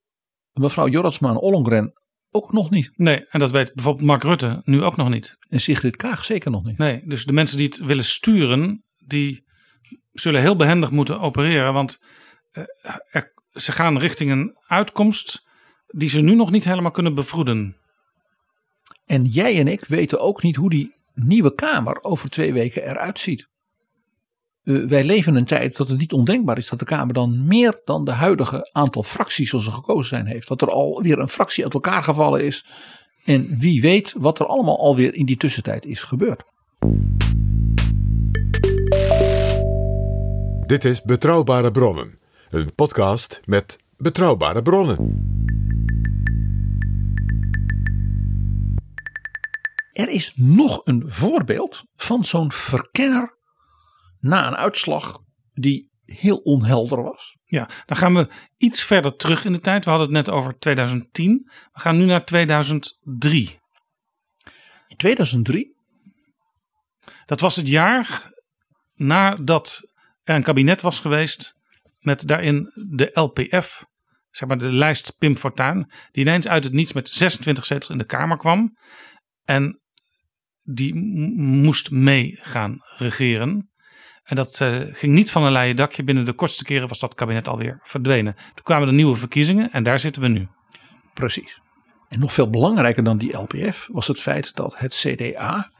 mevrouw 0.53 0.87
Jorritsma 0.87 1.29
en 1.29 1.37
Ollongren 1.37 1.93
ook 2.31 2.53
nog 2.53 2.69
niet. 2.69 2.91
Nee, 2.95 3.25
en 3.25 3.39
dat 3.39 3.51
weet 3.51 3.73
bijvoorbeeld 3.73 4.07
Mark 4.07 4.23
Rutte 4.23 4.61
nu 4.63 4.83
ook 4.83 4.95
nog 4.95 5.09
niet. 5.09 5.37
En 5.49 5.61
Sigrid 5.61 5.95
Kaag 5.95 6.25
zeker 6.25 6.51
nog 6.51 6.63
niet. 6.63 6.77
Nee, 6.77 7.01
dus 7.05 7.25
de 7.25 7.33
mensen 7.33 7.57
die 7.57 7.65
het 7.65 7.77
willen 7.77 8.05
sturen, 8.05 8.83
die 8.97 9.44
zullen 10.15 10.41
heel 10.41 10.55
behendig 10.55 10.91
moeten 10.91 11.19
opereren. 11.19 11.73
Want 11.73 11.99
eh, 12.51 13.21
ze 13.53 13.71
gaan 13.71 13.97
richting 13.97 14.31
een 14.31 14.57
uitkomst 14.67 15.45
die 15.87 16.09
ze 16.09 16.21
nu 16.21 16.35
nog 16.35 16.51
niet 16.51 16.65
helemaal 16.65 16.91
kunnen 16.91 17.15
bevroeden. 17.15 17.77
En 19.05 19.25
jij 19.25 19.59
en 19.59 19.67
ik 19.67 19.85
weten 19.85 20.19
ook 20.19 20.43
niet 20.43 20.55
hoe 20.55 20.69
die 20.69 20.93
nieuwe 21.13 21.55
Kamer 21.55 22.03
over 22.03 22.29
twee 22.29 22.53
weken 22.53 22.83
eruit 22.83 23.19
ziet. 23.19 23.47
Eh, 24.63 24.83
wij 24.83 25.03
leven 25.03 25.31
in 25.31 25.37
een 25.37 25.45
tijd 25.45 25.77
dat 25.77 25.87
het 25.87 25.97
niet 25.97 26.13
ondenkbaar 26.13 26.57
is 26.57 26.69
dat 26.69 26.79
de 26.79 26.85
Kamer 26.85 27.13
dan 27.13 27.47
meer 27.47 27.81
dan 27.85 28.05
de 28.05 28.11
huidige 28.11 28.69
aantal 28.71 29.03
fracties 29.03 29.49
zoals 29.49 29.65
ze 29.65 29.71
gekozen 29.71 30.05
zijn 30.05 30.25
heeft. 30.25 30.47
Dat 30.47 30.61
er 30.61 30.69
alweer 30.69 31.19
een 31.19 31.29
fractie 31.29 31.63
uit 31.63 31.73
elkaar 31.73 32.03
gevallen 32.03 32.45
is. 32.45 32.65
En 33.23 33.59
wie 33.59 33.81
weet 33.81 34.13
wat 34.17 34.39
er 34.39 34.45
allemaal 34.45 34.79
alweer 34.79 35.13
in 35.13 35.25
die 35.25 35.37
tussentijd 35.37 35.85
is 35.85 36.03
gebeurd. 36.03 36.43
Dit 40.65 40.85
is 40.85 41.01
Betrouwbare 41.01 41.71
Bronnen, 41.71 42.19
een 42.49 42.75
podcast 42.75 43.41
met 43.43 43.79
betrouwbare 43.97 44.61
bronnen. 44.61 44.97
Er 49.91 50.09
is 50.09 50.33
nog 50.35 50.81
een 50.83 51.03
voorbeeld 51.07 51.83
van 51.95 52.23
zo'n 52.23 52.51
verkenner 52.51 53.37
na 54.19 54.47
een 54.47 54.55
uitslag 54.55 55.19
die 55.51 55.91
heel 56.05 56.37
onhelder 56.37 57.03
was. 57.03 57.37
Ja, 57.43 57.69
dan 57.85 57.97
gaan 57.97 58.13
we 58.13 58.27
iets 58.57 58.83
verder 58.83 59.15
terug 59.15 59.45
in 59.45 59.53
de 59.53 59.59
tijd. 59.59 59.83
We 59.83 59.89
hadden 59.89 60.07
het 60.07 60.25
net 60.25 60.35
over 60.35 60.59
2010. 60.59 61.51
We 61.73 61.79
gaan 61.79 61.97
nu 61.97 62.05
naar 62.05 62.25
2003. 62.25 63.59
In 64.87 64.97
2003, 64.97 65.75
Dat 67.25 67.39
was 67.39 67.55
het 67.55 67.67
jaar 67.67 68.33
nadat 68.93 69.93
een 70.33 70.43
kabinet 70.43 70.81
was 70.81 70.99
geweest 70.99 71.55
met 71.99 72.27
daarin 72.27 72.71
de 72.73 73.09
LPF, 73.13 73.85
zeg 74.29 74.47
maar 74.47 74.57
de 74.57 74.71
lijst 74.71 75.17
Pim 75.17 75.37
Fortuyn, 75.37 75.91
die 76.11 76.23
ineens 76.23 76.47
uit 76.47 76.63
het 76.63 76.73
niets 76.73 76.93
met 76.93 77.07
26 77.07 77.65
zetels 77.65 77.89
in 77.89 77.97
de 77.97 78.05
Kamer 78.05 78.37
kwam. 78.37 78.77
En 79.45 79.79
die 80.61 80.95
moest 81.35 81.91
mee 81.91 82.37
gaan 82.41 82.77
regeren. 82.97 83.69
En 84.23 84.35
dat 84.35 84.61
eh, 84.61 84.79
ging 84.91 85.13
niet 85.13 85.31
van 85.31 85.43
een 85.43 85.51
leien 85.51 85.75
dakje. 85.75 86.03
Binnen 86.03 86.25
de 86.25 86.33
kortste 86.33 86.63
keren 86.63 86.87
was 86.87 86.99
dat 86.99 87.15
kabinet 87.15 87.47
alweer 87.47 87.79
verdwenen. 87.83 88.33
Toen 88.33 88.63
kwamen 88.63 88.87
er 88.87 88.93
nieuwe 88.93 89.15
verkiezingen 89.15 89.71
en 89.71 89.83
daar 89.83 89.99
zitten 89.99 90.21
we 90.21 90.27
nu. 90.27 90.47
precies. 91.13 91.59
En 92.09 92.19
nog 92.19 92.33
veel 92.33 92.49
belangrijker 92.49 93.03
dan 93.03 93.17
die 93.17 93.37
LPF 93.37 93.87
was 93.91 94.07
het 94.07 94.21
feit 94.21 94.55
dat 94.55 94.77
het 94.77 94.93
CDA 94.93 95.71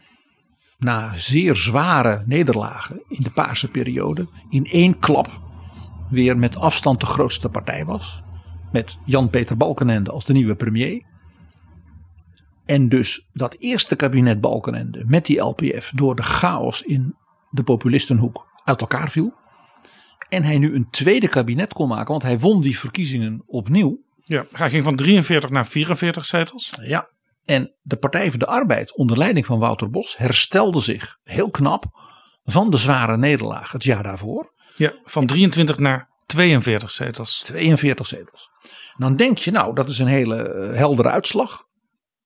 na 0.78 1.14
zeer 1.16 1.56
zware 1.56 2.24
nederlagen 2.26 3.02
in 3.08 3.24
de 3.24 3.30
paarse 3.30 3.70
periode 3.70 4.28
in 4.50 4.66
één 4.66 5.00
klap 5.00 5.40
weer 6.10 6.38
met 6.38 6.58
afstand 6.58 7.00
de 7.00 7.06
grootste 7.06 7.50
partij 7.50 7.86
was. 7.86 8.24
Met 8.72 8.98
Jan-Peter 9.06 9.58
Balkenende 9.58 10.12
als 10.12 10.26
de 10.26 10.34
nieuwe 10.34 10.56
premier. 10.56 11.04
En 12.66 12.90
dus 12.90 13.28
dat 13.34 13.56
eerste 13.60 13.96
kabinet 13.96 14.42
Balkenende 14.42 15.04
met 15.06 15.26
die 15.26 15.40
LPF 15.40 15.92
door 15.96 16.16
de 16.16 16.24
chaos 16.24 16.82
in 16.82 17.16
de 17.50 17.64
populistenhoek 17.64 18.48
uit 18.64 18.82
elkaar 18.82 19.10
viel. 19.10 19.34
En 20.30 20.44
hij 20.44 20.58
nu 20.58 20.76
een 20.76 20.90
tweede 20.90 21.28
kabinet 21.28 21.74
kon 21.74 21.88
maken, 21.88 22.12
want 22.12 22.24
hij 22.24 22.40
won 22.40 22.62
die 22.62 22.80
verkiezingen 22.80 23.44
opnieuw. 23.46 24.04
Ja, 24.24 24.46
hij 24.52 24.70
ging 24.70 24.84
van 24.84 24.96
43 24.96 25.50
naar 25.50 25.68
44 25.68 26.26
zetels. 26.26 26.74
Ja. 26.82 27.08
En 27.46 27.76
de 27.82 27.96
Partij 27.96 28.30
voor 28.30 28.40
de 28.40 28.46
Arbeid 28.46 28.96
onder 28.96 29.18
leiding 29.18 29.46
van 29.46 29.60
Wouter 29.60 29.90
Bos 29.90 30.18
herstelde 30.18 30.82
zich 30.82 31.18
heel 31.24 31.52
knap 31.52 31.86
van 32.44 32.70
de 32.70 32.78
zware 32.78 33.18
nederlaag 33.18 33.72
het 33.72 33.84
jaar 33.84 34.04
daarvoor. 34.04 34.54
Ja, 34.76 34.94
van 35.04 35.26
23 35.26 35.78
naar 35.78 36.10
42 36.26 36.92
zetels. 36.92 37.42
42 37.42 38.08
zetels. 38.08 38.50
Dan 38.98 39.16
denk 39.16 39.38
je 39.38 39.52
nou 39.52 39.76
dat 39.76 39.90
is 39.90 40.00
een 40.00 40.08
hele 40.08 40.50
eh, 40.50 40.78
heldere 40.78 41.10
uitslag. 41.10 41.64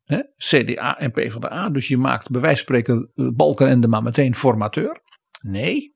Hè? 0.04 0.20
CDA 0.38 0.98
en 0.98 1.12
PvdA. 1.12 1.70
Dus 1.70 1.88
je 1.88 1.98
maakt 1.98 2.30
bij 2.30 2.42
wijze 2.42 2.64
van 2.66 2.66
spreken 2.66 3.12
eh, 3.16 3.28
Balkenende 3.36 3.88
maar 3.88 4.04
meteen 4.04 4.36
formateur. 4.36 5.02
Nee. 5.42 5.96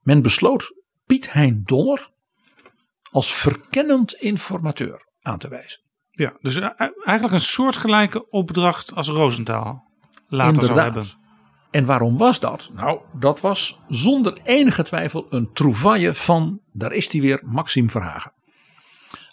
Men 0.00 0.22
besloot 0.22 0.72
Piet 1.06 1.32
Hein 1.32 1.62
Donner 1.64 2.10
als 3.10 3.34
verkennend 3.34 4.12
informateur 4.12 5.08
aan 5.20 5.38
te 5.38 5.48
wijzen. 5.48 5.85
Ja, 6.16 6.36
dus 6.40 6.56
eh, 6.56 6.68
eigenlijk 7.04 7.32
een 7.32 7.40
soortgelijke 7.40 8.30
opdracht 8.30 8.94
als 8.94 9.08
Rosenthal 9.08 9.84
later 10.28 10.54
zou 10.54 10.68
Inderdaad. 10.68 10.94
hebben. 10.94 11.24
En 11.70 11.84
waarom 11.84 12.16
was 12.16 12.40
dat? 12.40 12.70
Nou, 12.74 13.00
dat 13.18 13.40
was 13.40 13.80
zonder 13.88 14.38
enige 14.44 14.82
twijfel 14.82 15.26
een 15.30 15.52
trouvaille 15.52 16.14
van, 16.14 16.60
daar 16.72 16.92
is 16.92 17.12
hij 17.12 17.20
weer, 17.20 17.40
Maxime 17.44 17.88
Verhagen. 17.88 18.32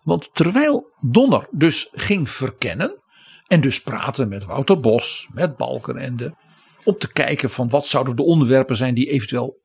Want 0.04 0.30
terwijl 0.34 0.94
Donner 1.00 1.48
dus 1.52 1.90
ging 1.92 2.30
verkennen 2.30 3.02
En 3.48 3.62
dus 3.62 3.82
praten 3.82 4.28
met 4.28 4.46
Wouter 4.46 4.80
Bos, 4.80 5.30
met 5.34 5.58
Balkenende. 5.58 6.36
Om 6.84 6.98
te 6.98 7.12
kijken 7.12 7.50
van 7.50 7.70
wat 7.70 7.86
zouden 7.86 8.16
de 8.16 8.24
onderwerpen 8.24 8.76
zijn 8.76 8.94
die 8.94 9.10
eventueel 9.10 9.62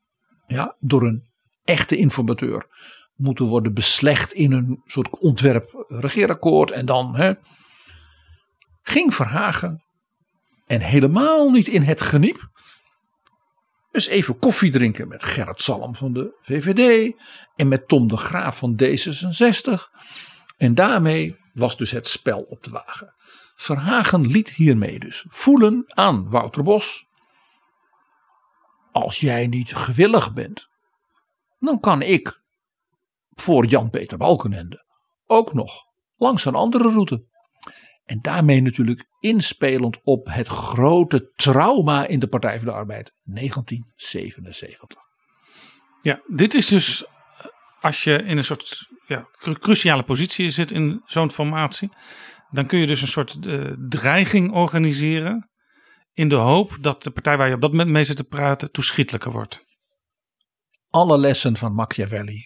ja, 0.47 0.75
door 0.79 1.03
een 1.03 1.21
echte 1.63 1.97
informateur 1.97 2.67
moeten 3.19 3.45
worden 3.45 3.73
beslecht 3.73 4.33
in 4.33 4.51
een 4.51 4.81
soort 4.85 5.19
ontwerp 5.19 5.85
regeerakkoord. 5.87 6.71
En 6.71 6.85
dan 6.85 7.15
hè, 7.15 7.33
ging 8.81 9.13
Verhagen 9.13 9.83
en 10.67 10.81
helemaal 10.81 11.49
niet 11.49 11.67
in 11.67 11.81
het 11.81 12.01
geniep. 12.01 12.49
Dus 13.91 14.07
even 14.07 14.39
koffie 14.39 14.71
drinken 14.71 15.07
met 15.07 15.23
Gerrit 15.23 15.61
Salm 15.61 15.95
van 15.95 16.13
de 16.13 16.37
VVD 16.41 17.13
en 17.55 17.67
met 17.67 17.87
Tom 17.87 18.07
de 18.07 18.17
Graaf 18.17 18.57
van 18.57 18.79
D66. 18.83 19.71
En 20.57 20.75
daarmee 20.75 21.37
was 21.53 21.77
dus 21.77 21.91
het 21.91 22.07
spel 22.07 22.41
op 22.41 22.63
de 22.63 22.69
wagen. 22.69 23.13
Verhagen 23.55 24.27
liet 24.27 24.49
hiermee 24.49 24.99
dus 24.99 25.25
voelen 25.27 25.83
aan 25.87 26.29
Wouter 26.29 26.63
Bos. 26.63 27.07
Als 28.91 29.19
jij 29.19 29.47
niet 29.47 29.75
gewillig 29.75 30.33
bent, 30.33 30.69
dan 31.59 31.79
kan 31.79 32.01
ik 32.01 32.41
voor 33.41 33.65
Jan-Peter 33.65 34.17
Balkenende 34.17 34.87
ook 35.25 35.53
nog 35.53 35.83
langs 36.15 36.45
een 36.45 36.55
andere 36.55 36.91
route. 36.91 37.27
En 38.05 38.21
daarmee 38.21 38.61
natuurlijk 38.61 39.05
inspelend 39.19 39.99
op 40.03 40.27
het 40.27 40.47
grote 40.47 41.31
trauma 41.35 42.07
in 42.07 42.19
de 42.19 42.27
Partij 42.27 42.57
van 42.59 42.67
de 42.67 42.73
Arbeid 42.73 43.13
1977. 43.23 44.99
Ja, 46.01 46.21
dit 46.27 46.53
is 46.53 46.67
dus 46.67 47.05
als 47.79 48.03
je 48.03 48.23
in 48.23 48.37
een 48.37 48.43
soort 48.43 48.87
ja, 49.07 49.27
cruciale 49.39 50.03
positie 50.03 50.49
zit 50.49 50.71
in 50.71 51.01
zo'n 51.05 51.31
formatie. 51.31 51.89
Dan 52.51 52.65
kun 52.65 52.79
je 52.79 52.87
dus 52.87 53.01
een 53.01 53.07
soort 53.07 53.37
uh, 53.45 53.73
dreiging 53.89 54.51
organiseren. 54.51 55.49
In 56.13 56.29
de 56.29 56.35
hoop 56.35 56.77
dat 56.81 57.03
de 57.03 57.11
partij 57.11 57.37
waar 57.37 57.47
je 57.47 57.53
op 57.53 57.61
dat 57.61 57.71
moment 57.71 57.89
mee 57.89 58.03
zit 58.03 58.15
te 58.15 58.23
praten 58.23 58.71
toeschietelijker 58.71 59.31
wordt. 59.31 59.65
Alle 60.89 61.17
lessen 61.17 61.57
van 61.57 61.73
Machiavelli. 61.73 62.43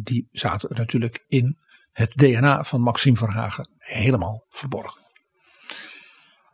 Die 0.00 0.28
zaten 0.32 0.68
natuurlijk 0.76 1.24
in 1.28 1.58
het 1.92 2.16
DNA 2.16 2.64
van 2.64 2.80
Maxime 2.80 3.16
Verhagen 3.16 3.70
helemaal 3.78 4.44
verborgen. 4.48 5.02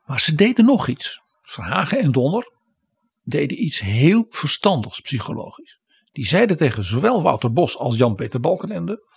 Maar 0.05 0.21
ze 0.21 0.35
deden 0.35 0.65
nog 0.65 0.89
iets. 0.89 1.21
Verhagen 1.43 1.99
en 1.99 2.13
Donner 2.13 2.53
deden 3.23 3.63
iets 3.63 3.79
heel 3.79 4.27
verstandigs 4.31 5.01
psychologisch. 5.01 5.79
Die 6.13 6.27
zeiden 6.27 6.57
tegen 6.57 6.85
zowel 6.85 7.23
Wouter 7.23 7.53
Bos 7.53 7.79
als 7.79 7.97
Jan-Peter 7.97 8.41
Balkenende: 8.41 9.09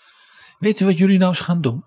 Weet 0.58 0.80
u 0.80 0.86
wat 0.86 0.98
jullie 0.98 1.18
nou 1.18 1.30
eens 1.30 1.40
gaan 1.40 1.62
doen? 1.62 1.84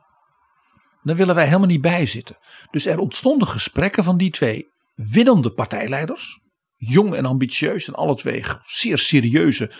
Dan 1.03 1.17
willen 1.17 1.35
wij 1.35 1.47
helemaal 1.47 1.67
niet 1.67 1.81
bijzitten. 1.81 2.39
Dus 2.71 2.87
er 2.87 2.99
ontstonden 2.99 3.49
gesprekken 3.49 4.05
van 4.05 4.17
die 4.17 4.31
twee 4.31 4.69
winnende 4.95 5.53
partijleiders. 5.53 6.41
Jong 6.77 7.15
en 7.15 7.25
ambitieus 7.25 7.89
en 7.89 7.95
alle 7.95 8.15
twee 8.15 8.45
zeer 8.67 8.99
serieuze 8.99 9.71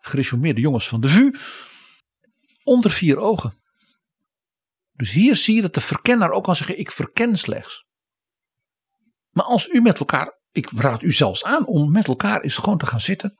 gereformeerde 0.00 0.60
jongens 0.60 0.88
van 0.88 1.00
de 1.00 1.08
VU. 1.08 1.32
Onder 2.70 2.90
vier 2.90 3.18
ogen. 3.18 3.54
Dus 4.92 5.10
hier 5.10 5.36
zie 5.36 5.54
je 5.54 5.62
dat 5.62 5.74
de 5.74 5.80
verkenner 5.80 6.30
ook 6.30 6.44
kan 6.44 6.56
zeggen: 6.56 6.78
Ik 6.78 6.90
verken 6.90 7.38
slechts. 7.38 7.84
Maar 9.30 9.44
als 9.44 9.68
u 9.68 9.80
met 9.80 9.98
elkaar, 9.98 10.38
ik 10.52 10.70
raad 10.70 11.02
u 11.02 11.12
zelfs 11.12 11.44
aan 11.44 11.66
om 11.66 11.92
met 11.92 12.06
elkaar 12.06 12.40
eens 12.40 12.56
gewoon 12.56 12.78
te 12.78 12.86
gaan 12.86 13.00
zitten. 13.00 13.34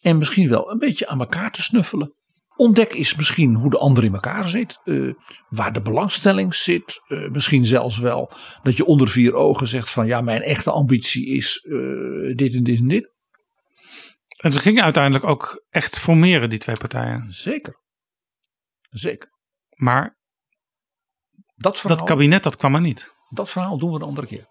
En 0.00 0.18
misschien 0.18 0.48
wel 0.48 0.70
een 0.70 0.78
beetje 0.78 1.06
aan 1.06 1.20
elkaar 1.20 1.50
te 1.50 1.62
snuffelen. 1.62 2.14
Ontdek 2.56 2.92
eens 2.92 3.14
misschien 3.14 3.54
hoe 3.54 3.70
de 3.70 3.78
ander 3.78 4.04
in 4.04 4.14
elkaar 4.14 4.48
zit. 4.48 4.78
Uh, 4.84 5.12
waar 5.48 5.72
de 5.72 5.82
belangstelling 5.82 6.54
zit. 6.54 7.00
Uh, 7.08 7.30
misschien 7.30 7.64
zelfs 7.64 7.98
wel 7.98 8.32
dat 8.62 8.76
je 8.76 8.84
onder 8.84 9.08
vier 9.08 9.34
ogen 9.34 9.68
zegt 9.68 9.90
van 9.90 10.06
ja 10.06 10.20
mijn 10.20 10.42
echte 10.42 10.70
ambitie 10.70 11.26
is 11.26 11.64
uh, 11.64 12.36
dit 12.36 12.54
en 12.54 12.62
dit 12.62 12.78
en 12.78 12.88
dit. 12.88 13.12
En 14.36 14.52
ze 14.52 14.60
gingen 14.60 14.84
uiteindelijk 14.84 15.24
ook 15.24 15.64
echt 15.70 15.98
formeren 15.98 16.50
die 16.50 16.58
twee 16.58 16.76
partijen. 16.76 17.32
Zeker. 17.32 17.82
Zeker. 18.94 19.30
Maar 19.76 20.18
dat, 21.54 21.78
verhaal, 21.78 21.98
dat 21.98 22.06
kabinet 22.06 22.42
dat 22.42 22.56
kwam 22.56 22.74
er 22.74 22.80
niet. 22.80 23.14
Dat 23.28 23.50
verhaal 23.50 23.78
doen 23.78 23.90
we 23.90 23.96
een 23.96 24.02
andere 24.02 24.26
keer. 24.26 24.48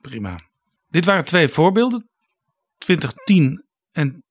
Prima. 0.00 0.38
Dit 0.88 1.04
waren 1.04 1.24
twee 1.24 1.48
voorbeelden. 1.48 2.10
2010 2.78 3.66
en 3.90 4.24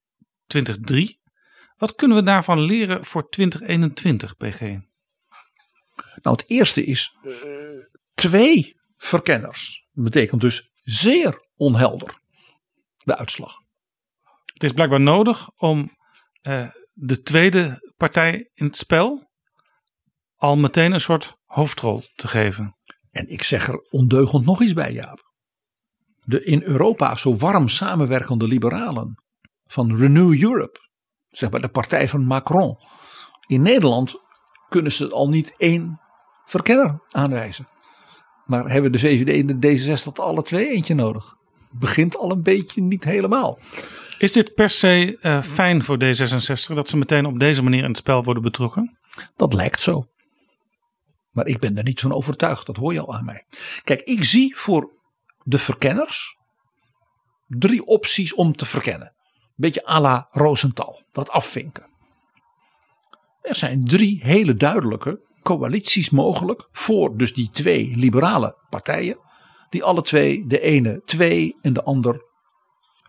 2003. 0.48 1.20
Wat 1.78 1.96
kunnen 1.96 2.18
we 2.18 2.24
daarvan 2.24 2.60
leren 2.60 3.06
voor 3.06 3.30
2021, 3.30 4.38
PG? 4.38 4.60
Nou, 6.22 6.36
het 6.36 6.44
eerste 6.48 6.86
is 6.86 7.16
uh, 7.24 7.34
twee 8.14 8.76
verkenners. 8.98 9.88
Dat 9.92 10.04
betekent 10.04 10.42
dus 10.42 10.70
zeer 10.82 11.48
onhelder 11.56 12.22
de 12.98 13.18
uitslag. 13.18 13.56
Het 14.54 14.64
is 14.64 14.72
blijkbaar 14.72 15.02
nodig 15.02 15.50
om 15.56 15.98
uh, 16.42 16.70
de 16.94 17.22
tweede 17.22 17.91
partij 18.02 18.50
in 18.54 18.66
het 18.66 18.78
spel 18.78 19.30
al 20.36 20.58
meteen 20.58 20.92
een 20.92 21.02
soort 21.02 21.36
hoofdrol 21.46 22.04
te 22.16 22.28
geven. 22.28 22.76
En 23.12 23.30
ik 23.30 23.44
zeg 23.44 23.68
er 23.68 23.88
ondeugend 23.90 24.46
nog 24.46 24.62
iets 24.62 24.74
bij, 24.74 24.94
Jaap. 24.94 25.20
De 26.24 26.44
in 26.44 26.62
Europa 26.64 27.16
zo 27.16 27.36
warm 27.36 27.70
samenwerkende 27.70 28.48
liberalen 28.48 29.24
van 29.66 29.96
Renew 29.96 30.44
Europe, 30.44 30.80
zeg 31.28 31.52
maar 31.52 31.62
de 31.62 31.70
partij 31.70 32.10
van 32.10 32.26
Macron. 32.26 32.78
In 33.48 33.62
Nederland 33.62 34.22
kunnen 34.70 34.92
ze 34.92 35.10
al 35.10 35.30
niet 35.30 35.54
één 35.58 36.00
verkenner 36.46 37.02
aanwijzen. 37.12 37.68
Maar 38.46 38.70
hebben 38.70 38.92
de 38.92 39.00
VVD 39.00 39.50
en 39.50 39.60
de 39.60 39.98
D66 39.98 40.14
alle 40.14 40.42
twee 40.42 40.70
eentje 40.70 40.96
nodig? 40.96 41.36
Begint 41.74 42.18
al 42.18 42.32
een 42.32 42.44
beetje 42.44 42.82
niet 42.82 43.04
helemaal. 43.04 43.60
Is 44.22 44.32
dit 44.32 44.54
per 44.54 44.70
se 44.70 45.18
uh, 45.22 45.42
fijn 45.44 45.84
voor 45.84 45.98
D66 46.04 46.74
dat 46.74 46.90
ze 46.90 46.98
meteen 46.98 47.26
op 47.26 47.40
deze 47.40 47.64
manier 47.64 47.84
in 47.84 47.88
het 47.88 47.98
spel 47.98 48.24
worden 48.24 48.44
betrokken? 48.44 48.98
Dat 49.36 49.54
lijkt 49.54 49.82
zo. 49.82 50.06
Maar 51.32 51.48
ik 51.48 51.60
ben 51.60 51.78
er 51.78 51.84
niet 51.84 52.00
van 52.00 52.14
overtuigd, 52.14 52.66
dat 52.66 52.78
hoor 52.78 52.94
je 52.94 53.02
al 53.02 53.16
aan 53.16 53.26
mij. 53.26 53.46
Kijk, 53.84 54.02
ik 54.02 54.24
zie 54.24 54.58
voor 54.58 54.92
de 55.44 55.58
verkenners 55.58 56.38
drie 57.48 57.86
opties 57.86 58.34
om 58.34 58.54
te 58.54 58.66
verkennen. 58.66 59.14
Beetje 59.56 59.88
à 59.88 60.00
la 60.00 60.28
Rosenthal, 60.32 61.04
dat 61.12 61.30
afvinken. 61.30 61.90
Er 63.42 63.56
zijn 63.56 63.84
drie 63.84 64.20
hele 64.24 64.56
duidelijke 64.56 65.22
coalities 65.44 66.10
mogelijk 66.10 66.68
voor 66.72 67.18
dus 67.18 67.34
die 67.34 67.50
twee 67.50 67.96
liberale 67.96 68.58
partijen. 68.70 69.18
Die 69.70 69.84
alle 69.84 70.02
twee, 70.02 70.48
de 70.48 70.60
ene 70.60 71.02
twee 71.06 71.56
en 71.62 71.74
de 71.74 71.84
ander 71.84 72.30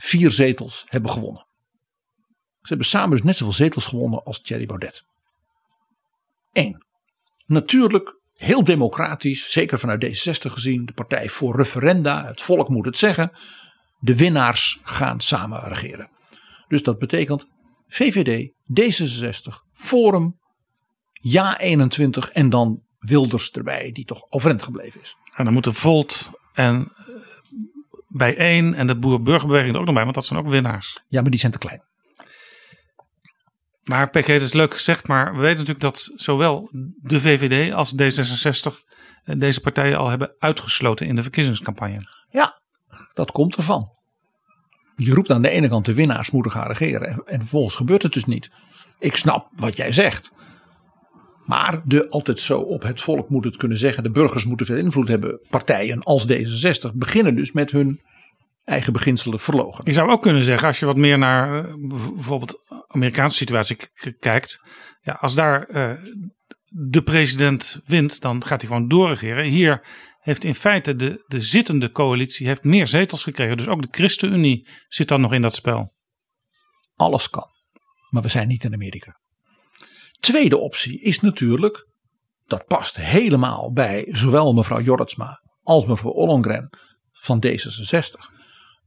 vier 0.03 0.31
zetels 0.31 0.85
hebben 0.89 1.11
gewonnen. 1.11 1.47
Ze 2.61 2.69
hebben 2.69 2.87
samen 2.87 3.11
dus 3.11 3.23
net 3.23 3.37
zoveel 3.37 3.55
zetels 3.55 3.87
gewonnen 3.87 4.25
als 4.25 4.41
Thierry 4.41 4.67
Baudet. 4.67 5.05
Eén. 6.53 6.85
Natuurlijk 7.47 8.19
heel 8.35 8.65
democratisch, 8.65 9.51
zeker 9.51 9.79
vanuit 9.79 10.05
D66 10.05 10.53
gezien, 10.53 10.87
de 10.87 10.93
partij 10.93 11.29
voor 11.29 11.57
referenda, 11.57 12.27
het 12.27 12.43
volk 12.43 12.69
moet 12.69 12.85
het 12.85 12.99
zeggen. 12.99 13.33
De 13.99 14.17
winnaars 14.17 14.81
gaan 14.83 15.21
samen 15.21 15.69
regeren. 15.69 16.11
Dus 16.69 16.83
dat 16.83 16.99
betekent 16.99 17.47
VVD, 17.89 18.53
D66, 18.81 19.55
Forum, 19.73 20.39
Ja 21.13 21.59
21 21.59 22.31
en 22.31 22.51
dan 22.51 22.83
Wilders 22.99 23.51
erbij, 23.51 23.93
die 23.93 24.05
toch 24.05 24.27
overeind 24.29 24.63
gebleven 24.63 25.01
is. 25.01 25.17
En 25.35 25.45
dan 25.45 25.53
moeten 25.53 25.75
Volt 25.75 26.31
en 26.53 26.93
eh, 26.97 27.05
bijeen 28.13 28.75
en 28.75 28.87
de 28.87 28.99
boer-burgerbeweging 28.99 29.75
er 29.75 29.81
ook 29.81 29.87
nog 29.87 29.95
bij, 29.95 30.05
want 30.05 30.15
dat 30.15 30.27
zijn 30.27 30.39
ook 30.39 30.49
winnaars. 30.49 31.03
Ja, 31.09 31.21
maar 31.21 31.31
die 31.31 31.41
zijn 31.41 31.53
te 31.53 31.59
klein. 31.59 31.83
Maar 33.83 34.11
PG, 34.11 34.27
het 34.27 34.43
is 34.43 34.53
leuk 34.53 34.73
gezegd, 34.73 35.07
maar 35.07 35.35
we 35.35 35.41
weten 35.41 35.59
natuurlijk 35.59 35.81
dat 35.81 36.11
zowel 36.15 36.71
de 36.97 37.21
VVD 37.21 37.73
als 37.73 37.95
D66 37.95 38.73
eh, 39.25 39.39
deze 39.39 39.61
partijen 39.61 39.99
al 39.99 40.09
hebben 40.09 40.35
uitgesloten 40.39 41.07
in 41.07 41.15
de 41.15 41.23
verkiezingscampagne. 41.23 42.07
Ja, 42.29 42.61
dat 43.13 43.31
komt 43.31 43.57
ervan. 43.57 43.91
Je 44.95 45.15
roept 45.15 45.31
aan 45.31 45.43
de 45.43 45.49
ene 45.49 45.69
kant 45.69 45.85
de 45.85 45.95
winnaars 45.95 46.31
moeten 46.31 46.53
gaan 46.53 46.67
regeren 46.67 47.23
en 47.25 47.41
vervolgens 47.41 47.75
gebeurt 47.75 48.03
het 48.03 48.13
dus 48.13 48.25
niet. 48.25 48.51
Ik 48.99 49.17
snap 49.17 49.49
wat 49.57 49.77
jij 49.77 49.93
zegt. 49.93 50.33
Maar 51.53 51.83
de 51.85 52.09
altijd 52.09 52.41
zo 52.41 52.61
op 52.61 52.83
het 52.83 53.01
volk 53.01 53.29
moet 53.29 53.45
het 53.45 53.57
kunnen 53.57 53.79
zeggen, 53.79 54.03
de 54.03 54.11
burgers 54.11 54.45
moeten 54.45 54.67
veel 54.67 54.77
invloed 54.77 55.09
hebben. 55.09 55.41
Partijen 55.51 56.03
als 56.03 56.27
D66 56.33 56.93
beginnen 56.95 57.37
dus 57.37 57.53
met 57.53 57.71
hun 57.71 58.01
eigen 58.65 58.93
beginselen 58.93 59.41
verlogen. 59.41 59.85
Je 59.85 59.93
zou 59.93 60.11
ook 60.11 60.23
kunnen 60.23 60.45
zeggen, 60.45 60.67
als 60.67 60.79
je 60.79 60.87
wat 60.87 60.97
meer 60.97 61.19
naar 61.19 61.65
uh, 61.65 61.75
bijvoorbeeld 61.89 62.63
Amerikaanse 62.87 63.37
situatie 63.37 63.77
kijkt. 64.19 64.61
Ja, 65.01 65.13
als 65.13 65.35
daar 65.35 65.71
uh, 65.71 65.91
de 66.69 67.03
president 67.03 67.81
wint, 67.85 68.21
dan 68.21 68.47
gaat 68.47 68.61
hij 68.61 68.71
gewoon 68.71 68.89
doorregeren. 68.89 69.45
Hier 69.45 69.87
heeft 70.21 70.45
in 70.45 70.55
feite 70.55 70.97
de, 70.97 71.25
de 71.27 71.41
zittende 71.41 71.91
coalitie 71.91 72.47
heeft 72.47 72.65
meer 72.65 72.87
zetels 72.87 73.23
gekregen. 73.23 73.57
Dus 73.57 73.69
ook 73.69 73.83
de 73.83 73.89
ChristenUnie 73.91 74.69
zit 74.89 75.09
dan 75.09 75.21
nog 75.21 75.33
in 75.33 75.43
dat 75.43 75.55
spel. 75.55 75.93
Alles 76.97 77.31
kan. 77.31 77.47
Maar 78.11 78.23
we 78.23 78.29
zijn 78.29 78.49
niet 78.49 78.65
in 78.65 78.75
Amerika. 78.75 79.21
Tweede 80.23 80.59
optie 80.59 81.01
is 81.01 81.21
natuurlijk, 81.21 81.89
dat 82.47 82.67
past 82.67 82.97
helemaal 82.97 83.73
bij 83.73 84.07
zowel 84.09 84.53
mevrouw 84.53 84.81
Jorritsma 84.81 85.43
als 85.63 85.87
mevrouw 85.87 86.13
Ollongren 86.13 86.71
van 87.13 87.45
D66 87.47 88.41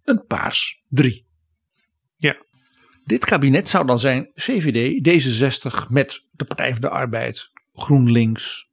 een 0.03 0.25
paars 0.25 0.83
3. 0.87 1.27
Ja. 2.15 2.35
Dit 3.03 3.25
kabinet 3.25 3.69
zou 3.69 3.85
dan 3.85 3.99
zijn 3.99 4.31
VVD, 4.33 5.07
D66 5.07 5.89
met 5.89 6.27
de 6.31 6.45
Partij 6.45 6.71
van 6.71 6.81
de 6.81 6.89
Arbeid, 6.89 7.49
GroenLinks, 7.73 8.69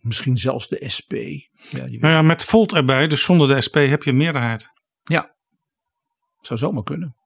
misschien 0.00 0.36
zelfs 0.36 0.68
de 0.68 0.84
SP. 0.96 1.12
Ja, 1.12 1.84
Nou 1.86 1.98
ja, 1.98 2.22
met 2.22 2.44
Volt 2.44 2.72
erbij, 2.72 3.06
dus 3.06 3.24
zonder 3.24 3.48
de 3.48 3.60
SP 3.66 3.74
heb 3.74 4.02
je 4.02 4.10
een 4.10 4.16
meerderheid. 4.16 4.68
ja, 5.02 5.36
zou 6.40 6.58
zomaar 6.58 6.82
kunnen. 6.82 7.16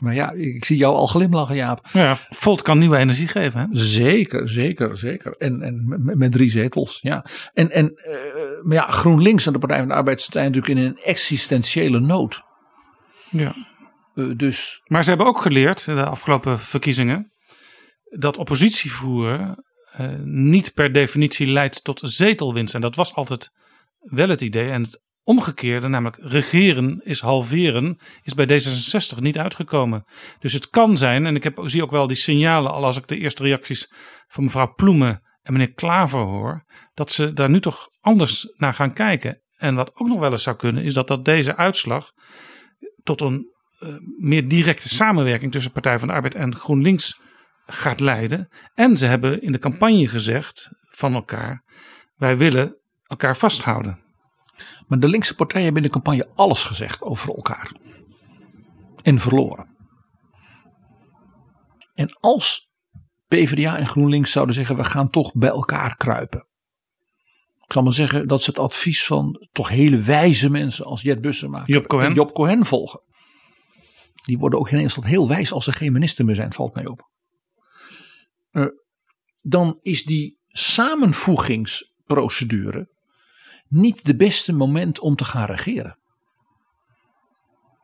Maar 0.00 0.14
ja, 0.14 0.30
ik 0.30 0.64
zie 0.64 0.76
jou 0.76 0.94
al 0.94 1.06
glimlachen 1.06 1.56
Jaap. 1.56 1.86
Ja, 1.92 2.16
Volt 2.30 2.62
kan 2.62 2.78
nieuwe 2.78 2.96
energie 2.96 3.28
geven. 3.28 3.60
Hè? 3.60 3.66
Zeker, 3.70 4.48
zeker, 4.48 4.96
zeker. 4.96 5.34
En, 5.38 5.62
en 5.62 5.84
met, 6.04 6.16
met 6.16 6.32
drie 6.32 6.50
zetels, 6.50 6.98
ja. 7.02 7.24
En, 7.54 7.70
en 7.70 7.94
eh, 7.96 8.14
maar 8.62 8.76
ja, 8.76 8.86
GroenLinks 8.86 9.46
en 9.46 9.52
de 9.52 9.58
Partij 9.58 9.78
van 9.78 9.88
de 9.88 9.94
Arbeid 9.94 10.22
staan 10.22 10.42
natuurlijk 10.42 10.78
in 10.78 10.84
een 10.84 10.98
existentiële 11.02 12.00
nood. 12.00 12.42
Ja. 13.30 13.54
Eh, 14.14 14.24
dus 14.36 14.80
Maar 14.84 15.02
ze 15.02 15.08
hebben 15.08 15.26
ook 15.26 15.40
geleerd 15.40 15.86
in 15.86 15.94
de 15.94 16.04
afgelopen 16.04 16.58
verkiezingen 16.58 17.32
dat 18.18 18.36
oppositie 18.36 18.92
voeren 18.92 19.64
eh, 19.92 20.08
niet 20.24 20.74
per 20.74 20.92
definitie 20.92 21.46
leidt 21.46 21.84
tot 21.84 22.00
zetelwinst. 22.04 22.74
En 22.74 22.80
dat 22.80 22.94
was 22.94 23.14
altijd 23.14 23.50
wel 24.00 24.28
het 24.28 24.40
idee. 24.40 24.70
En 24.70 24.82
het 24.82 25.00
omgekeerde, 25.22 25.88
namelijk 25.88 26.18
regeren 26.20 27.00
is 27.02 27.20
halveren, 27.20 28.00
is 28.22 28.34
bij 28.34 28.46
D66 28.46 29.18
niet 29.18 29.38
uitgekomen. 29.38 30.04
Dus 30.38 30.52
het 30.52 30.68
kan 30.68 30.96
zijn, 30.96 31.26
en 31.26 31.36
ik 31.36 31.44
heb, 31.44 31.60
zie 31.64 31.82
ook 31.82 31.90
wel 31.90 32.06
die 32.06 32.16
signalen 32.16 32.72
al 32.72 32.84
als 32.84 32.96
ik 32.96 33.06
de 33.06 33.18
eerste 33.18 33.42
reacties 33.42 33.92
van 34.26 34.44
mevrouw 34.44 34.74
Ploemen 34.74 35.22
en 35.42 35.52
meneer 35.52 35.72
Klaver 35.72 36.20
hoor, 36.20 36.64
dat 36.94 37.10
ze 37.10 37.32
daar 37.32 37.50
nu 37.50 37.60
toch 37.60 37.88
anders 38.00 38.52
naar 38.56 38.74
gaan 38.74 38.92
kijken. 38.92 39.42
En 39.56 39.74
wat 39.74 39.90
ook 39.94 40.08
nog 40.08 40.18
wel 40.18 40.32
eens 40.32 40.42
zou 40.42 40.56
kunnen, 40.56 40.82
is 40.84 40.94
dat, 40.94 41.08
dat 41.08 41.24
deze 41.24 41.56
uitslag 41.56 42.12
tot 43.02 43.20
een 43.20 43.54
eh, 43.78 43.88
meer 44.18 44.48
directe 44.48 44.88
samenwerking 44.88 45.52
tussen 45.52 45.72
Partij 45.72 45.98
van 45.98 46.08
de 46.08 46.14
Arbeid 46.14 46.34
en 46.34 46.56
GroenLinks 46.56 47.20
gaat 47.66 48.00
leiden. 48.00 48.48
En 48.74 48.96
ze 48.96 49.06
hebben 49.06 49.42
in 49.42 49.52
de 49.52 49.58
campagne 49.58 50.08
gezegd 50.08 50.68
van 50.88 51.14
elkaar: 51.14 51.64
wij 52.16 52.36
willen 52.36 52.80
elkaar 53.02 53.36
vasthouden. 53.36 54.09
Maar 54.86 54.98
de 54.98 55.08
linkse 55.08 55.34
partijen 55.34 55.64
hebben 55.64 55.82
in 55.82 55.88
de 55.88 55.94
campagne 55.94 56.28
alles 56.34 56.64
gezegd 56.64 57.02
over 57.02 57.28
elkaar. 57.28 57.72
En 59.02 59.18
verloren. 59.18 59.76
En 61.94 62.16
als 62.20 62.70
PvdA 63.28 63.78
en 63.78 63.86
GroenLinks 63.86 64.30
zouden 64.30 64.54
zeggen: 64.54 64.76
we 64.76 64.84
gaan 64.84 65.10
toch 65.10 65.32
bij 65.32 65.48
elkaar 65.48 65.96
kruipen. 65.96 66.48
Ik 67.64 67.72
zal 67.72 67.82
maar 67.82 67.92
zeggen 67.92 68.28
dat 68.28 68.42
ze 68.42 68.50
het 68.50 68.58
advies 68.58 69.04
van 69.04 69.48
toch 69.52 69.68
hele 69.68 69.98
wijze 69.98 70.50
mensen 70.50 70.84
als 70.84 71.02
Jet 71.02 71.20
Bussema 71.20 71.62
Job 71.66 71.86
Cohen. 71.86 72.06
en 72.06 72.14
Job 72.14 72.32
Cohen 72.32 72.66
volgen. 72.66 73.02
Die 74.24 74.38
worden 74.38 74.58
ook 74.58 74.70
ineens 74.70 74.94
tot 74.94 75.04
heel 75.04 75.28
wijs 75.28 75.52
als 75.52 75.64
ze 75.64 75.72
geen 75.72 75.92
minister 75.92 76.24
meer 76.24 76.34
zijn, 76.34 76.52
valt 76.52 76.74
mij 76.74 76.86
op. 76.86 77.10
Eh, 78.50 78.66
dan 79.40 79.78
is 79.82 80.04
die 80.04 80.38
samenvoegingsprocedure 80.46 82.88
niet 83.70 84.04
de 84.04 84.16
beste 84.16 84.52
moment 84.52 85.00
om 85.00 85.16
te 85.16 85.24
gaan 85.24 85.46
regeren. 85.46 85.98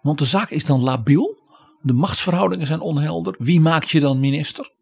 Want 0.00 0.18
de 0.18 0.24
zaak 0.24 0.50
is 0.50 0.64
dan 0.64 0.80
labiel. 0.82 1.44
De 1.80 1.92
machtsverhoudingen 1.92 2.66
zijn 2.66 2.80
onhelder. 2.80 3.34
Wie 3.38 3.60
maak 3.60 3.84
je 3.84 4.00
dan 4.00 4.20
minister? 4.20 4.72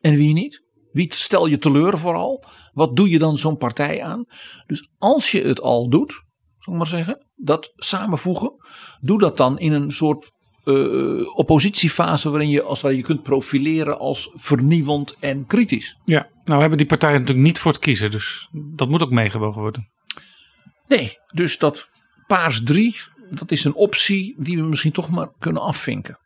En 0.00 0.14
wie 0.14 0.32
niet? 0.32 0.62
Wie 0.92 1.14
stel 1.14 1.46
je 1.46 1.58
teleur 1.58 1.98
vooral? 1.98 2.44
Wat 2.72 2.96
doe 2.96 3.10
je 3.10 3.18
dan 3.18 3.38
zo'n 3.38 3.56
partij 3.56 4.02
aan? 4.02 4.24
Dus 4.66 4.90
als 4.98 5.30
je 5.30 5.42
het 5.42 5.60
al 5.60 5.88
doet, 5.88 6.12
zal 6.58 6.72
ik 6.72 6.78
maar 6.78 6.88
zeggen, 6.88 7.26
dat 7.36 7.72
samenvoegen, 7.76 8.52
doe 9.00 9.18
dat 9.18 9.36
dan 9.36 9.58
in 9.58 9.72
een 9.72 9.92
soort 9.92 10.30
eh, 10.64 11.36
oppositiefase 11.36 12.30
waarin 12.30 12.48
je 12.48 12.62
als 12.62 12.80
ware 12.80 12.96
je 12.96 13.02
kunt 13.02 13.22
profileren 13.22 13.98
als 13.98 14.30
vernieuwend 14.34 15.16
en 15.20 15.46
kritisch. 15.46 15.98
Ja, 16.04 16.28
nou 16.44 16.60
hebben 16.60 16.78
die 16.78 16.86
partijen 16.86 17.18
natuurlijk 17.18 17.46
niet 17.46 17.58
voor 17.58 17.72
het 17.72 17.80
kiezen, 17.80 18.10
dus 18.10 18.48
dat 18.52 18.88
moet 18.88 19.02
ook 19.02 19.10
meegewogen 19.10 19.60
worden. 19.60 19.88
Nee, 20.90 21.18
dus 21.26 21.58
dat 21.58 21.88
paars 22.26 22.62
3, 22.62 22.96
dat 23.30 23.50
is 23.50 23.64
een 23.64 23.74
optie 23.74 24.34
die 24.42 24.56
we 24.56 24.68
misschien 24.68 24.92
toch 24.92 25.10
maar 25.10 25.28
kunnen 25.38 25.62
afvinken. 25.62 26.18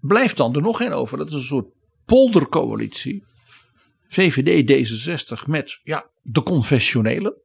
Blijft 0.00 0.36
dan 0.36 0.54
er 0.54 0.62
nog 0.62 0.80
één 0.80 0.92
over. 0.92 1.18
Dat 1.18 1.28
is 1.28 1.34
een 1.34 1.40
soort 1.40 1.72
poldercoalitie. 2.04 3.24
VVD 4.08 4.70
D66 4.70 5.46
met 5.46 5.80
ja, 5.82 6.10
de 6.22 6.42
confessionelen. 6.42 7.42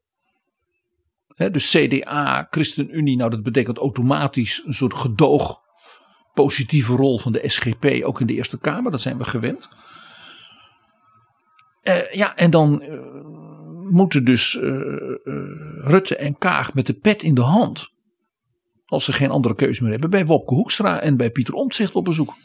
Hè, 1.28 1.52
dus 1.52 1.70
CDA, 1.70 2.48
ChristenUnie, 2.50 3.18
nou 3.18 3.30
dat 3.30 3.44
betekent 3.44 3.78
automatisch 3.78 4.64
een 4.66 4.74
soort 4.74 4.94
gedoog 4.94 5.60
positieve 6.34 6.96
rol 6.96 7.20
van 7.20 7.32
de 7.32 7.50
SGP 7.50 8.04
ook 8.04 8.20
in 8.20 8.28
de 8.28 8.34
Eerste 8.34 8.58
Kamer. 8.58 8.92
Dat 8.92 9.02
zijn 9.02 9.18
we 9.18 9.24
gewend. 9.24 9.70
Eh, 11.86 12.12
ja, 12.12 12.36
en 12.36 12.50
dan 12.50 12.82
eh, 12.82 13.00
moeten 13.90 14.26
dus 14.26 14.56
eh, 14.56 14.64
Rutte 15.82 16.16
en 16.16 16.38
Kaag 16.38 16.74
met 16.74 16.86
de 16.86 16.94
pet 16.94 17.24
in 17.24 17.36
de 17.36 17.42
hand. 17.42 17.94
Als 18.86 19.06
ze 19.06 19.14
geen 19.14 19.30
andere 19.30 19.56
keuze 19.56 19.82
meer 19.82 19.92
hebben. 19.92 20.10
Bij 20.10 20.26
Wopke 20.26 20.54
Hoekstra 20.54 21.00
en 21.00 21.18
bij 21.18 21.32
Pieter 21.32 21.54
Omtzigt 21.54 21.96
op 21.96 22.06
bezoek. 22.06 22.36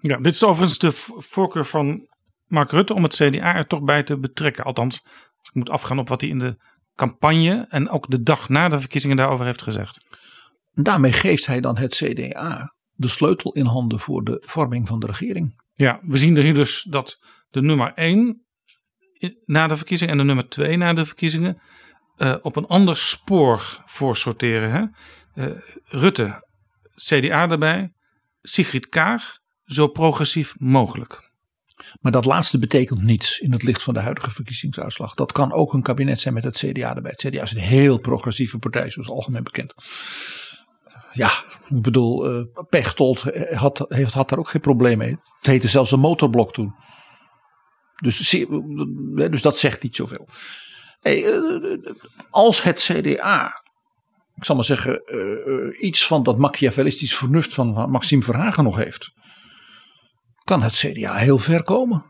Ja, 0.00 0.16
dit 0.16 0.32
is 0.32 0.44
overigens 0.44 0.78
de 0.78 0.92
voorkeur 1.16 1.64
van 1.64 2.08
Mark 2.46 2.70
Rutte 2.70 2.94
om 2.94 3.02
het 3.02 3.14
CDA 3.14 3.54
er 3.54 3.66
toch 3.66 3.82
bij 3.82 4.02
te 4.02 4.18
betrekken. 4.18 4.64
Althans, 4.64 5.02
als 5.38 5.48
ik 5.48 5.54
moet 5.54 5.70
afgaan 5.70 5.98
op 5.98 6.08
wat 6.08 6.20
hij 6.20 6.30
in 6.30 6.38
de 6.38 6.56
campagne 6.94 7.66
en 7.68 7.88
ook 7.88 8.10
de 8.10 8.22
dag 8.22 8.48
na 8.48 8.68
de 8.68 8.80
verkiezingen 8.80 9.16
daarover 9.16 9.44
heeft 9.44 9.62
gezegd. 9.62 10.06
Daarmee 10.74 11.12
geeft 11.12 11.46
hij 11.46 11.60
dan 11.60 11.76
het 11.76 11.94
CDA 11.94 12.74
de 12.92 13.08
sleutel 13.08 13.52
in 13.52 13.66
handen 13.66 13.98
voor 13.98 14.24
de 14.24 14.42
vorming 14.46 14.88
van 14.88 14.98
de 14.98 15.06
regering. 15.06 15.62
Ja, 15.72 15.98
we 16.02 16.18
zien 16.18 16.36
er 16.36 16.42
hier 16.42 16.54
dus 16.54 16.86
dat 16.90 17.18
de 17.50 17.62
nummer 17.62 17.92
1 17.94 18.46
na 19.44 19.66
de 19.66 19.76
verkiezingen 19.76 20.12
en 20.12 20.18
de 20.18 20.24
nummer 20.24 20.48
2 20.48 20.76
na 20.76 20.92
de 20.92 21.04
verkiezingen 21.04 21.60
eh, 22.16 22.34
op 22.40 22.56
een 22.56 22.66
ander 22.66 22.96
spoor 22.96 23.82
voor 23.86 24.16
sorteren. 24.16 24.70
Hè? 24.70 24.84
Eh, 25.42 25.56
Rutte, 25.84 26.46
CDA 26.94 27.50
erbij, 27.50 27.92
Sigrid 28.42 28.88
Kaag, 28.88 29.38
zo 29.64 29.88
progressief 29.88 30.54
mogelijk. 30.58 31.30
Maar 32.00 32.12
dat 32.12 32.24
laatste 32.24 32.58
betekent 32.58 33.02
niets 33.02 33.38
in 33.38 33.52
het 33.52 33.62
licht 33.62 33.82
van 33.82 33.94
de 33.94 34.00
huidige 34.00 34.30
verkiezingsuitslag. 34.30 35.14
Dat 35.14 35.32
kan 35.32 35.52
ook 35.52 35.72
een 35.72 35.82
kabinet 35.82 36.20
zijn 36.20 36.34
met 36.34 36.44
het 36.44 36.56
CDA 36.56 36.94
erbij. 36.94 37.10
Het 37.16 37.32
CDA 37.32 37.42
is 37.42 37.52
een 37.52 37.58
heel 37.58 37.98
progressieve 37.98 38.58
partij, 38.58 38.90
zoals 38.90 39.10
algemeen 39.10 39.42
bekend. 39.42 39.74
Ja, 41.12 41.44
ik 41.68 41.82
bedoel, 41.82 42.26
eh 42.26 42.64
Pechtold 42.68 43.20
had, 43.54 43.84
heeft, 43.88 44.12
had 44.12 44.28
daar 44.28 44.38
ook 44.38 44.48
geen 44.48 44.60
probleem 44.60 44.98
mee. 44.98 45.16
Het 45.38 45.46
heette 45.46 45.68
zelfs 45.68 45.92
een 45.92 46.00
motorblok 46.00 46.52
toen. 46.52 46.74
Dus, 47.96 48.36
dus 49.30 49.42
dat 49.42 49.58
zegt 49.58 49.82
niet 49.82 49.96
zoveel. 49.96 50.28
Hey, 51.00 51.24
eh, 51.24 51.92
als 52.30 52.62
het 52.62 52.78
CDA, 52.78 53.62
ik 54.34 54.44
zal 54.44 54.54
maar 54.54 54.64
zeggen, 54.64 55.04
eh, 55.04 55.46
eh, 55.46 55.82
iets 55.82 56.06
van 56.06 56.22
dat 56.22 56.38
machiavellistisch 56.38 57.16
vernuft 57.16 57.54
van 57.54 57.90
Maxime 57.90 58.22
Verhagen 58.22 58.64
nog 58.64 58.76
heeft 58.76 59.14
kan 60.46 60.62
het 60.62 60.72
CDA 60.72 61.14
heel 61.14 61.38
ver 61.38 61.62
komen. 61.62 62.04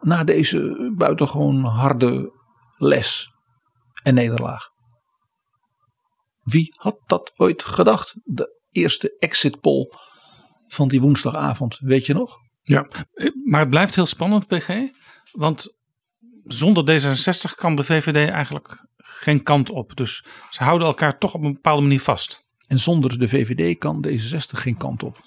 Na 0.00 0.24
deze 0.24 0.92
buitengewoon 0.96 1.64
harde 1.64 2.32
les 2.76 3.32
en 4.02 4.14
nederlaag. 4.14 4.68
Wie 6.42 6.74
had 6.76 6.98
dat 7.06 7.32
ooit 7.36 7.62
gedacht? 7.62 8.14
De 8.24 8.60
eerste 8.70 9.16
exit 9.18 9.60
poll 9.60 9.86
van 10.66 10.88
die 10.88 11.00
woensdagavond, 11.00 11.78
weet 11.78 12.06
je 12.06 12.14
nog? 12.14 12.36
Ja, 12.62 12.88
maar 13.44 13.60
het 13.60 13.70
blijft 13.70 13.94
heel 13.94 14.06
spannend, 14.06 14.46
PG. 14.46 14.68
Want 15.32 15.76
zonder 16.44 17.00
D66 17.00 17.54
kan 17.54 17.74
de 17.74 17.84
VVD 17.84 18.30
eigenlijk 18.30 18.86
geen 18.96 19.42
kant 19.42 19.70
op. 19.70 19.96
Dus 19.96 20.24
ze 20.50 20.64
houden 20.64 20.86
elkaar 20.86 21.18
toch 21.18 21.34
op 21.34 21.42
een 21.42 21.52
bepaalde 21.52 21.82
manier 21.82 22.00
vast. 22.00 22.46
En 22.66 22.78
zonder 22.78 23.18
de 23.18 23.28
VVD 23.28 23.78
kan 23.78 24.06
D66 24.08 24.50
geen 24.50 24.76
kant 24.76 25.02
op. 25.02 25.20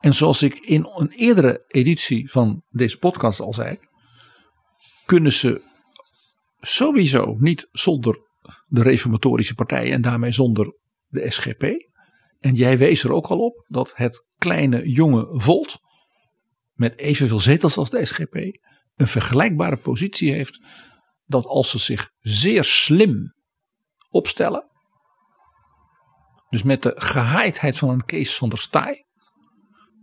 En 0.00 0.14
zoals 0.14 0.42
ik 0.42 0.58
in 0.58 0.90
een 0.94 1.10
eerdere 1.10 1.64
editie 1.68 2.30
van 2.30 2.62
deze 2.68 2.98
podcast 2.98 3.40
al 3.40 3.54
zei, 3.54 3.78
kunnen 5.06 5.32
ze 5.32 5.62
sowieso 6.60 7.36
niet 7.38 7.68
zonder 7.72 8.18
de 8.64 8.82
reformatorische 8.82 9.54
partijen 9.54 9.92
en 9.92 10.02
daarmee 10.02 10.32
zonder 10.32 10.76
de 11.06 11.30
SGP. 11.30 11.62
En 12.40 12.54
jij 12.54 12.78
wees 12.78 13.04
er 13.04 13.12
ook 13.12 13.26
al 13.26 13.38
op 13.38 13.64
dat 13.68 13.92
het 13.94 14.26
kleine 14.38 14.90
jonge 14.90 15.28
Volt 15.30 15.78
met 16.72 16.98
evenveel 16.98 17.40
zetels 17.40 17.76
als 17.76 17.90
de 17.90 18.04
SGP 18.04 18.36
een 18.96 19.06
vergelijkbare 19.06 19.76
positie 19.76 20.32
heeft 20.32 20.60
dat 21.26 21.46
als 21.46 21.70
ze 21.70 21.78
zich 21.78 22.10
zeer 22.18 22.64
slim 22.64 23.34
opstellen, 24.10 24.70
dus 26.50 26.62
met 26.62 26.82
de 26.82 26.92
gehaaidheid 26.96 27.78
van 27.78 27.88
een 27.88 28.04
Kees 28.04 28.36
van 28.36 28.48
der 28.48 28.58
Staaij, 28.58 29.04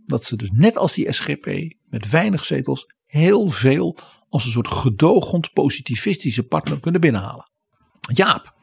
dat 0.06 0.24
ze 0.24 0.36
dus 0.36 0.50
net 0.52 0.76
als 0.76 0.92
die 0.92 1.12
SGP 1.12 1.46
met 1.84 2.10
weinig 2.10 2.44
zetels 2.44 2.86
heel 3.06 3.48
veel 3.48 3.98
als 4.28 4.44
een 4.44 4.50
soort 4.50 4.68
gedoogend 4.68 5.52
positivistische 5.52 6.42
partner 6.42 6.80
kunnen 6.80 7.00
binnenhalen. 7.00 7.50
Jaap, 8.14 8.54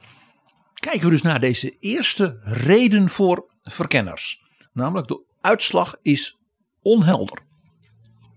kijken 0.74 1.04
we 1.04 1.10
dus 1.10 1.22
naar 1.22 1.40
deze 1.40 1.70
eerste 1.80 2.40
reden 2.42 3.10
voor 3.10 3.54
verkenners. 3.62 4.42
Namelijk 4.74 5.08
de 5.08 5.26
uitslag 5.42 5.96
is 6.02 6.38
onhelder. 6.82 7.47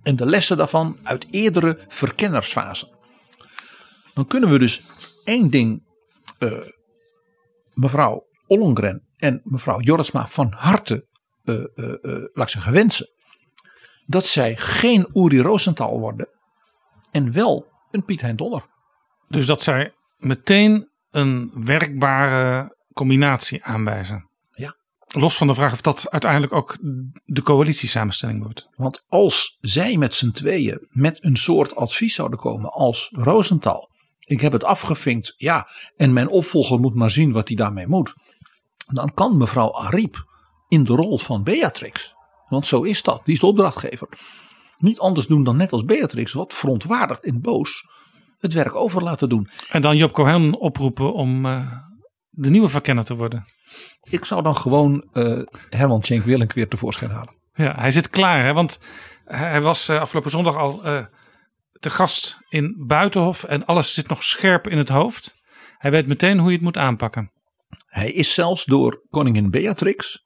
En 0.02 0.16
de 0.16 0.26
lessen 0.26 0.56
daarvan 0.56 0.98
uit 1.02 1.26
eerdere 1.30 1.78
verkennersfasen. 1.88 2.88
Dan 4.14 4.26
kunnen 4.26 4.50
we 4.50 4.58
dus 4.58 4.82
één 5.24 5.50
ding 5.50 5.82
eh, 6.38 6.68
mevrouw 7.74 8.28
Ollongren 8.46 9.02
en 9.16 9.40
mevrouw 9.44 9.80
Jorritsma 9.80 10.26
van 10.26 10.52
harte 10.56 11.06
uh, 11.44 11.64
uh, 12.34 12.66
wensen. 12.66 13.08
Dat 14.06 14.26
zij 14.26 14.56
geen 14.56 15.08
Uri 15.14 15.40
Rosenthal 15.40 16.00
worden 16.00 16.28
en 17.10 17.32
wel 17.32 17.66
een 17.90 18.04
Piet 18.04 18.20
Hein 18.20 18.36
Donner. 18.36 18.66
Dus 19.28 19.46
dat 19.46 19.62
zij 19.62 19.94
meteen 20.16 20.90
een 21.10 21.50
werkbare 21.54 22.76
combinatie 22.92 23.64
aanwijzen. 23.64 24.29
Los 25.12 25.36
van 25.36 25.46
de 25.46 25.54
vraag 25.54 25.72
of 25.72 25.80
dat 25.80 26.10
uiteindelijk 26.10 26.52
ook 26.52 26.76
de 27.24 27.42
coalitiesamenstelling 27.42 28.42
wordt. 28.42 28.68
Want 28.76 29.04
als 29.08 29.58
zij 29.60 29.96
met 29.96 30.14
z'n 30.14 30.30
tweeën 30.30 30.86
met 30.90 31.24
een 31.24 31.36
soort 31.36 31.76
advies 31.76 32.14
zouden 32.14 32.38
komen 32.38 32.70
als 32.72 33.10
Rosenthal. 33.12 33.88
Ik 34.18 34.40
heb 34.40 34.52
het 34.52 34.64
afgevinkt, 34.64 35.34
ja, 35.36 35.68
en 35.96 36.12
mijn 36.12 36.28
opvolger 36.28 36.80
moet 36.80 36.94
maar 36.94 37.10
zien 37.10 37.32
wat 37.32 37.48
hij 37.48 37.56
daarmee 37.56 37.86
moet. 37.86 38.14
Dan 38.86 39.14
kan 39.14 39.36
mevrouw 39.36 39.72
Ariep 39.74 40.24
in 40.68 40.84
de 40.84 40.92
rol 40.92 41.18
van 41.18 41.42
Beatrix, 41.42 42.14
want 42.48 42.66
zo 42.66 42.82
is 42.82 43.02
dat, 43.02 43.24
die 43.24 43.34
is 43.34 43.40
de 43.40 43.46
opdrachtgever, 43.46 44.08
niet 44.76 44.98
anders 44.98 45.26
doen 45.26 45.44
dan 45.44 45.56
net 45.56 45.72
als 45.72 45.84
Beatrix, 45.84 46.32
wat 46.32 46.54
verontwaardigd 46.54 47.24
en 47.24 47.40
boos, 47.40 47.86
het 48.38 48.52
werk 48.52 48.74
over 48.74 49.02
laten 49.02 49.28
doen. 49.28 49.48
En 49.68 49.82
dan 49.82 49.96
Job 49.96 50.12
Cohen 50.12 50.58
oproepen 50.58 51.12
om 51.12 51.46
uh, 51.46 51.72
de 52.30 52.50
nieuwe 52.50 52.68
verkenner 52.68 53.04
te 53.04 53.16
worden. 53.16 53.46
Ik 54.02 54.24
zou 54.24 54.42
dan 54.42 54.56
gewoon 54.56 55.08
uh, 55.12 55.42
Herman 55.68 56.02
Schenk 56.02 56.24
Willink 56.24 56.52
weer 56.52 56.68
tevoorschijn 56.68 57.10
halen. 57.10 57.38
Ja, 57.54 57.74
hij 57.78 57.90
zit 57.90 58.10
klaar, 58.10 58.44
hè? 58.44 58.52
want 58.52 58.80
hij 59.24 59.60
was 59.60 59.88
uh, 59.88 60.00
afgelopen 60.00 60.30
zondag 60.30 60.56
al 60.56 60.82
te 61.80 61.90
gast 61.90 62.38
in 62.48 62.84
Buitenhof 62.86 63.44
en 63.44 63.66
alles 63.66 63.94
zit 63.94 64.08
nog 64.08 64.24
scherp 64.24 64.68
in 64.68 64.78
het 64.78 64.88
hoofd. 64.88 65.36
Hij 65.78 65.90
weet 65.90 66.06
meteen 66.06 66.38
hoe 66.38 66.48
je 66.48 66.54
het 66.54 66.64
moet 66.64 66.76
aanpakken. 66.76 67.32
Hij 67.86 68.12
is 68.12 68.34
zelfs 68.34 68.64
door 68.64 69.06
koningin 69.10 69.50
Beatrix 69.50 70.24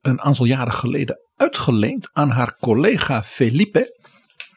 een 0.00 0.20
aantal 0.20 0.44
jaren 0.44 0.72
geleden 0.72 1.18
uitgeleend 1.36 2.10
aan 2.12 2.30
haar 2.30 2.56
collega 2.60 3.24
Felipe. 3.24 3.98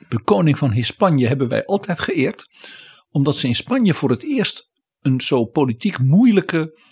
De 0.09 0.21
koning 0.21 0.57
van 0.57 0.71
Hispanje 0.71 1.27
hebben 1.27 1.47
wij 1.47 1.65
altijd 1.65 1.99
geëerd, 1.99 2.47
omdat 3.09 3.37
ze 3.37 3.47
in 3.47 3.55
Spanje 3.55 3.93
voor 3.93 4.09
het 4.09 4.23
eerst 4.23 4.69
een 5.01 5.21
zo 5.21 5.45
politiek 5.45 5.99
moeilijke 5.99 6.57
uh, 6.57 6.65
uh, 6.65 6.91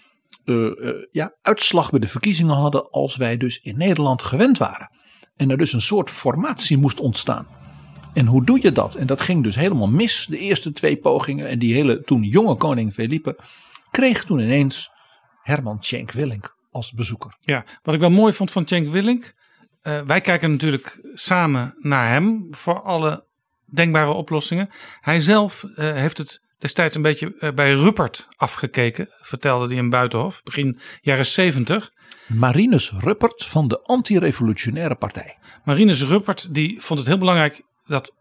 ja, 1.11 1.35
uitslag 1.41 1.89
bij 1.89 1.99
de 1.99 2.07
verkiezingen 2.07 2.55
hadden 2.55 2.89
als 2.89 3.15
wij 3.15 3.37
dus 3.37 3.61
in 3.61 3.77
Nederland 3.77 4.21
gewend 4.21 4.57
waren. 4.57 4.91
En 5.35 5.49
er 5.49 5.57
dus 5.57 5.73
een 5.73 5.81
soort 5.81 6.09
formatie 6.09 6.77
moest 6.77 6.99
ontstaan. 6.99 7.47
En 8.13 8.25
hoe 8.25 8.45
doe 8.45 8.59
je 8.61 8.71
dat? 8.71 8.95
En 8.95 9.07
dat 9.07 9.21
ging 9.21 9.43
dus 9.43 9.55
helemaal 9.55 9.87
mis, 9.87 10.25
de 10.29 10.37
eerste 10.37 10.71
twee 10.71 10.97
pogingen. 10.97 11.47
En 11.47 11.59
die 11.59 11.73
hele 11.73 12.01
toen 12.01 12.23
jonge 12.23 12.55
koning 12.55 12.93
Felipe 12.93 13.37
kreeg 13.91 14.23
toen 14.23 14.39
ineens 14.39 14.91
Herman 15.41 15.79
Tjenk 15.79 16.11
Willink 16.11 16.55
als 16.71 16.91
bezoeker. 16.91 17.37
Ja, 17.39 17.65
wat 17.81 17.93
ik 17.93 17.99
wel 17.99 18.09
mooi 18.09 18.33
vond 18.33 18.51
van 18.51 18.63
Tjenk 18.63 18.87
Willink. 18.87 19.33
Uh, 19.83 20.01
wij 20.01 20.21
kijken 20.21 20.51
natuurlijk 20.51 21.09
samen 21.13 21.75
naar 21.77 22.09
hem 22.09 22.47
voor 22.51 22.81
alle 22.81 23.25
denkbare 23.73 24.11
oplossingen. 24.11 24.69
Hij 24.99 25.19
zelf 25.19 25.65
heeft 25.75 26.17
het 26.17 26.43
destijds 26.61 26.95
een 26.95 27.01
beetje 27.01 27.35
uh, 27.39 27.51
bij 27.51 27.73
Ruppert 27.73 28.27
afgekeken, 28.37 29.09
vertelde 29.21 29.67
hij 29.67 29.75
in 29.75 29.89
Buitenhof, 29.89 30.43
begin 30.43 30.79
jaren 31.01 31.25
70. 31.25 31.91
Marinus 32.27 32.91
Ruppert 32.99 33.45
van 33.45 33.67
de 33.67 33.83
Anti-Revolutionaire 33.83 34.95
Partij. 34.95 35.37
Marinus 35.63 36.03
Ruppert 36.03 36.53
die 36.53 36.81
vond 36.81 36.99
het 36.99 37.07
heel 37.07 37.17
belangrijk 37.17 37.61
dat 37.85 38.15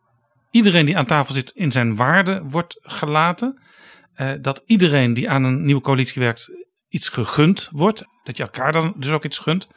iedereen 0.51 0.87
die 0.87 0.97
aan 0.97 1.07
tafel 1.07 1.35
zit 1.35 1.51
in 1.51 1.73
zijn 1.73 1.97
waarde 1.97 2.43
wordt 2.45 2.79
gelaten. 2.83 3.63
Uh, 4.17 4.33
dat 4.41 4.63
iedereen 4.67 5.15
die 5.15 5.31
aan 5.31 5.45
een 5.45 5.65
nieuwe 5.65 5.81
coalitie 5.81 6.23
werkt 6.23 6.51
iets 6.89 7.09
gegund 7.09 7.69
wordt. 7.73 8.05
Dat 8.23 8.37
je 8.37 8.43
elkaar 8.43 8.73
dan 8.73 8.95
dus 8.97 9.11
ook 9.11 9.25
iets 9.25 9.39
gunt. 9.39 9.69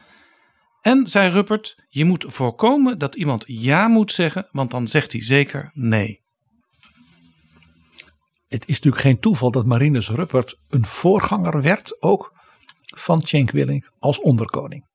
En 0.82 1.07
zei 1.07 1.30
Ruppert, 1.30 1.84
je 1.89 2.05
moet 2.05 2.26
voorkomen 2.28 2.97
dat 2.97 3.16
iemand 3.16 3.43
ja 3.47 3.88
moet 3.88 4.11
zeggen, 4.11 4.47
want 4.51 4.72
dan 4.72 4.88
zegt 4.88 5.11
hij 5.11 5.22
zeker 5.22 5.72
nee. 5.74 6.22
Het 8.54 8.68
is 8.68 8.76
natuurlijk 8.76 9.01
geen 9.04 9.20
toeval 9.20 9.51
dat 9.51 9.66
Marinus 9.66 10.10
Ruppert 10.10 10.60
een 10.70 10.86
voorganger 10.86 11.62
werd 11.62 12.01
ook 12.01 12.36
van 12.95 13.22
Cenk 13.22 13.51
Willink 13.51 13.91
als 13.99 14.22
onderkoning. 14.22 14.86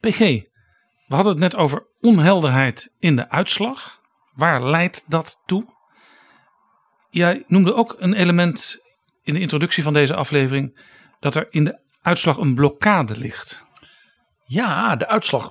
PG, 0.00 0.18
we 1.06 1.14
hadden 1.14 1.32
het 1.32 1.38
net 1.40 1.56
over 1.56 1.86
onhelderheid 2.00 2.92
in 2.98 3.16
de 3.16 3.30
uitslag. 3.30 4.00
Waar 4.34 4.64
leidt 4.64 5.04
dat 5.08 5.42
toe? 5.46 5.64
Jij 7.10 7.44
noemde 7.46 7.74
ook 7.74 7.96
een 7.98 8.14
element 8.14 8.81
in 9.22 9.34
de 9.34 9.40
introductie 9.40 9.82
van 9.82 9.92
deze 9.92 10.14
aflevering 10.14 10.80
dat 11.18 11.34
er 11.34 11.46
in 11.50 11.64
de 11.64 11.80
uitslag 12.00 12.36
een 12.36 12.54
blokkade 12.54 13.18
ligt. 13.18 13.66
Ja, 14.44 14.96
de 14.96 15.08
uitslag, 15.08 15.48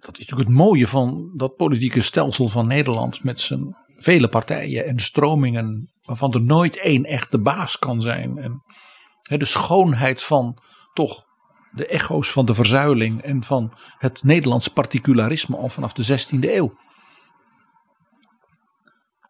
dat 0.00 0.18
is 0.18 0.26
natuurlijk 0.26 0.48
het 0.48 0.58
mooie 0.58 0.88
van 0.88 1.32
dat 1.36 1.56
politieke 1.56 2.02
stelsel 2.02 2.48
van 2.48 2.66
Nederland 2.66 3.24
met 3.24 3.40
zijn 3.40 3.76
vele 3.96 4.28
partijen 4.28 4.86
en 4.86 5.00
stromingen 5.00 5.92
waarvan 6.02 6.32
er 6.32 6.42
nooit 6.42 6.76
één 6.76 7.04
echt 7.04 7.30
de 7.30 7.40
baas 7.40 7.78
kan 7.78 8.02
zijn. 8.02 8.38
En 8.38 9.38
de 9.38 9.44
schoonheid 9.44 10.22
van 10.22 10.58
toch 10.92 11.24
de 11.70 11.86
echo's 11.86 12.30
van 12.30 12.46
de 12.46 12.54
verzuiling 12.54 13.22
en 13.22 13.44
van 13.44 13.72
het 13.98 14.22
Nederlands 14.22 14.68
particularisme 14.68 15.56
al 15.56 15.68
vanaf 15.68 15.92
de 15.92 16.20
16e 16.20 16.38
eeuw. 16.40 16.78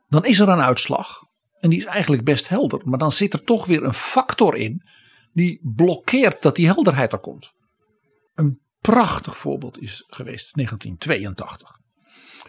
Dan 0.06 0.24
is 0.24 0.38
er 0.38 0.48
een 0.48 0.60
uitslag 0.60 1.22
en 1.64 1.70
die 1.70 1.78
is 1.78 1.84
eigenlijk 1.84 2.24
best 2.24 2.48
helder, 2.48 2.80
maar 2.84 2.98
dan 2.98 3.12
zit 3.12 3.32
er 3.32 3.44
toch 3.44 3.66
weer 3.66 3.82
een 3.84 3.94
factor 3.94 4.56
in 4.56 4.82
die 5.32 5.60
blokkeert 5.62 6.42
dat 6.42 6.56
die 6.56 6.66
helderheid 6.66 7.12
er 7.12 7.18
komt. 7.18 7.52
Een 8.34 8.60
prachtig 8.80 9.36
voorbeeld 9.36 9.80
is 9.80 10.04
geweest 10.06 10.54
1982. 10.54 11.68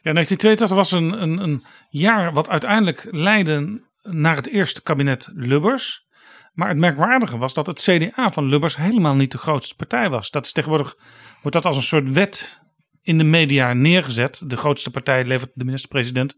Ja, 0.01 0.13
1982 0.13 0.77
was 0.77 0.91
een, 0.91 1.21
een, 1.21 1.37
een 1.37 1.63
jaar 1.89 2.33
wat 2.33 2.49
uiteindelijk 2.49 3.07
leidde 3.11 3.83
naar 4.01 4.35
het 4.35 4.47
eerste 4.47 4.83
kabinet 4.83 5.29
Lubbers. 5.33 6.07
Maar 6.53 6.67
het 6.67 6.77
merkwaardige 6.77 7.37
was 7.37 7.53
dat 7.53 7.67
het 7.67 7.81
CDA 7.81 8.31
van 8.31 8.45
Lubbers 8.45 8.75
helemaal 8.75 9.15
niet 9.15 9.31
de 9.31 9.37
grootste 9.37 9.75
partij 9.75 10.09
was. 10.09 10.29
Dat 10.29 10.45
is 10.45 10.51
tegenwoordig 10.51 10.95
wordt 11.41 11.57
dat 11.57 11.65
als 11.65 11.75
een 11.77 11.83
soort 11.83 12.11
wet 12.11 12.64
in 13.05 13.17
de 13.17 13.23
media 13.23 13.73
neergezet. 13.73 14.41
De 14.49 14.57
grootste 14.57 14.91
partij 14.91 15.25
levert 15.25 15.51
de 15.53 15.63
minister-president. 15.63 16.35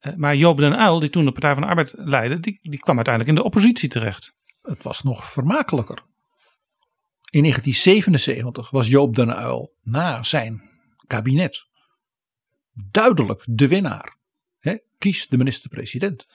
Uh, 0.00 0.14
maar 0.14 0.36
Joop 0.36 0.56
den 0.56 0.80
Uyl, 0.80 0.98
die 0.98 1.10
toen 1.10 1.24
de 1.24 1.32
Partij 1.32 1.52
van 1.52 1.62
de 1.62 1.68
Arbeid 1.68 1.92
leidde, 1.96 2.40
die, 2.40 2.58
die 2.62 2.78
kwam 2.78 2.96
uiteindelijk 2.96 3.36
in 3.36 3.40
de 3.40 3.46
oppositie 3.46 3.88
terecht. 3.88 4.34
Het 4.62 4.82
was 4.82 5.02
nog 5.02 5.30
vermakelijker. 5.30 5.96
In 7.30 7.42
1977 7.42 8.70
was 8.70 8.86
Joop 8.86 9.14
den 9.14 9.28
Uyl 9.28 9.74
na 9.82 10.22
zijn 10.22 10.70
kabinet 11.06 11.66
duidelijk 12.90 13.42
de 13.48 13.68
winnaar. 13.68 14.16
He, 14.58 14.78
kies 14.98 15.28
de 15.28 15.36
minister-president. 15.36 16.26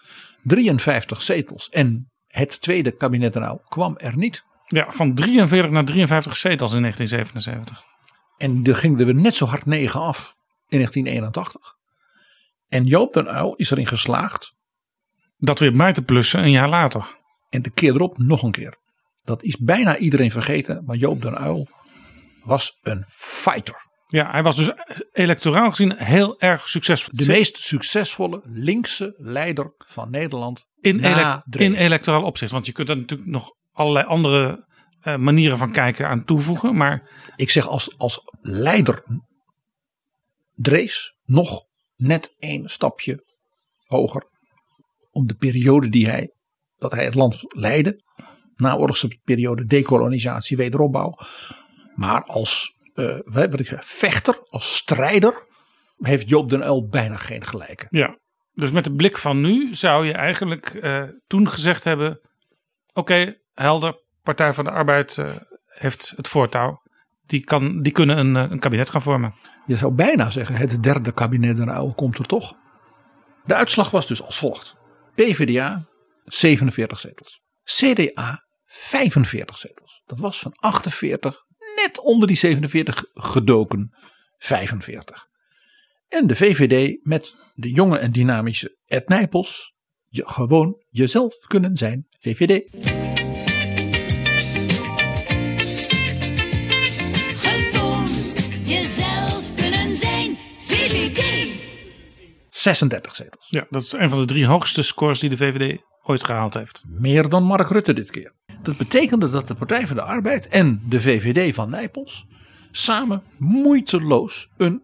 53 0.43 1.21
zetels 1.21 1.69
en 1.69 2.11
het 2.27 2.61
tweede 2.61 2.91
kabinet 2.91 3.35
Rauw 3.35 3.61
kwam 3.67 3.97
er 3.97 4.17
niet. 4.17 4.43
Ja, 4.67 4.91
van 4.91 5.15
43 5.15 5.71
naar 5.71 5.85
53 5.85 6.37
zetels 6.37 6.73
in 6.73 6.81
1977. 6.81 7.92
En 8.43 8.63
er 8.63 8.75
gingen 8.75 9.07
er 9.07 9.15
net 9.15 9.35
zo 9.35 9.45
hard 9.45 9.65
negen 9.65 9.99
af 9.99 10.35
in 10.67 10.77
1981. 10.77 11.75
En 12.67 12.83
Joop 12.83 13.13
den 13.13 13.27
Uyl 13.27 13.55
is 13.55 13.71
erin 13.71 13.87
geslaagd. 13.87 14.53
Dat 15.37 15.59
weer 15.59 15.73
bij 15.73 15.93
te 15.93 16.01
plussen 16.01 16.43
een 16.43 16.51
jaar 16.51 16.69
later. 16.69 17.17
En 17.49 17.61
de 17.61 17.69
keer 17.69 17.93
erop 17.93 18.17
nog 18.17 18.43
een 18.43 18.51
keer. 18.51 18.77
Dat 19.23 19.43
is 19.43 19.57
bijna 19.57 19.97
iedereen 19.97 20.31
vergeten. 20.31 20.83
Maar 20.85 20.95
Joop 20.95 21.21
den 21.21 21.41
Uyl 21.41 21.67
was 22.43 22.77
een 22.81 23.03
fighter. 23.07 23.75
Ja, 24.07 24.31
hij 24.31 24.43
was 24.43 24.55
dus 24.55 24.71
electoraal 25.11 25.69
gezien 25.69 25.97
heel 25.97 26.39
erg 26.39 26.69
succesvol. 26.69 27.17
De 27.17 27.25
meest 27.25 27.57
succesvolle 27.57 28.39
linkse 28.49 29.15
leider 29.17 29.73
van 29.77 30.09
Nederland. 30.09 30.65
In, 30.79 30.99
in 31.49 31.73
electoraal 31.73 32.23
opzicht. 32.23 32.51
Want 32.51 32.65
je 32.65 32.71
kunt 32.71 32.89
er 32.89 32.97
natuurlijk 32.97 33.29
nog 33.29 33.51
allerlei 33.71 34.05
andere 34.05 34.65
uh, 35.03 35.15
manieren 35.15 35.57
van 35.57 35.71
kijken 35.71 36.07
aan 36.07 36.25
toevoegen. 36.25 36.75
Maar... 36.75 37.21
Ik 37.35 37.49
zeg 37.49 37.67
als, 37.67 37.97
als 37.97 38.19
leider 38.41 39.03
Drees 40.55 41.15
nog 41.23 41.63
net 41.95 42.35
één 42.39 42.69
stapje 42.69 43.23
hoger. 43.83 44.23
Om 45.11 45.27
de 45.27 45.35
periode 45.35 45.89
die 45.89 46.09
hij, 46.09 46.33
dat 46.75 46.91
hij 46.91 47.05
het 47.05 47.15
land 47.15 47.37
leidde. 47.47 48.03
naoorlogse 48.55 49.19
periode, 49.23 49.65
dekolonisatie, 49.65 50.57
wederopbouw. 50.57 51.17
Maar 51.95 52.23
als 52.23 52.77
eh, 52.93 53.17
wat 53.25 53.59
ik 53.59 53.65
zeg, 53.65 53.85
vechter, 53.85 54.47
als 54.49 54.75
strijder, 54.75 55.47
heeft 55.97 56.29
Joop 56.29 56.49
den 56.49 56.61
Uyl 56.61 56.87
bijna 56.87 57.17
geen 57.17 57.45
gelijke. 57.45 57.87
Ja, 57.89 58.19
dus 58.51 58.71
met 58.71 58.83
de 58.83 58.93
blik 58.93 59.17
van 59.17 59.41
nu 59.41 59.73
zou 59.73 60.05
je 60.05 60.13
eigenlijk 60.13 60.65
eh, 60.65 61.03
toen 61.27 61.49
gezegd 61.49 61.83
hebben: 61.83 62.19
oké, 62.93 63.35
helder, 63.53 64.02
Partij 64.23 64.53
van 64.53 64.63
de 64.63 64.71
Arbeid 64.71 65.17
eh, 65.17 65.31
heeft 65.67 66.13
het 66.15 66.27
voortouw. 66.27 66.81
Die, 67.25 67.43
kan, 67.43 67.81
die 67.81 67.91
kunnen 67.91 68.17
een, 68.17 68.35
eh, 68.35 68.51
een 68.51 68.59
kabinet 68.59 68.89
gaan 68.89 69.01
vormen. 69.01 69.33
Je 69.65 69.77
zou 69.77 69.93
bijna 69.93 70.29
zeggen, 70.29 70.55
het 70.55 70.83
derde 70.83 71.11
kabinet 71.11 71.59
Uyl 71.59 71.93
komt 71.93 72.17
er 72.17 72.25
toch. 72.25 72.53
De 73.45 73.55
uitslag 73.55 73.89
was 73.89 74.07
dus 74.07 74.23
als 74.23 74.37
volgt. 74.37 74.75
PvdA 75.15 75.85
47 76.23 76.99
zetels. 76.99 77.41
CDA 77.63 78.45
45 78.65 79.57
zetels. 79.57 80.01
Dat 80.05 80.19
was 80.19 80.39
van 80.39 80.51
48 80.53 81.43
net 81.75 81.99
onder 81.99 82.27
die 82.27 82.37
47 82.37 83.05
gedoken 83.13 83.93
45. 84.37 85.27
En 86.07 86.27
de 86.27 86.35
VVD 86.35 87.05
met 87.05 87.35
de 87.53 87.71
jonge 87.71 87.97
en 87.97 88.11
dynamische 88.11 88.77
Ed 88.85 89.07
Nijpels. 89.07 89.73
Je, 90.07 90.27
gewoon 90.27 90.83
jezelf 90.89 91.37
kunnen 91.37 91.75
zijn 91.75 92.07
VVD. 92.19 93.12
36 102.63 103.15
zetels. 103.15 103.47
Ja, 103.49 103.65
dat 103.69 103.81
is 103.81 103.91
een 103.91 104.09
van 104.09 104.19
de 104.19 104.25
drie 104.25 104.45
hoogste 104.45 104.81
scores 104.81 105.19
die 105.19 105.29
de 105.29 105.37
VVD 105.37 105.81
ooit 106.01 106.23
gehaald 106.23 106.53
heeft. 106.53 106.83
Meer 106.87 107.29
dan 107.29 107.43
Mark 107.43 107.69
Rutte 107.69 107.93
dit 107.93 108.11
keer. 108.11 108.33
Dat 108.61 108.77
betekende 108.77 109.29
dat 109.29 109.47
de 109.47 109.55
Partij 109.55 109.87
van 109.87 109.95
de 109.95 110.01
Arbeid 110.01 110.47
en 110.47 110.81
de 110.87 111.01
VVD 111.01 111.55
van 111.55 111.69
Nijpels 111.69 112.25
samen 112.71 113.23
moeiteloos 113.37 114.49
een 114.57 114.83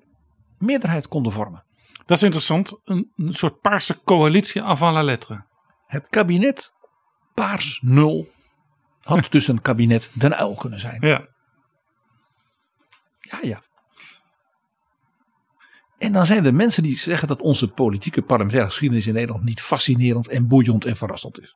meerderheid 0.58 1.08
konden 1.08 1.32
vormen. 1.32 1.64
Dat 2.06 2.18
is 2.18 2.24
interessant. 2.24 2.82
Een, 2.84 3.12
een 3.16 3.34
soort 3.34 3.62
paarse 3.62 4.04
coalitie 4.04 4.62
avant 4.62 4.94
la 4.94 5.04
lettre. 5.04 5.46
Het 5.86 6.10
kabinet 6.10 6.72
Paars 7.34 7.80
0 7.84 8.30
had 9.02 9.32
dus 9.32 9.48
een 9.48 9.62
kabinet 9.62 10.10
Den 10.14 10.42
Uyl 10.42 10.56
kunnen 10.56 10.80
zijn. 10.80 10.98
Ja. 11.02 11.28
Ja, 13.20 13.40
ja. 13.42 13.62
En 16.00 16.12
dan 16.12 16.26
zijn 16.26 16.46
er 16.46 16.54
mensen 16.54 16.84
die 16.84 16.98
zeggen 16.98 17.28
dat 17.28 17.42
onze 17.42 17.68
politieke 17.68 18.22
parlementaire 18.22 18.70
geschiedenis 18.70 19.08
in 19.08 19.14
Nederland 19.14 19.44
niet 19.44 19.62
fascinerend 19.62 20.28
en 20.28 20.48
boeiend 20.48 20.86
en 20.86 20.96
verrassend 20.96 21.42
is. 21.42 21.56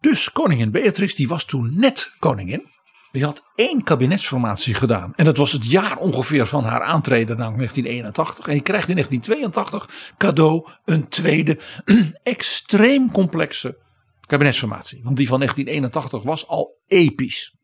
Dus 0.00 0.32
koningin 0.32 0.70
Beatrix, 0.70 1.14
die 1.14 1.28
was 1.28 1.44
toen 1.44 1.78
net 1.78 2.12
koningin. 2.18 2.66
Die 3.12 3.24
had 3.24 3.42
één 3.54 3.82
kabinetsformatie 3.82 4.74
gedaan. 4.74 5.12
En 5.16 5.24
dat 5.24 5.36
was 5.36 5.52
het 5.52 5.70
jaar 5.70 5.96
ongeveer 5.96 6.46
van 6.46 6.64
haar 6.64 6.82
aantreden, 6.82 7.36
namelijk 7.36 7.74
1981. 7.74 8.46
En 8.46 8.54
je 8.54 8.60
krijgt 8.60 8.88
in 8.88 8.94
1982 8.94 10.14
cadeau 10.16 10.68
een 10.84 11.08
tweede 11.08 11.58
extreem 12.22 13.10
complexe 13.10 13.78
kabinetsformatie. 14.26 15.00
Want 15.02 15.16
die 15.16 15.28
van 15.28 15.38
1981 15.38 16.22
was 16.22 16.48
al 16.48 16.82
episch. 16.86 17.57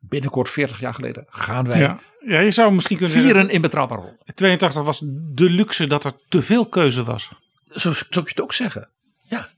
Binnenkort 0.00 0.50
40 0.50 0.80
jaar 0.80 0.94
geleden 0.94 1.24
gaan 1.28 1.66
wij 1.68 1.78
Ja. 1.78 2.00
ja, 2.26 2.40
je 2.40 2.50
zou 2.50 2.72
misschien 2.72 2.96
kunnen 2.96 3.14
vieren 3.14 3.34
zeggen. 3.34 3.54
in 3.54 3.60
betrouwbare 3.60 4.00
rol. 4.00 4.16
82 4.34 4.82
was 4.82 5.02
de 5.32 5.50
luxe 5.50 5.86
dat 5.86 6.04
er 6.04 6.12
te 6.28 6.42
veel 6.42 6.66
keuze 6.66 7.04
was. 7.04 7.30
Zo 7.68 7.92
zou 7.92 8.04
je 8.10 8.20
het 8.20 8.40
ook 8.40 8.52
zeggen. 8.52 8.90
Ja. 9.22 9.48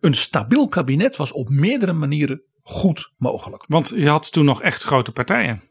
Een 0.00 0.14
stabiel 0.14 0.68
kabinet 0.68 1.16
was 1.16 1.32
op 1.32 1.48
meerdere 1.48 1.92
manieren 1.92 2.42
goed 2.62 3.12
mogelijk. 3.16 3.64
Want 3.68 3.92
je 3.96 4.08
had 4.08 4.32
toen 4.32 4.44
nog 4.44 4.62
echt 4.62 4.82
grote 4.82 5.12
partijen. 5.12 5.62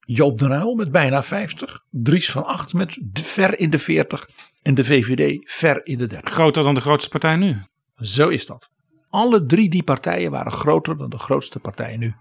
Joop 0.00 0.38
den 0.38 0.50
Uyl 0.50 0.74
met 0.74 0.90
bijna 0.90 1.22
50. 1.22 1.84
Dries 1.90 2.30
van 2.30 2.44
Acht 2.44 2.72
met 2.72 2.98
ver 3.12 3.58
in 3.58 3.70
de 3.70 3.78
40. 3.78 4.28
En 4.62 4.74
de 4.74 4.84
VVD 4.84 5.50
ver 5.50 5.86
in 5.86 5.98
de 5.98 6.06
30. 6.06 6.32
Groter 6.32 6.62
dan 6.62 6.74
de 6.74 6.80
grootste 6.80 7.10
partij 7.10 7.36
nu. 7.36 7.62
Zo 7.96 8.28
is 8.28 8.46
dat. 8.46 8.69
Alle 9.10 9.46
drie 9.46 9.70
die 9.70 9.82
partijen 9.82 10.30
waren 10.30 10.52
groter 10.52 10.96
dan 10.96 11.10
de 11.10 11.18
grootste 11.18 11.58
partijen 11.58 11.98
nu. 11.98 12.14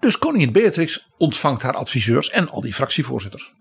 Dus 0.00 0.18
koningin 0.18 0.52
Beatrix 0.52 1.10
ontvangt 1.18 1.62
haar 1.62 1.74
adviseurs 1.74 2.30
en 2.30 2.50
al 2.50 2.60
die 2.60 2.74
fractievoorzitters. 2.74 3.52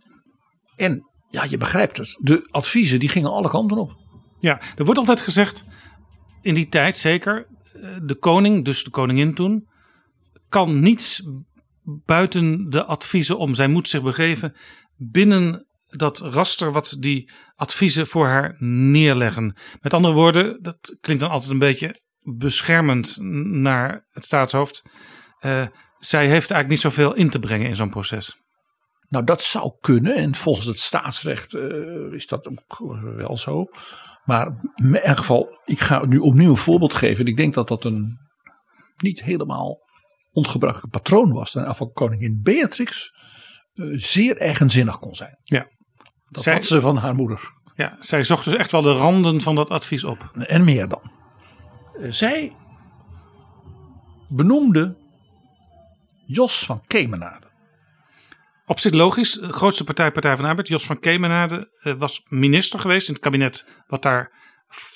En 0.76 1.10
ja, 1.30 1.44
je 1.44 1.58
begrijpt 1.58 1.98
het. 1.98 2.18
De 2.22 2.48
adviezen 2.52 3.00
die 3.00 3.10
gingen 3.10 3.32
alle 3.32 3.50
kanten 3.50 3.78
op. 3.78 3.96
Ja, 4.40 4.62
er 4.76 4.86
wordt 4.86 5.00
altijd 5.00 5.22
gezegd, 5.22 5.64
in 6.42 6.54
die 6.54 6.70
tijd 6.70 6.98
zeker, 6.98 7.48
eh, 7.74 7.90
de 8.04 8.16
koning, 8.16 8.66
dus 8.66 8.84
de 8.84 8.90
koningin 8.90 9.34
toen, 9.34 9.68
kan 10.50 10.80
niets 10.80 11.24
buiten 11.84 12.70
de 12.70 12.86
adviezen 12.86 13.38
om. 13.38 13.54
Zij 13.54 13.68
moet 13.68 13.90
zich 13.90 14.04
begeven 14.04 14.56
binnen 14.98 15.68
dat 15.88 16.20
raster 16.20 16.72
wat 16.72 16.96
die 17.00 17.32
adviezen 17.56 18.08
voor 18.08 18.28
haar 18.28 18.56
neerleggen. 18.60 19.56
Met 19.82 19.94
andere 19.94 20.14
woorden, 20.14 20.58
dat 20.62 20.96
klinkt 21.02 21.22
dan 21.22 21.32
altijd 21.32 21.52
een 21.52 21.60
beetje 21.60 22.02
beschermend 22.24 23.18
naar 23.62 24.06
het 24.12 24.26
staatshoofd. 24.26 24.84
Eh, 25.40 25.68
zij 26.00 26.22
heeft 26.22 26.52
eigenlijk 26.52 26.70
niet 26.70 26.80
zoveel 26.80 27.14
in 27.14 27.30
te 27.30 27.40
brengen 27.40 27.68
in 27.68 27.76
zo'n 27.76 27.90
proces. 27.90 28.38
Nou, 29.08 29.26
dat 29.26 29.44
zou 29.44 29.72
kunnen. 29.80 30.16
En 30.16 30.36
volgens 30.36 30.66
het 30.66 30.80
staatsrecht 30.80 31.54
eh, 31.54 32.12
is 32.12 32.28
dat 32.28 32.48
ook 32.48 32.78
wel 33.18 33.38
zo. 33.38 33.66
Maar 34.24 34.48
in 34.76 34.96
elk 34.96 35.18
geval, 35.18 35.62
ik 35.66 35.80
ga 35.80 36.06
nu 36.06 36.18
opnieuw 36.18 36.50
een 36.50 36.58
voorbeeld 36.58 36.94
geven. 36.94 37.26
En 37.26 37.32
ik 37.32 37.38
denk 37.38 37.54
dat 37.54 37.68
dat 37.68 37.84
een 37.84 38.18
niet 38.98 39.24
helemaal 39.24 39.78
ongebruikelijk 40.32 40.92
patroon 40.94 41.32
was. 41.32 41.56
Af 41.56 41.78
van 41.78 41.92
koningin 41.92 42.40
Beatrix 42.44 43.12
eh, 43.74 43.86
zeer 43.92 44.38
eigenzinnig 44.38 45.00
kon 45.00 45.16
zijn. 45.16 45.38
Ja. 45.44 45.68
Dat 46.30 46.44
Zij- 46.44 46.54
had 46.54 46.66
ze 46.66 46.82
van 46.82 46.98
haar 46.98 47.16
moeder. 47.16 47.40
Ja, 47.76 47.98
zij 48.00 48.24
zocht 48.24 48.46
dus 48.46 48.54
echt 48.54 48.72
wel 48.72 48.82
de 48.82 48.94
randen 48.94 49.42
van 49.42 49.56
dat 49.56 49.70
advies 49.70 50.04
op. 50.04 50.32
En 50.34 50.64
meer 50.66 50.88
dan. 50.88 51.12
Eh, 52.00 52.12
zij 52.12 52.56
benoemde 54.30 54.98
Jos 56.26 56.66
van 56.66 56.84
Kemenade. 56.88 57.52
Op 58.66 58.80
zich 58.80 58.92
logisch. 58.92 59.34
De 59.34 59.54
grootste 59.54 59.84
partij, 59.84 60.12
Partij 60.12 60.34
van 60.34 60.42
de 60.42 60.50
Arbeid, 60.50 60.68
Jos 60.68 60.86
van 60.86 61.00
Kemenade, 61.00 61.72
eh, 61.82 61.94
was 61.94 62.22
minister 62.30 62.80
geweest 62.80 63.08
in 63.08 63.14
het 63.14 63.24
kabinet 63.24 63.84
wat 63.88 64.02
daar 64.02 64.32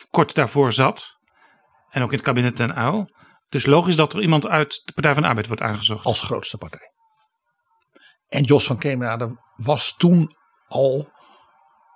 kort 0.09 0.35
daarvoor 0.35 0.73
zat. 0.73 1.19
En 1.89 2.01
ook 2.01 2.09
in 2.11 2.17
het 2.17 2.25
kabinet 2.25 2.55
ten 2.55 2.77
Uyl. 2.77 3.15
Dus 3.49 3.65
logisch 3.65 3.95
dat 3.95 4.13
er 4.13 4.21
iemand 4.21 4.47
uit 4.47 4.81
de 4.85 4.93
Partij 4.93 5.13
van 5.13 5.21
de 5.21 5.27
Arbeid 5.27 5.47
wordt 5.47 5.61
aangezocht. 5.61 6.05
als 6.05 6.21
grootste 6.21 6.57
partij. 6.57 6.91
En 8.27 8.43
Jos 8.43 8.65
van 8.65 8.77
Kemenade 8.77 9.41
was 9.55 9.95
toen 9.97 10.31
al, 10.67 11.11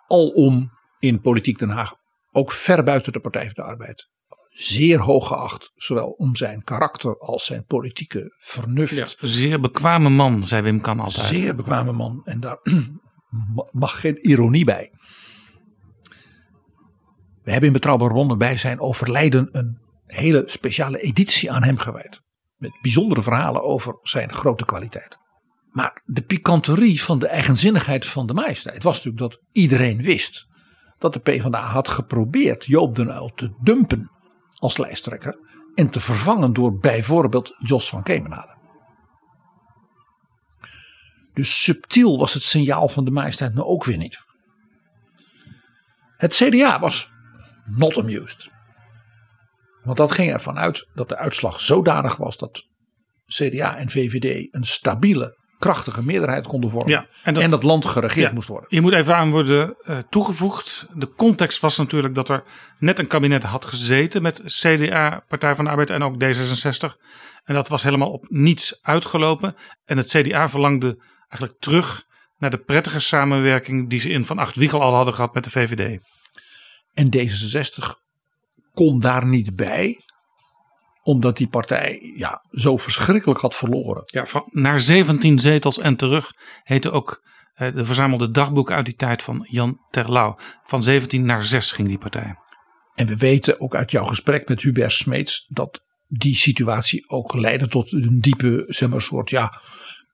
alom 0.07 0.71
in 0.99 1.21
politiek 1.21 1.59
Den 1.59 1.69
Haag, 1.69 1.95
ook 2.31 2.51
ver 2.51 2.83
buiten 2.83 3.11
de 3.11 3.19
Partij 3.19 3.43
van 3.43 3.53
de 3.53 3.69
Arbeid, 3.69 4.09
zeer 4.51 4.99
hoog 4.99 5.27
geacht. 5.27 5.71
Zowel 5.75 6.09
om 6.09 6.35
zijn 6.35 6.63
karakter 6.63 7.17
als 7.17 7.45
zijn 7.45 7.65
politieke 7.65 8.35
vernuft. 8.37 8.95
Ja, 8.95 9.27
zeer 9.27 9.59
bekwame 9.59 10.09
man, 10.09 10.43
zei 10.43 10.61
Wim 10.61 10.81
Kan 10.81 10.99
altijd. 10.99 11.37
Zeer 11.37 11.55
bekwame 11.55 11.91
man. 11.91 12.21
En 12.23 12.39
daar 12.39 12.59
mag 13.71 13.99
geen 13.99 14.17
ironie 14.27 14.65
bij. 14.65 14.91
We 17.43 17.51
hebben 17.51 17.67
in 17.67 17.73
Betrouwbare 17.73 18.11
Bronnen 18.11 18.37
bij 18.37 18.57
zijn 18.57 18.79
overlijden 18.79 19.49
een 19.51 19.79
hele 20.05 20.43
speciale 20.45 20.97
editie 20.97 21.51
aan 21.51 21.63
hem 21.63 21.77
gewijd. 21.77 22.21
Met 22.57 22.77
bijzondere 22.81 23.21
verhalen 23.21 23.63
over 23.63 23.99
zijn 24.01 24.33
grote 24.33 24.65
kwaliteit. 24.65 25.17
Maar 25.69 26.01
de 26.05 26.21
pikanterie 26.21 27.03
van 27.03 27.19
de 27.19 27.27
eigenzinnigheid 27.27 28.05
van 28.05 28.25
de 28.25 28.33
majesteit 28.33 28.83
was 28.83 28.95
natuurlijk 28.95 29.23
dat 29.31 29.41
iedereen 29.51 30.01
wist 30.01 30.45
dat 30.97 31.13
de 31.13 31.19
PvdA 31.19 31.61
had 31.61 31.87
geprobeerd 31.87 32.65
Joop 32.65 32.95
den 32.95 33.07
Uyl 33.07 33.31
te 33.35 33.55
dumpen 33.61 34.11
als 34.61 34.77
lijsttrekker 34.77 35.37
en 35.75 35.89
te 35.89 35.99
vervangen 35.99 36.53
door 36.53 36.77
bijvoorbeeld 36.77 37.55
Jos 37.57 37.89
van 37.89 38.03
Kemenade. 38.03 38.57
Dus 41.33 41.63
subtiel 41.63 42.17
was 42.17 42.33
het 42.33 42.43
signaal 42.43 42.87
van 42.87 43.05
de 43.05 43.11
majesteit 43.11 43.53
nou 43.53 43.67
ook 43.67 43.83
weer 43.83 43.97
niet. 43.97 44.19
Het 46.17 46.33
CDA 46.33 46.79
was 46.79 47.11
not 47.65 47.97
amused. 47.97 48.49
Want 49.83 49.97
dat 49.97 50.11
ging 50.11 50.31
ervan 50.31 50.57
uit 50.57 50.87
dat 50.93 51.09
de 51.09 51.17
uitslag 51.17 51.59
zodanig 51.59 52.15
was 52.15 52.37
dat 52.37 52.63
CDA 53.25 53.77
en 53.77 53.89
VVD 53.89 54.53
een 54.53 54.63
stabiele, 54.63 55.37
krachtige 55.61 56.03
meerderheid 56.03 56.47
konden 56.47 56.69
vormen. 56.69 56.89
Ja, 56.89 57.05
en 57.23 57.37
en, 57.37 57.49
dat- 57.49 57.63
land 57.63 57.85
geregeerd 57.85 58.27
Ja, 58.27 58.33
moest 58.33 58.47
worden. 58.47 58.65
Je 58.69 58.81
moet 58.81 58.93
even 58.93 59.15
aan 59.15 59.31
worden 59.31 59.75
eh, 59.83 59.97
toegevoegd. 60.09 60.87
De 60.93 61.13
context 61.15 61.59
was 61.59 61.77
natuurlijk 61.77 62.15
dat 62.15 62.29
er 62.29 62.43
net 62.79 62.99
een 62.99 63.07
kabinet 63.07 63.43
had 63.43 63.65
gezeten 63.65 64.21
met 64.21 64.41
CDA, 64.45 65.23
Partij 65.27 65.55
van 65.55 65.63
de 65.63 65.69
Arbeid 65.69 65.89
en 65.89 66.03
ook 66.03 66.13
D66. 66.23 66.97
En 67.43 67.53
dat 67.53 67.67
was 67.67 67.83
helemaal 67.83 68.11
op 68.11 68.25
niets 68.29 68.79
uitgelopen. 68.81 69.55
En 69.85 69.97
het 69.97 70.09
CDA 70.09 70.49
verlangde 70.49 71.03
eigenlijk 71.29 71.55
terug 71.59 72.03
naar 72.37 72.49
de 72.49 72.57
prettige 72.57 72.99
samenwerking 72.99 73.89
die 73.89 73.99
ze 73.99 74.09
in 74.09 74.25
Van 74.25 74.37
Acht 74.39 74.55
Wiegel 74.55 74.81
al 74.81 74.93
hadden 74.95 75.13
gehad 75.13 75.33
met 75.33 75.43
de 75.43 75.49
VVD. 75.49 75.99
En 76.93 77.09
D66 77.17 77.85
kon 78.73 78.99
daar 78.99 79.25
niet 79.25 79.55
bij. 79.55 79.99
Omdat 81.03 81.37
die 81.37 81.47
partij 81.47 82.13
ja, 82.15 82.43
zo 82.51 82.77
verschrikkelijk 82.77 83.39
had 83.39 83.55
verloren. 83.55 84.03
Ja, 84.05 84.25
van, 84.25 84.43
naar 84.49 84.79
17 84.79 85.39
zetels 85.39 85.79
en 85.79 85.95
terug 85.95 86.31
heette 86.63 86.91
ook 86.91 87.21
eh, 87.53 87.73
de 87.73 87.85
verzamelde 87.85 88.31
dagboeken 88.31 88.75
uit 88.75 88.85
die 88.85 88.95
tijd 88.95 89.21
van 89.21 89.47
Jan 89.49 89.79
Terlouw. 89.89 90.37
Van 90.63 90.83
17 90.83 91.25
naar 91.25 91.43
6 91.43 91.71
ging 91.71 91.87
die 91.87 91.97
partij. 91.97 92.35
En 92.95 93.07
we 93.07 93.17
weten 93.17 93.59
ook 93.59 93.75
uit 93.75 93.91
jouw 93.91 94.05
gesprek 94.05 94.47
met 94.47 94.61
Hubert 94.61 94.91
Smeets 94.91 95.45
dat 95.49 95.83
die 96.07 96.35
situatie 96.35 97.09
ook 97.09 97.33
leidde 97.33 97.67
tot 97.67 97.91
een 97.91 98.21
diepe, 98.21 98.63
zeg 98.67 98.89
maar, 98.89 99.01
soort 99.01 99.29
ja, 99.29 99.61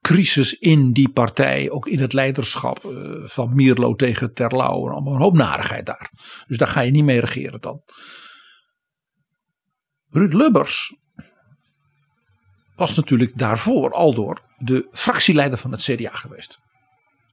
crisis 0.02 0.54
in 0.54 0.92
die 0.92 1.10
partij. 1.10 1.70
Ook 1.70 1.88
in 1.88 2.00
het 2.00 2.14
leiderschap 2.14 2.86
eh, 2.86 2.92
van 3.24 3.56
Mierlo 3.56 3.96
tegen 3.96 4.34
Terlouw. 4.34 4.86
En 4.86 4.92
allemaal 4.92 5.14
een 5.14 5.22
hoop 5.22 5.34
narigheid 5.34 5.86
daar. 5.86 6.12
Dus 6.48 6.58
daar 6.58 6.68
ga 6.68 6.82
je 6.82 6.92
niet 6.92 7.04
mee 7.04 7.20
regeren 7.20 7.62
dan. 7.62 7.82
Ruud 10.10 10.34
Lubbers 10.34 10.96
was 12.76 12.96
natuurlijk 12.96 13.38
daarvoor 13.38 13.92
al 13.92 14.14
door 14.14 14.42
de 14.58 14.88
fractieleider 14.92 15.58
van 15.58 15.72
het 15.72 15.82
CDA 15.82 16.12
geweest. 16.12 16.60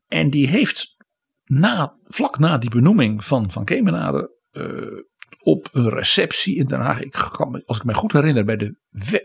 En 0.06 0.30
die 0.30 0.48
heeft 0.48 0.96
na, 1.44 1.96
vlak 2.04 2.38
na 2.38 2.58
die 2.58 2.70
benoeming 2.70 3.24
van 3.24 3.50
Van 3.50 3.64
Kemenade 3.64 4.38
eh, 4.50 5.02
op 5.38 5.68
een 5.72 5.88
receptie 5.88 6.56
in 6.56 6.66
Den 6.66 6.80
Haag, 6.80 7.00
ik 7.00 7.10
kan 7.10 7.62
als 7.64 7.76
ik 7.76 7.84
me 7.84 7.94
goed 7.94 8.12
herinner, 8.12 8.44
bij 8.44 8.56
de 8.56 8.78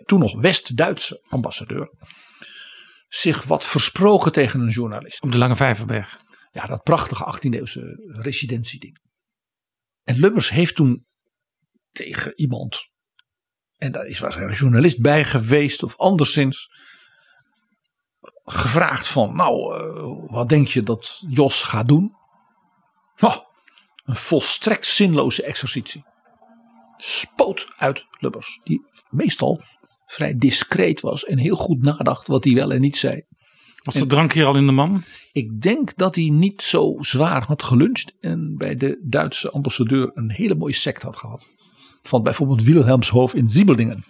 toen 0.05 0.19
nog 0.19 0.41
West-Duitse 0.41 1.25
ambassadeur, 1.29 1.89
zich 3.07 3.43
wat 3.43 3.65
versproken 3.65 4.31
tegen 4.31 4.59
een 4.59 4.69
journalist. 4.69 5.21
Op 5.21 5.31
de 5.31 5.37
Lange 5.37 5.55
Vijverberg. 5.55 6.19
Ja, 6.51 6.65
dat 6.65 6.83
prachtige 6.83 7.35
18e-eeuwse 7.35 8.11
residentieding. 8.21 8.99
En 10.03 10.19
Lubbers 10.19 10.49
heeft 10.49 10.75
toen 10.75 11.05
tegen 11.91 12.39
iemand, 12.39 12.88
en 13.79 13.91
daar 13.91 14.05
is 14.05 14.19
waarschijnlijk 14.19 14.57
een 14.59 14.65
journalist 14.65 15.01
bij 15.01 15.25
geweest 15.25 15.83
of 15.83 15.97
anderszins, 15.97 16.69
gevraagd 18.45 19.07
van, 19.07 19.35
nou, 19.35 19.75
eh, 19.75 20.31
wat 20.31 20.49
denk 20.49 20.67
je 20.67 20.83
dat 20.83 21.23
Jos 21.27 21.61
gaat 21.61 21.87
doen? 21.87 22.15
Oh, 23.19 23.35
een 24.03 24.15
volstrekt 24.15 24.85
zinloze 24.85 25.43
exercitie. 25.43 26.03
Spoot 26.97 27.67
uit 27.77 28.05
Lubbers, 28.19 28.59
die 28.63 28.87
meestal 29.09 29.61
vrij 30.05 30.37
discreet 30.37 31.01
was 31.01 31.25
en 31.25 31.37
heel 31.37 31.55
goed 31.55 31.81
nadacht 31.81 32.27
wat 32.27 32.43
hij 32.43 32.53
wel 32.53 32.71
en 32.71 32.81
niet 32.81 32.97
zei. 32.97 33.23
Was 33.83 33.93
de 33.93 34.05
drank 34.05 34.33
hier 34.33 34.45
al 34.45 34.57
in 34.57 34.65
de 34.65 34.71
man? 34.71 35.03
Ik 35.31 35.61
denk 35.61 35.95
dat 35.95 36.15
hij 36.15 36.29
niet 36.29 36.61
zo 36.61 36.95
zwaar 36.99 37.43
had 37.45 37.63
geluncht 37.63 38.13
en 38.19 38.57
bij 38.57 38.75
de 38.75 38.99
Duitse 39.03 39.51
ambassadeur 39.51 40.11
een 40.13 40.31
hele 40.31 40.55
mooie 40.55 40.73
sect 40.73 41.01
had 41.01 41.15
gehad. 41.15 41.47
Van 42.03 42.23
bijvoorbeeld 42.23 42.63
Wilhelmshof 42.63 43.33
in 43.33 43.49
Siebeldingen. 43.49 44.05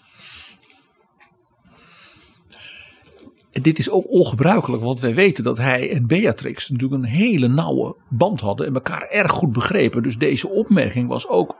En 3.52 3.62
dit 3.62 3.80
is 3.80 3.90
ook 3.90 4.10
ongebruikelijk, 4.10 4.84
want 4.84 5.00
wij 5.00 5.16
weten 5.16 5.44
dat 5.44 5.58
hij 5.58 5.92
en 5.92 6.08
Beatrix 6.08 6.70
natuurlijk 6.70 7.04
een 7.04 7.10
hele 7.10 7.48
nauwe 7.48 7.96
band 8.10 8.42
hadden 8.42 8.68
en 8.68 8.74
elkaar 8.74 9.02
erg 9.02 9.32
goed 9.32 9.52
begrepen. 9.52 10.04
Dus 10.04 10.18
deze 10.18 10.50
opmerking 10.50 11.08
was 11.08 11.28
ook 11.28 11.58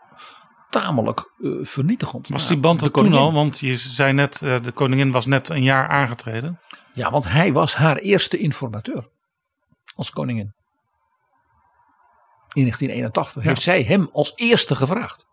tamelijk 0.70 1.34
eh, 1.40 1.52
vernietigend. 1.62 2.28
Was 2.28 2.48
die 2.48 2.58
band 2.58 2.82
er 2.82 2.92
toen 2.92 3.14
al? 3.14 3.34
Want 3.34 3.60
je 3.60 3.76
zei 3.76 4.14
net, 4.14 4.42
eh, 4.42 4.62
de 4.62 4.72
koningin 4.72 5.12
was 5.12 5.26
net 5.26 5.50
een 5.50 5.64
jaar 5.64 5.88
aangetreden. 5.88 6.60
Ja, 6.94 7.12
want 7.12 7.26
hij 7.26 7.54
was 7.54 7.76
haar 7.76 7.98
eerste 7.98 8.38
informateur 8.38 9.10
als 9.96 10.10
koningin. 10.10 10.54
In 12.54 12.62
1981 12.62 13.44
heeft 13.44 13.62
zij 13.62 13.84
hem 13.84 14.10
als 14.12 14.34
eerste 14.36 14.76
gevraagd. 14.76 15.26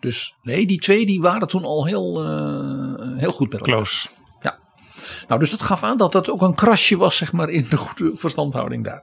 Dus 0.00 0.34
nee, 0.42 0.66
die 0.66 0.78
twee 0.78 1.06
die 1.06 1.20
waren 1.20 1.48
toen 1.48 1.64
al 1.64 1.86
heel, 1.86 2.24
eh, 2.24 3.18
heel 3.18 3.32
goed 3.32 3.52
met 3.52 3.60
elkaar. 3.60 3.74
Close. 3.74 4.08
Ja. 4.40 4.58
Nou, 5.28 5.40
dus 5.40 5.50
dat 5.50 5.62
gaf 5.62 5.82
aan 5.82 5.96
dat 5.96 6.12
dat 6.12 6.30
ook 6.30 6.42
een 6.42 6.54
krasje 6.54 6.96
was, 6.96 7.16
zeg 7.16 7.32
maar, 7.32 7.48
in 7.48 7.66
de 7.70 7.76
goede 7.76 8.16
verstandhouding 8.16 8.84
daar. 8.84 9.02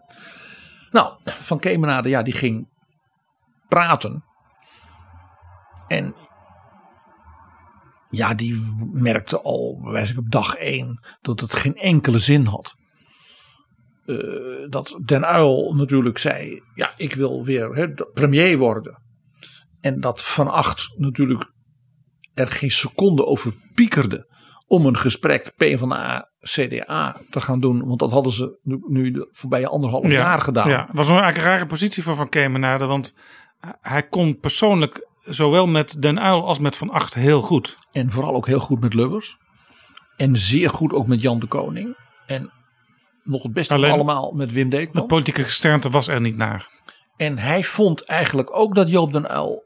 Nou, 0.92 1.14
Van 1.24 1.60
Kemenade, 1.60 2.10
ja, 2.10 2.24
die 2.24 2.34
ging 2.34 2.68
praten. 3.68 4.24
En 5.88 6.16
ja, 8.10 8.34
die 8.34 8.76
merkte 8.92 9.42
al, 9.42 9.80
bij 9.84 9.92
wijze 9.92 10.14
van 10.14 10.24
op 10.24 10.32
dag 10.32 10.56
één, 10.56 11.04
dat 11.22 11.40
het 11.40 11.54
geen 11.54 11.76
enkele 11.76 12.20
zin 12.20 12.46
had. 12.46 12.74
Eh, 14.06 14.70
dat 14.70 15.00
Den 15.06 15.26
Uil 15.26 15.74
natuurlijk 15.76 16.18
zei, 16.18 16.62
ja, 16.74 16.94
ik 16.98 17.14
wil 17.14 17.46
weer 17.46 17.94
premier 18.14 18.58
worden. 18.58 19.02
En 19.82 20.00
dat 20.00 20.24
Van 20.24 20.48
Acht 20.52 20.94
natuurlijk 20.98 21.52
er 22.34 22.48
geen 22.48 22.72
seconde 22.72 23.26
over 23.26 23.54
piekerde 23.74 24.30
om 24.68 24.86
een 24.86 24.98
gesprek 24.98 25.54
PvdA-CDA 25.58 27.22
te 27.30 27.42
gaan 27.42 27.60
doen. 27.60 27.86
Want 27.86 28.00
dat 28.00 28.12
hadden 28.12 28.34
ze 28.34 28.60
nu, 28.64 28.78
nu 28.88 29.12
de 29.12 29.28
voorbije 29.32 29.68
anderhalf 29.68 30.10
jaar 30.10 30.42
gedaan. 30.42 30.70
Ja, 30.70 30.86
het 30.88 30.96
was 30.96 31.10
een 31.10 31.18
eigenlijk 31.18 31.46
rare 31.48 31.66
positie 31.66 32.04
voor 32.04 32.16
Van 32.16 32.30
Kemenade. 32.30 32.86
Want 32.86 33.16
hij 33.82 34.08
kon 34.08 34.40
persoonlijk 34.40 35.08
zowel 35.24 35.68
met 35.68 36.02
Den 36.02 36.20
Uil 36.20 36.46
als 36.48 36.60
met 36.60 36.76
Van 36.76 36.90
Acht 36.90 37.14
heel 37.14 37.42
goed. 37.42 37.76
En 37.92 38.12
vooral 38.12 38.36
ook 38.36 38.48
heel 38.48 38.60
goed 38.60 38.82
met 38.82 38.94
Lubbers. 38.94 39.38
En 40.18 40.38
zeer 40.38 40.70
goed 40.70 40.94
ook 40.94 41.08
met 41.08 41.22
Jan 41.22 41.40
de 41.40 41.48
Koning. 41.48 41.98
En 42.26 42.52
nog 43.24 43.44
het 43.44 43.54
beste 43.54 43.74
Alleen- 43.74 43.92
allemaal 43.92 44.32
met 44.32 44.52
Wim 44.52 44.70
Deetman. 44.70 44.98
Het 44.98 45.08
politieke 45.08 45.44
gesternte 45.44 45.90
was 45.90 46.08
er 46.08 46.22
niet 46.22 46.38
naar. 46.38 46.70
En 47.18 47.38
hij 47.38 47.64
vond 47.64 48.06
eigenlijk 48.06 48.58
ook 48.58 48.76
dat 48.76 48.90
Joop 48.90 49.14
den 49.14 49.32
Uyl 49.32 49.64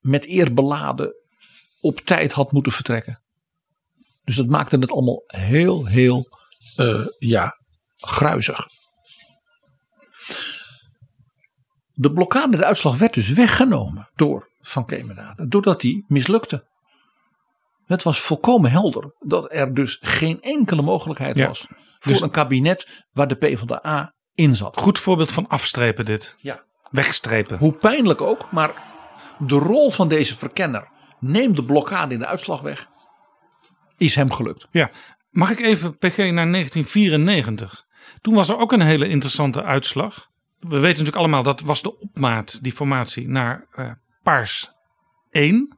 met 0.00 0.28
eer 0.28 0.54
beladen 0.54 1.14
op 1.80 2.00
tijd 2.00 2.32
had 2.32 2.52
moeten 2.52 2.72
vertrekken. 2.72 3.22
Dus 4.24 4.36
dat 4.36 4.46
maakte 4.46 4.78
het 4.78 4.92
allemaal 4.92 5.22
heel, 5.26 5.86
heel, 5.86 6.26
eh, 6.76 7.06
ja, 7.18 7.58
gruizig. 7.96 8.66
De 11.92 12.12
blokkade, 12.12 12.56
de 12.56 12.64
uitslag 12.64 12.98
werd 12.98 13.14
dus 13.14 13.28
weggenomen 13.28 14.10
door 14.14 14.50
Van 14.60 14.86
Kemenade. 14.86 15.48
Doordat 15.48 15.80
die 15.80 16.04
mislukte. 16.08 16.68
Het 17.84 18.02
was 18.02 18.20
volkomen 18.20 18.70
helder 18.70 19.14
dat 19.18 19.52
er 19.52 19.74
dus 19.74 19.98
geen 20.00 20.40
enkele 20.40 20.82
mogelijkheid 20.82 21.36
Ja. 21.36 21.46
was 21.46 21.66
voor 21.98 22.12
Dus- 22.12 22.20
een 22.20 22.30
kabinet 22.30 23.04
waar 23.10 23.28
de 23.28 23.34
PvdA 23.36 24.14
in 24.34 24.56
zat. 24.56 24.76
Goed 24.76 24.98
voorbeeld 24.98 25.32
van 25.32 25.48
afstrepen 25.48 26.04
dit. 26.04 26.34
Ja. 26.38 26.64
Wegstrepen. 26.90 27.58
Hoe 27.58 27.72
pijnlijk 27.72 28.20
ook, 28.20 28.52
maar 28.52 28.89
de 29.46 29.54
rol 29.58 29.90
van 29.90 30.08
deze 30.08 30.36
verkenner, 30.36 30.88
neem 31.20 31.54
de 31.54 31.64
blokkade 31.64 32.14
in 32.14 32.20
de 32.20 32.26
uitslag 32.26 32.60
weg, 32.60 32.88
is 33.96 34.14
hem 34.14 34.32
gelukt. 34.32 34.66
Ja, 34.70 34.90
mag 35.30 35.50
ik 35.50 35.60
even 35.60 35.98
PG 35.98 36.16
naar 36.16 36.50
1994? 36.52 37.84
Toen 38.20 38.34
was 38.34 38.48
er 38.48 38.58
ook 38.58 38.72
een 38.72 38.80
hele 38.80 39.08
interessante 39.08 39.62
uitslag. 39.62 40.28
We 40.58 40.68
weten 40.68 40.88
natuurlijk 40.88 41.16
allemaal 41.16 41.42
dat 41.42 41.60
was 41.60 41.82
de 41.82 41.98
opmaat, 41.98 42.62
die 42.62 42.72
formatie, 42.72 43.28
naar 43.28 43.66
eh, 43.72 43.90
Paars 44.22 44.70
1. 45.30 45.76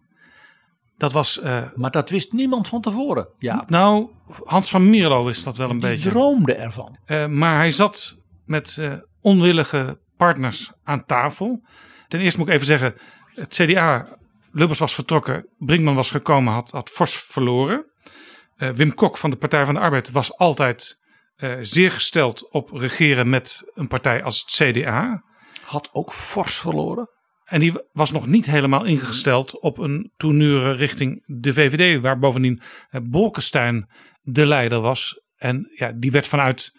Dat 0.97 1.13
was, 1.13 1.41
eh, 1.41 1.63
Maar 1.75 1.91
dat 1.91 2.11
wist 2.11 2.33
niemand 2.33 2.69
van 2.69 2.81
tevoren. 2.81 3.29
Ja, 3.39 3.65
nou, 3.67 4.11
Hans 4.45 4.71
van 4.71 4.91
Mierlo 4.91 5.25
wist 5.25 5.45
dat 5.45 5.57
wel 5.57 5.71
een 5.71 5.79
die 5.79 5.89
beetje. 5.89 6.09
droomde 6.11 6.55
ervan. 6.55 6.99
Eh, 7.05 7.27
maar 7.27 7.57
hij 7.57 7.71
zat 7.71 8.17
met 8.45 8.79
onwillige 9.21 10.01
partners 10.17 10.73
aan 10.85 11.05
tafel. 11.05 11.63
Ten 12.09 12.21
eerste 12.21 12.39
moet 12.39 12.49
ik 12.49 12.55
even 12.55 12.67
zeggen, 12.67 12.95
het 13.35 13.55
CDA, 13.55 14.18
Lubbers 14.53 14.78
was 14.78 14.95
vertrokken, 14.95 15.47
Brinkman 15.59 15.95
was 15.95 16.11
gekomen, 16.11 16.53
had, 16.53 16.70
had 16.70 16.91
fors 16.91 17.14
verloren. 17.16 17.91
Eh, 18.57 18.70
Wim 18.70 18.95
Kok 18.95 19.18
van 19.18 19.30
de 19.30 19.37
Partij 19.37 19.64
van 19.64 19.74
de 19.74 19.80
Arbeid 19.80 20.11
was 20.11 20.37
altijd 20.37 21.01
eh, 21.37 21.55
zeer 21.61 21.91
gesteld 21.91 22.51
op 22.51 22.70
regeren 22.70 23.30
met 23.30 23.70
een 23.74 23.89
partij 23.89 24.22
als 24.22 24.41
het 24.41 24.51
CDA. 24.51 25.22
Had 25.64 25.89
ook 25.93 26.12
fors 26.12 26.55
verloren. 26.55 27.11
En 27.45 27.61
die 27.61 27.72
was 27.93 28.12
nog 28.12 28.26
niet 28.26 28.47
helemaal 28.47 28.85
ingesteld 28.85 29.61
op 29.61 29.78
een 29.78 30.12
tournure 30.16 30.72
richting 30.72 31.22
de 31.26 31.53
VVD, 31.53 32.01
waar 32.01 32.18
bovendien 32.18 32.61
eh, 32.91 33.01
Bolkestein 33.05 33.89
de 34.22 34.47
leider 34.47 34.80
was. 34.80 35.20
En 35.37 35.70
ja, 35.74 35.93
die 35.95 36.11
werd 36.11 36.26
vanuit 36.26 36.70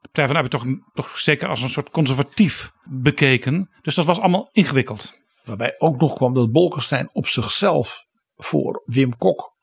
de 0.00 0.08
Partij 0.12 0.24
van 0.26 0.34
de 0.34 0.42
Arbeid 0.42 0.50
toch, 0.50 0.92
toch 0.92 1.18
zeker 1.18 1.48
als 1.48 1.62
een 1.62 1.70
soort 1.70 1.90
conservatief 1.90 2.70
bekeken. 2.84 3.70
Dus 3.82 3.94
dat 3.94 4.04
was 4.04 4.18
allemaal 4.18 4.48
ingewikkeld. 4.52 5.18
Waarbij 5.48 5.74
ook 5.78 6.00
nog 6.00 6.14
kwam 6.14 6.34
dat 6.34 6.52
Bolkestein 6.52 7.08
op 7.12 7.26
zichzelf 7.26 8.04
voor 8.36 8.82
Wim 8.84 9.16
Kok 9.16 9.56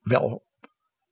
wel 0.00 0.44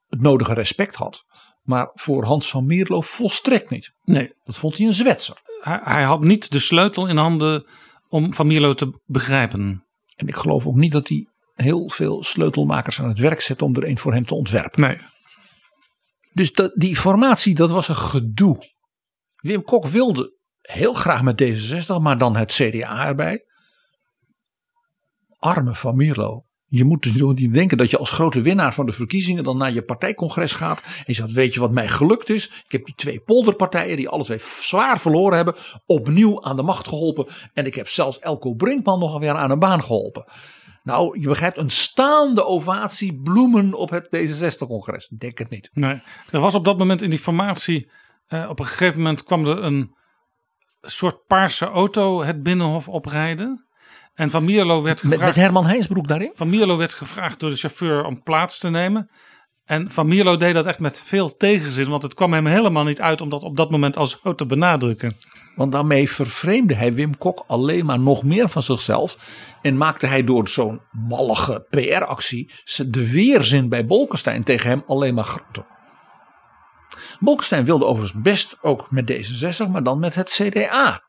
het 0.08 0.20
nodige 0.20 0.54
respect 0.54 0.94
had. 0.94 1.24
Maar 1.62 1.90
voor 1.94 2.24
Hans 2.24 2.50
van 2.50 2.66
Mierlo 2.66 3.00
volstrekt 3.00 3.70
niet. 3.70 3.92
Nee, 4.02 4.32
Dat 4.44 4.56
vond 4.56 4.76
hij 4.76 4.86
een 4.86 4.94
Zwetser. 4.94 5.40
hij, 5.60 5.80
hij 5.82 6.02
had 6.02 6.20
niet 6.20 6.52
de 6.52 6.58
sleutel 6.58 7.06
in 7.06 7.16
handen 7.16 7.66
om 8.08 8.34
Van 8.34 8.46
Mierlo 8.46 8.74
te 8.74 9.00
begrijpen. 9.04 9.86
En 10.16 10.28
ik 10.28 10.36
geloof 10.36 10.66
ook 10.66 10.76
niet 10.76 10.92
dat 10.92 11.08
hij 11.08 11.28
heel 11.54 11.88
veel 11.90 12.24
sleutelmakers 12.24 13.00
aan 13.00 13.08
het 13.08 13.18
werk 13.18 13.40
zet 13.40 13.62
om 13.62 13.76
er 13.76 13.88
een 13.88 13.98
voor 13.98 14.12
hem 14.12 14.26
te 14.26 14.34
ontwerpen. 14.34 14.80
Nee, 14.80 14.98
Dus 16.32 16.52
dat, 16.52 16.72
die 16.74 16.96
formatie, 16.96 17.54
dat 17.54 17.70
was 17.70 17.88
een 17.88 17.96
gedoe. 17.96 18.72
Wim 19.34 19.62
Kok 19.64 19.86
wilde 19.86 20.36
heel 20.60 20.94
graag 20.94 21.22
met 21.22 21.42
D66, 21.42 21.86
maar 22.00 22.18
dan 22.18 22.36
het 22.36 22.52
CDA 22.52 23.06
erbij. 23.06 23.44
Arme 25.44 25.74
Van 25.74 25.96
Mierlo. 25.96 26.42
Je 26.66 26.84
moet 26.84 27.02
dus 27.02 27.12
niet 27.12 27.52
denken 27.52 27.78
dat 27.78 27.90
je 27.90 27.98
als 27.98 28.10
grote 28.10 28.40
winnaar 28.40 28.74
van 28.74 28.86
de 28.86 28.92
verkiezingen 28.92 29.44
dan 29.44 29.56
naar 29.56 29.72
je 29.72 29.82
partijcongres 29.82 30.52
gaat. 30.52 30.82
En 31.04 31.14
zegt, 31.14 31.32
weet 31.32 31.54
je 31.54 31.60
wat 31.60 31.72
mij 31.72 31.88
gelukt 31.88 32.28
is? 32.28 32.46
Ik 32.46 32.72
heb 32.72 32.84
die 32.84 32.94
twee 32.94 33.20
polderpartijen 33.20 33.96
die 33.96 34.08
alle 34.08 34.24
twee 34.24 34.40
zwaar 34.60 35.00
verloren 35.00 35.36
hebben. 35.36 35.54
Opnieuw 35.86 36.42
aan 36.42 36.56
de 36.56 36.62
macht 36.62 36.88
geholpen. 36.88 37.26
En 37.52 37.66
ik 37.66 37.74
heb 37.74 37.88
zelfs 37.88 38.18
Elko 38.18 38.54
Brinkman 38.54 38.98
nog 38.98 39.12
alweer 39.12 39.34
aan 39.34 39.50
een 39.50 39.58
baan 39.58 39.82
geholpen. 39.82 40.24
Nou, 40.82 41.20
je 41.20 41.28
begrijpt, 41.28 41.58
een 41.58 41.70
staande 41.70 42.44
ovatie, 42.44 43.20
bloemen 43.22 43.74
op 43.74 43.90
het 43.90 44.06
D66-congres. 44.06 45.08
Denk 45.18 45.38
het 45.38 45.50
niet. 45.50 45.70
Nee, 45.72 46.02
er 46.30 46.40
was 46.40 46.54
op 46.54 46.64
dat 46.64 46.78
moment 46.78 47.02
in 47.02 47.10
die 47.10 47.18
formatie, 47.18 47.90
eh, 48.26 48.46
op 48.48 48.58
een 48.58 48.66
gegeven 48.66 48.96
moment 48.96 49.24
kwam 49.24 49.46
er 49.46 49.62
een 49.62 49.96
soort 50.80 51.26
paarse 51.26 51.66
auto 51.66 52.22
het 52.22 52.42
binnenhof 52.42 52.88
oprijden. 52.88 53.63
En 54.14 54.30
Van 54.30 54.44
Mierlo 54.44 54.82
werd 54.82 55.02
Met, 55.02 55.12
gevraagd, 55.12 55.34
met 55.34 55.44
Herman 55.44 55.66
Heinsbroek 55.66 56.08
daarin? 56.08 56.32
Van 56.34 56.50
Mierlo 56.50 56.76
werd 56.76 56.94
gevraagd 56.94 57.40
door 57.40 57.50
de 57.50 57.56
chauffeur 57.56 58.04
om 58.04 58.22
plaats 58.22 58.58
te 58.58 58.70
nemen. 58.70 59.10
En 59.64 59.90
Van 59.90 60.06
Mierlo 60.06 60.36
deed 60.36 60.54
dat 60.54 60.66
echt 60.66 60.78
met 60.78 61.00
veel 61.00 61.36
tegenzin, 61.36 61.88
want 61.88 62.02
het 62.02 62.14
kwam 62.14 62.32
hem 62.32 62.46
helemaal 62.46 62.84
niet 62.84 63.00
uit 63.00 63.20
om 63.20 63.28
dat 63.28 63.42
op 63.42 63.56
dat 63.56 63.70
moment 63.70 63.96
al 63.96 64.06
zo 64.06 64.34
te 64.34 64.46
benadrukken. 64.46 65.16
Want 65.56 65.72
daarmee 65.72 66.10
vervreemde 66.10 66.74
hij 66.74 66.94
Wim 66.94 67.18
Kok 67.18 67.44
alleen 67.46 67.84
maar 67.84 68.00
nog 68.00 68.22
meer 68.22 68.48
van 68.48 68.62
zichzelf. 68.62 69.16
En 69.62 69.76
maakte 69.76 70.06
hij 70.06 70.24
door 70.24 70.48
zo'n 70.48 70.80
mallige 70.90 71.66
PR-actie 71.70 72.50
de 72.86 73.10
weerzin 73.10 73.68
bij 73.68 73.86
Bolkestein 73.86 74.42
tegen 74.42 74.70
hem 74.70 74.84
alleen 74.86 75.14
maar 75.14 75.24
groter. 75.24 75.64
Bolkestein 77.18 77.64
wilde 77.64 77.84
overigens 77.84 78.22
best 78.22 78.56
ook 78.60 78.90
met 78.90 79.12
D66, 79.12 79.70
maar 79.70 79.82
dan 79.82 79.98
met 79.98 80.14
het 80.14 80.30
CDA. 80.30 81.02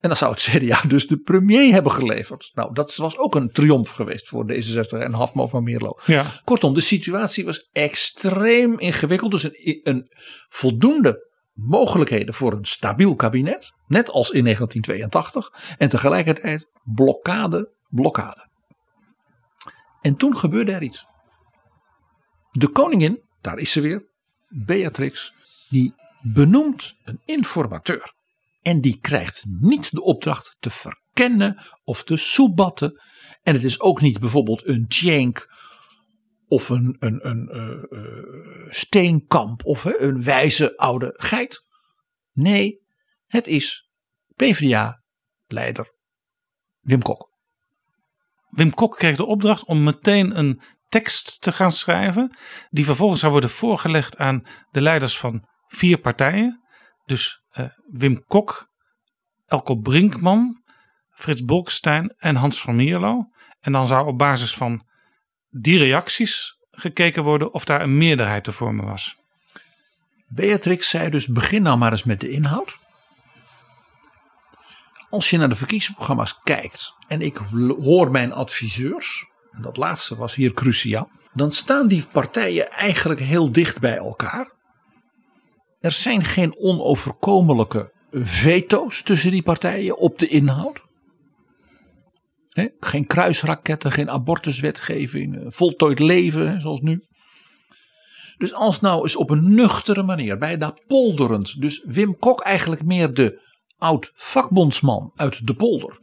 En 0.00 0.08
dan 0.08 0.16
zou 0.16 0.32
het 0.32 0.42
CDA 0.50 0.80
dus 0.88 1.06
de 1.06 1.18
premier 1.18 1.72
hebben 1.72 1.92
geleverd. 1.92 2.50
Nou, 2.54 2.74
dat 2.74 2.96
was 2.96 3.18
ook 3.18 3.34
een 3.34 3.50
triomf 3.50 3.90
geweest 3.90 4.28
voor 4.28 4.52
D66 4.52 4.98
en 4.98 5.12
Hafmo 5.12 5.46
van 5.46 5.62
Mierlo. 5.62 5.98
Ja. 6.04 6.24
Kortom, 6.44 6.74
de 6.74 6.80
situatie 6.80 7.44
was 7.44 7.68
extreem 7.72 8.78
ingewikkeld. 8.78 9.30
Dus 9.30 9.42
een, 9.42 9.80
een 9.82 10.10
voldoende 10.48 11.30
mogelijkheden 11.52 12.34
voor 12.34 12.52
een 12.52 12.64
stabiel 12.64 13.14
kabinet. 13.14 13.72
Net 13.86 14.10
als 14.10 14.30
in 14.30 14.44
1982. 14.44 15.76
En 15.78 15.88
tegelijkertijd 15.88 16.66
blokkade, 16.84 17.72
blokkade. 17.88 18.48
En 20.00 20.16
toen 20.16 20.36
gebeurde 20.36 20.72
er 20.72 20.82
iets. 20.82 21.06
De 22.50 22.68
koningin, 22.68 23.22
daar 23.40 23.58
is 23.58 23.70
ze 23.70 23.80
weer, 23.80 24.08
Beatrix, 24.48 25.32
die 25.68 25.94
benoemt 26.20 26.94
een 27.04 27.20
informateur. 27.24 28.14
En 28.66 28.80
die 28.80 28.98
krijgt 29.00 29.44
niet 29.46 29.90
de 29.90 30.02
opdracht 30.02 30.56
te 30.58 30.70
verkennen 30.70 31.62
of 31.84 32.04
te 32.04 32.16
soebatten. 32.16 33.00
En 33.42 33.54
het 33.54 33.64
is 33.64 33.80
ook 33.80 34.00
niet 34.00 34.20
bijvoorbeeld 34.20 34.66
een 34.66 34.86
tjenk 34.88 35.54
of 36.46 36.68
een, 36.68 36.96
een, 36.98 37.28
een 37.28 37.48
eh, 37.48 37.98
eh, 37.98 38.70
steenkamp 38.70 39.64
of 39.64 39.84
een 39.84 40.22
wijze 40.22 40.76
oude 40.76 41.12
geit. 41.16 41.64
Nee, 42.32 42.82
het 43.26 43.46
is 43.46 43.90
PvdA-leider 44.34 45.94
Wim 46.80 47.02
Kok. 47.02 47.30
Wim 48.48 48.74
Kok 48.74 48.96
kreeg 48.96 49.16
de 49.16 49.26
opdracht 49.26 49.64
om 49.64 49.82
meteen 49.82 50.38
een 50.38 50.60
tekst 50.88 51.40
te 51.40 51.52
gaan 51.52 51.72
schrijven. 51.72 52.36
Die 52.70 52.84
vervolgens 52.84 53.20
zou 53.20 53.32
worden 53.32 53.50
voorgelegd 53.50 54.16
aan 54.16 54.42
de 54.70 54.80
leiders 54.80 55.18
van 55.18 55.48
vier 55.66 55.98
partijen. 55.98 56.65
Dus 57.06 57.42
eh, 57.50 57.66
Wim 57.90 58.24
Kok, 58.26 58.68
Elko 59.46 59.76
Brinkman, 59.76 60.62
Frits 61.10 61.44
Bolkestein 61.44 62.14
en 62.18 62.36
Hans 62.36 62.60
van 62.60 62.76
Mierlo. 62.76 63.30
En 63.60 63.72
dan 63.72 63.86
zou 63.86 64.06
op 64.06 64.18
basis 64.18 64.54
van 64.54 64.86
die 65.50 65.78
reacties 65.78 66.56
gekeken 66.70 67.22
worden 67.22 67.52
of 67.52 67.64
daar 67.64 67.82
een 67.82 67.98
meerderheid 67.98 68.44
te 68.44 68.52
vormen 68.52 68.86
was. 68.86 69.16
Beatrix 70.28 70.88
zei 70.88 71.10
dus: 71.10 71.26
begin 71.26 71.62
nou 71.62 71.78
maar 71.78 71.90
eens 71.90 72.04
met 72.04 72.20
de 72.20 72.30
inhoud. 72.30 72.78
Als 75.10 75.30
je 75.30 75.38
naar 75.38 75.48
de 75.48 75.56
verkiezingsprogramma's 75.56 76.40
kijkt 76.42 76.94
en 77.08 77.20
ik 77.20 77.36
hoor 77.78 78.10
mijn 78.10 78.32
adviseurs, 78.32 79.26
en 79.50 79.62
dat 79.62 79.76
laatste 79.76 80.16
was 80.16 80.34
hier 80.34 80.52
cruciaal, 80.52 81.10
dan 81.32 81.52
staan 81.52 81.88
die 81.88 82.06
partijen 82.12 82.70
eigenlijk 82.70 83.20
heel 83.20 83.52
dicht 83.52 83.78
bij 83.78 83.96
elkaar. 83.96 84.55
Er 85.78 85.92
zijn 85.92 86.24
geen 86.24 86.56
onoverkomelijke 86.58 87.92
veto's 88.10 89.02
tussen 89.02 89.30
die 89.30 89.42
partijen 89.42 89.98
op 89.98 90.18
de 90.18 90.28
inhoud. 90.28 90.84
Geen 92.80 93.06
kruisraketten, 93.06 93.92
geen 93.92 94.10
abortuswetgeving, 94.10 95.36
eh, 95.36 95.46
voltooid 95.48 95.98
leven 95.98 96.60
zoals 96.60 96.80
nu. 96.80 97.04
Dus 98.38 98.54
als 98.54 98.80
nou 98.80 99.02
eens 99.02 99.16
op 99.16 99.30
een 99.30 99.54
nuchtere 99.54 100.02
manier, 100.02 100.38
bijna 100.38 100.74
polderend, 100.86 101.60
dus 101.60 101.82
Wim 101.84 102.18
Kok 102.18 102.40
eigenlijk 102.40 102.84
meer 102.84 103.14
de 103.14 103.40
oud 103.78 104.12
vakbondsman 104.14 105.12
uit 105.16 105.46
de 105.46 105.54
polder, 105.54 105.98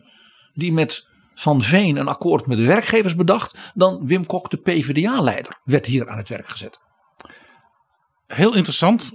die 0.53 0.73
met 0.73 1.07
Van 1.33 1.61
Veen 1.61 1.97
een 1.97 2.07
akkoord 2.07 2.47
met 2.47 2.57
de 2.57 2.65
werkgevers 2.65 3.15
bedacht, 3.15 3.71
dan 3.73 4.07
Wim 4.07 4.25
Kok 4.25 4.49
de 4.49 4.57
PvdA-leider 4.57 5.59
werd 5.63 5.85
hier 5.85 6.09
aan 6.09 6.17
het 6.17 6.29
werk 6.29 6.47
gezet. 6.47 6.79
Heel 8.27 8.55
interessant. 8.55 9.11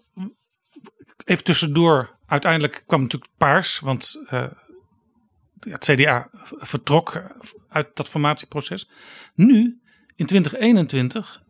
Even 1.28 1.44
tussendoor, 1.44 2.16
uiteindelijk 2.26 2.82
kwam 2.86 3.02
natuurlijk 3.02 3.32
paars, 3.36 3.78
want 3.78 4.20
uh, 4.32 4.44
het 5.60 5.84
CDA 5.84 6.28
vertrok 6.58 7.22
uit 7.68 7.88
dat 7.94 8.08
formatieproces. 8.08 8.88
Nu, 9.34 9.80
in 10.16 10.26
2021, 10.26 11.42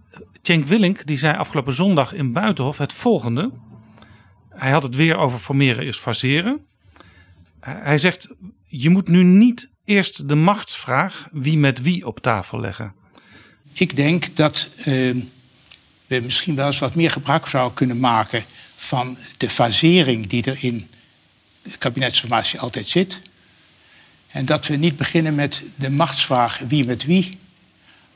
Cenk 0.42 0.66
Willink 0.66 1.06
die 1.06 1.18
zei 1.18 1.36
afgelopen 1.36 1.72
zondag 1.72 2.12
in 2.12 2.32
Buitenhof 2.32 2.78
het 2.78 2.92
volgende. 2.92 3.52
Hij 4.48 4.70
had 4.70 4.82
het 4.82 4.96
weer 4.96 5.16
over 5.16 5.38
formeren 5.38 5.86
is 5.86 5.96
faseren. 5.96 6.66
Hij 7.60 7.98
zegt, 7.98 8.34
je 8.66 8.90
moet 8.90 9.08
nu 9.08 9.22
niet 9.22 9.70
eerst 9.84 10.28
de 10.28 10.34
machtsvraag 10.34 11.28
wie 11.32 11.58
met 11.58 11.82
wie 11.82 12.06
op 12.06 12.20
tafel 12.20 12.60
leggen. 12.60 12.94
Ik 13.72 13.96
denk 13.96 14.36
dat 14.36 14.68
uh, 14.78 14.84
we 16.06 16.20
misschien 16.20 16.54
wel 16.54 16.66
eens 16.66 16.78
wat 16.78 16.94
meer 16.94 17.10
gebruik 17.10 17.46
zouden 17.46 17.74
kunnen 17.74 18.00
maken 18.00 18.44
van 18.80 19.18
de 19.36 19.50
fasering 19.50 20.26
die 20.26 20.44
er 20.44 20.58
in 20.60 20.90
kabinetsformatie 21.78 22.60
altijd 22.60 22.88
zit. 22.88 23.20
En 24.28 24.44
dat 24.44 24.66
we 24.66 24.76
niet 24.76 24.96
beginnen 24.96 25.34
met 25.34 25.62
de 25.74 25.90
machtsvraag 25.90 26.58
wie 26.58 26.84
met 26.84 27.04
wie, 27.04 27.38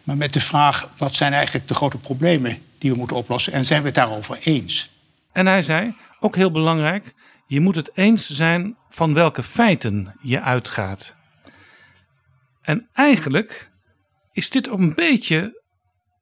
maar 0.03 0.17
met 0.17 0.33
de 0.33 0.41
vraag 0.41 0.91
wat 0.97 1.15
zijn 1.15 1.33
eigenlijk 1.33 1.69
de 1.69 1.75
grote 1.75 1.99
problemen 1.99 2.59
die 2.79 2.91
we 2.91 2.97
moeten 2.97 3.17
oplossen 3.17 3.53
en 3.53 3.65
zijn 3.65 3.81
we 3.81 3.87
het 3.87 3.95
daarover 3.95 4.39
eens. 4.43 4.91
En 5.33 5.47
hij 5.47 5.63
zei, 5.63 5.95
ook 6.21 6.37
heel 6.37 6.51
belangrijk, 6.51 7.15
je 7.47 7.61
moet 7.61 7.77
het 7.77 7.91
eens 7.95 8.31
zijn 8.31 8.77
van 8.91 9.15
welke 9.15 9.43
feiten 9.43 10.15
je 10.21 10.41
uitgaat. 10.41 11.17
En 12.63 12.89
eigenlijk 12.93 13.71
is 14.33 14.51
dit 14.51 14.69
ook 14.69 14.79
een 14.79 14.95
beetje 14.95 15.63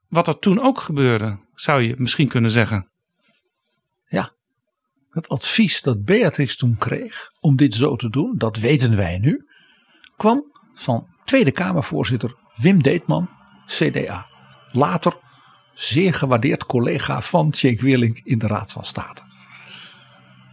wat 0.08 0.28
er 0.28 0.38
toen 0.38 0.60
ook 0.60 0.80
gebeurde, 0.80 1.38
zou 1.54 1.82
je 1.82 1.94
misschien 1.98 2.28
kunnen 2.28 2.50
zeggen. 2.50 2.89
Ja, 4.10 4.32
het 5.10 5.28
advies 5.28 5.82
dat 5.82 6.04
Beatrix 6.04 6.56
toen 6.56 6.76
kreeg 6.78 7.30
om 7.40 7.56
dit 7.56 7.74
zo 7.74 7.96
te 7.96 8.10
doen, 8.10 8.34
dat 8.36 8.56
weten 8.56 8.96
wij 8.96 9.18
nu, 9.18 9.46
kwam 10.16 10.52
van 10.74 11.06
Tweede 11.24 11.50
Kamervoorzitter 11.50 12.34
Wim 12.56 12.82
Deetman, 12.82 13.30
CDA. 13.66 14.26
Later 14.72 15.12
zeer 15.74 16.14
gewaardeerd 16.14 16.66
collega 16.66 17.20
van 17.20 17.52
Cenk 17.52 17.80
Willink 17.80 18.20
in 18.24 18.38
de 18.38 18.46
Raad 18.46 18.72
van 18.72 18.84
State. 18.84 19.22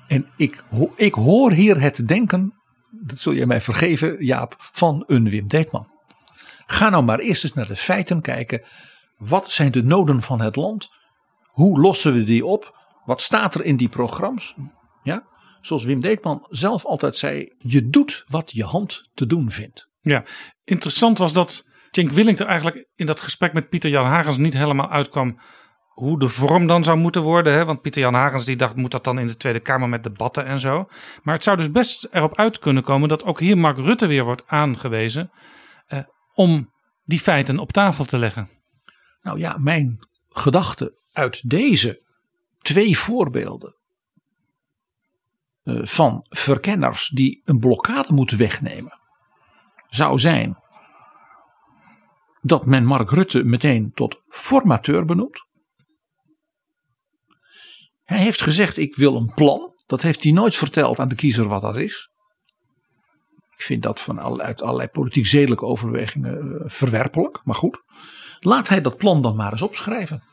En 0.07 0.27
ik, 0.35 0.63
ik 0.95 1.13
hoor 1.13 1.51
hier 1.51 1.81
het 1.81 2.07
denken, 2.07 2.53
dat 2.89 3.17
zul 3.17 3.34
je 3.34 3.45
mij 3.45 3.61
vergeven 3.61 4.25
Jaap, 4.25 4.55
van 4.57 5.03
een 5.07 5.29
Wim 5.29 5.47
Deetman. 5.47 5.88
Ga 6.65 6.89
nou 6.89 7.03
maar 7.03 7.19
eerst 7.19 7.43
eens 7.43 7.53
naar 7.53 7.67
de 7.67 7.75
feiten 7.75 8.21
kijken. 8.21 8.61
Wat 9.17 9.49
zijn 9.49 9.71
de 9.71 9.84
noden 9.84 10.21
van 10.21 10.41
het 10.41 10.55
land? 10.55 10.89
Hoe 11.45 11.79
lossen 11.79 12.13
we 12.13 12.23
die 12.23 12.45
op? 12.45 12.77
Wat 13.07 13.21
staat 13.21 13.55
er 13.55 13.63
in 13.63 13.77
die 13.77 13.89
programma's? 13.89 14.55
Ja, 15.03 15.27
zoals 15.61 15.84
Wim 15.84 16.01
Deetman 16.01 16.45
zelf 16.49 16.85
altijd 16.85 17.17
zei, 17.17 17.53
je 17.57 17.89
doet 17.89 18.23
wat 18.27 18.51
je 18.51 18.63
hand 18.63 19.09
te 19.13 19.27
doen 19.27 19.51
vindt. 19.51 19.89
Ja, 20.01 20.23
interessant 20.63 21.17
was 21.17 21.34
dat 21.34 21.67
Cenk 21.91 22.11
Willink 22.11 22.39
er 22.39 22.45
eigenlijk 22.45 22.88
in 22.95 23.05
dat 23.05 23.21
gesprek 23.21 23.53
met 23.53 23.69
Pieter 23.69 23.89
Jan 23.89 24.05
Hagens 24.05 24.38
niet 24.38 24.53
helemaal 24.53 24.89
uitkwam 24.89 25.39
hoe 25.88 26.19
de 26.19 26.29
vorm 26.29 26.67
dan 26.67 26.84
zou 26.84 26.97
moeten 26.97 27.21
worden. 27.21 27.53
Hè? 27.53 27.65
Want 27.65 27.81
Pieter 27.81 28.01
Jan 28.01 28.13
Hagens 28.13 28.45
die 28.45 28.55
dacht, 28.55 28.75
moet 28.75 28.91
dat 28.91 29.03
dan 29.03 29.19
in 29.19 29.27
de 29.27 29.38
Tweede 29.38 29.59
Kamer 29.59 29.89
met 29.89 30.03
debatten 30.03 30.45
en 30.45 30.59
zo. 30.59 30.88
Maar 31.23 31.34
het 31.34 31.43
zou 31.43 31.57
dus 31.57 31.71
best 31.71 32.07
erop 32.11 32.38
uit 32.38 32.59
kunnen 32.59 32.84
komen 32.84 33.09
dat 33.09 33.25
ook 33.25 33.39
hier 33.39 33.57
Mark 33.57 33.77
Rutte 33.77 34.07
weer 34.07 34.23
wordt 34.23 34.43
aangewezen 34.45 35.31
eh, 35.88 35.99
om 36.34 36.73
die 37.03 37.19
feiten 37.19 37.59
op 37.59 37.71
tafel 37.71 38.05
te 38.05 38.17
leggen. 38.17 38.49
Nou 39.21 39.39
ja, 39.39 39.55
mijn 39.57 40.07
gedachte 40.29 40.99
uit 41.11 41.49
deze 41.49 42.05
twee 42.68 42.98
voorbeelden 42.98 43.76
uh, 45.64 45.85
van 45.85 46.26
verkenners 46.30 47.10
die 47.10 47.41
een 47.45 47.60
blokkade 47.60 48.14
moeten 48.14 48.38
wegnemen, 48.38 48.99
zou 49.88 50.19
zijn 50.19 50.57
dat 52.41 52.65
men 52.65 52.85
Mark 52.85 53.11
Rutte 53.11 53.44
meteen 53.44 53.91
tot 53.94 54.22
formateur 54.27 55.06
benoemt. 55.06 55.45
Hij 58.03 58.19
heeft 58.19 58.41
gezegd: 58.41 58.77
Ik 58.77 58.95
wil 58.95 59.15
een 59.15 59.34
plan. 59.34 59.76
Dat 59.85 60.02
heeft 60.02 60.23
hij 60.23 60.31
nooit 60.31 60.56
verteld 60.56 60.99
aan 60.99 61.07
de 61.07 61.15
kiezer 61.15 61.48
wat 61.48 61.61
dat 61.61 61.76
is. 61.76 62.10
Ik 63.56 63.61
vind 63.61 63.84
dat 63.84 64.02
van 64.02 64.19
allerlei 64.19 64.88
politiek-zedelijke 64.88 65.65
overwegingen 65.65 66.61
eh, 66.61 66.69
verwerpelijk, 66.69 67.41
maar 67.44 67.56
goed. 67.56 67.81
Laat 68.39 68.68
hij 68.68 68.81
dat 68.81 68.98
plan 68.98 69.22
dan 69.22 69.35
maar 69.35 69.52
eens 69.52 69.61
opschrijven. 69.61 70.23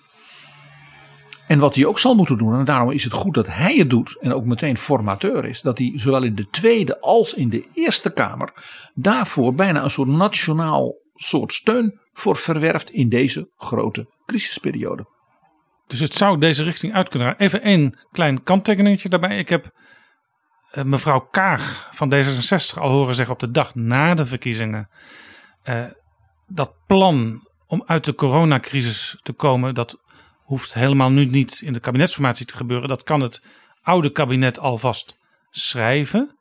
En 1.47 1.59
wat 1.59 1.75
hij 1.75 1.87
ook 1.87 1.99
zal 1.99 2.15
moeten 2.15 2.39
doen, 2.39 2.59
en 2.59 2.65
daarom 2.65 2.91
is 2.91 3.05
het 3.05 3.12
goed 3.12 3.35
dat 3.35 3.47
hij 3.47 3.77
het 3.77 3.91
doet 3.91 4.16
en 4.21 4.35
ook 4.35 4.45
meteen 4.45 4.79
formateur 4.79 5.45
is, 5.45 5.61
dat 5.61 5.79
hij 5.79 5.93
zowel 5.95 6.23
in 6.23 6.35
de 6.35 6.49
Tweede 6.51 7.01
als 7.01 7.35
in 7.35 7.49
de 7.49 7.69
Eerste 7.75 8.12
Kamer 8.12 8.53
daarvoor 8.95 9.55
bijna 9.55 9.83
een 9.83 9.91
soort 9.91 10.09
nationaal 10.09 10.95
soort 11.15 11.53
steun 11.53 12.01
voor 12.12 12.37
verwerft 12.37 12.91
in 12.91 13.09
deze 13.09 13.51
grote 13.57 14.07
crisisperiode. 14.27 15.07
Dus 15.87 16.01
het 16.01 16.15
zou 16.15 16.39
deze 16.39 16.62
richting 16.62 16.95
uit 16.95 17.09
kunnen 17.09 17.29
gaan. 17.29 17.37
Even 17.39 17.62
één 17.62 17.99
klein 18.12 18.43
kanttekeningetje 18.43 19.09
daarbij. 19.09 19.39
Ik 19.39 19.49
heb 19.49 19.71
eh, 20.71 20.85
mevrouw 20.85 21.29
Kaag 21.31 21.89
van 21.93 22.15
D66 22.15 22.79
al 22.79 22.91
horen 22.91 23.15
zeggen 23.15 23.35
op 23.35 23.41
de 23.41 23.51
dag 23.51 23.75
na 23.75 24.15
de 24.15 24.27
verkiezingen. 24.27 24.89
eh, 25.62 25.85
dat 26.47 26.73
plan 26.87 27.49
om 27.66 27.83
uit 27.87 28.05
de 28.05 28.15
coronacrisis 28.15 29.19
te 29.23 29.33
komen, 29.33 29.75
dat 29.75 29.99
hoeft 30.45 30.75
helemaal 30.75 31.11
nu 31.11 31.25
niet 31.25 31.61
in 31.61 31.73
de 31.73 31.81
kabinetsformatie 31.81 32.47
te 32.47 32.57
gebeuren. 32.57 32.89
Dat 32.89 33.03
kan 33.03 33.21
het 33.21 33.43
oude 33.83 34.11
kabinet 34.11 34.59
alvast 34.59 35.19
schrijven. 35.51 36.39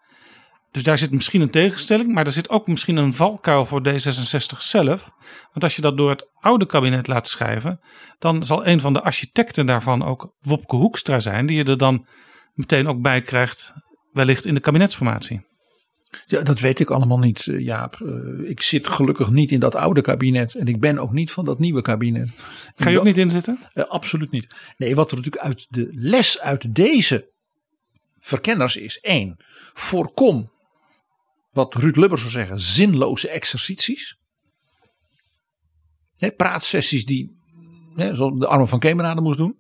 Dus 0.72 0.84
daar 0.84 0.98
zit 0.98 1.12
misschien 1.12 1.42
een 1.42 1.50
tegenstelling, 1.50 2.14
maar 2.14 2.26
er 2.26 2.32
zit 2.32 2.50
ook 2.50 2.68
misschien 2.68 2.96
een 2.96 3.14
valkuil 3.14 3.66
voor 3.66 3.82
D66 3.88 4.58
zelf. 4.58 5.10
Want 5.52 5.64
als 5.64 5.76
je 5.76 5.82
dat 5.82 5.98
door 5.98 6.10
het 6.10 6.30
oude 6.40 6.66
kabinet 6.66 7.08
laat 7.08 7.28
schrijven, 7.28 7.80
dan 8.20 8.46
zal 8.46 8.68
een 8.68 8.80
van 8.80 8.94
de 8.94 9.02
architecten 9.02 9.66
daarvan 9.66 10.04
ook 10.04 10.34
Wopke 10.40 10.76
Hoekstra 10.76 11.20
zijn, 11.20 11.46
die 11.46 11.58
je 11.58 11.64
er 11.64 11.78
dan 11.78 12.08
meteen 12.54 12.88
ook 12.88 13.02
bij 13.02 13.22
krijgt, 13.22 13.74
wellicht 14.12 14.46
in 14.46 14.54
de 14.54 14.60
kabinetsformatie. 14.60 15.53
Ja, 16.26 16.42
dat 16.42 16.60
weet 16.60 16.80
ik 16.80 16.90
allemaal 16.90 17.20
niet, 17.20 17.48
eh, 17.48 17.60
Jaap. 17.60 18.02
Eh, 18.02 18.50
Ik 18.50 18.62
zit 18.62 18.88
gelukkig 18.88 19.30
niet 19.30 19.52
in 19.52 19.60
dat 19.60 19.76
oude 19.76 20.02
kabinet 20.02 20.56
en 20.56 20.68
ik 20.68 20.80
ben 20.80 20.98
ook 20.98 21.12
niet 21.12 21.32
van 21.32 21.46
dat 21.46 21.60
nieuwe 21.60 21.82
kabinet. 21.82 22.32
Ga 22.76 22.90
je 22.90 23.00
ook 23.00 23.06
niet 23.06 23.18
inzitten? 23.18 23.60
Eh, 23.74 23.84
absoluut 23.84 24.32
niet. 24.32 24.48
Nee, 24.78 24.96
wat 24.96 25.12
er 25.12 25.18
natuurlijk 25.18 25.44
uit 25.44 25.66
de 25.70 25.88
les 25.92 26.40
uit 26.40 26.76
deze 26.76 27.32
verkenners 28.20 28.76
is: 28.76 29.00
één, 29.00 29.44
voorkom 29.74 30.52
wat 31.52 31.74
Ruud 31.74 31.96
Lubbers 31.96 32.22
zou 32.22 32.34
zeggen, 32.34 32.60
zinloze 32.60 33.30
exercities. 33.30 34.18
Hè, 36.16 36.32
praatsessies 36.32 37.06
die, 37.06 37.32
hè, 37.96 38.16
zoals 38.16 38.40
de 38.40 38.48
Armen 38.48 38.68
van 38.68 38.80
Kemenade 38.80 39.22
moest 39.22 39.38
doen. 39.38 39.58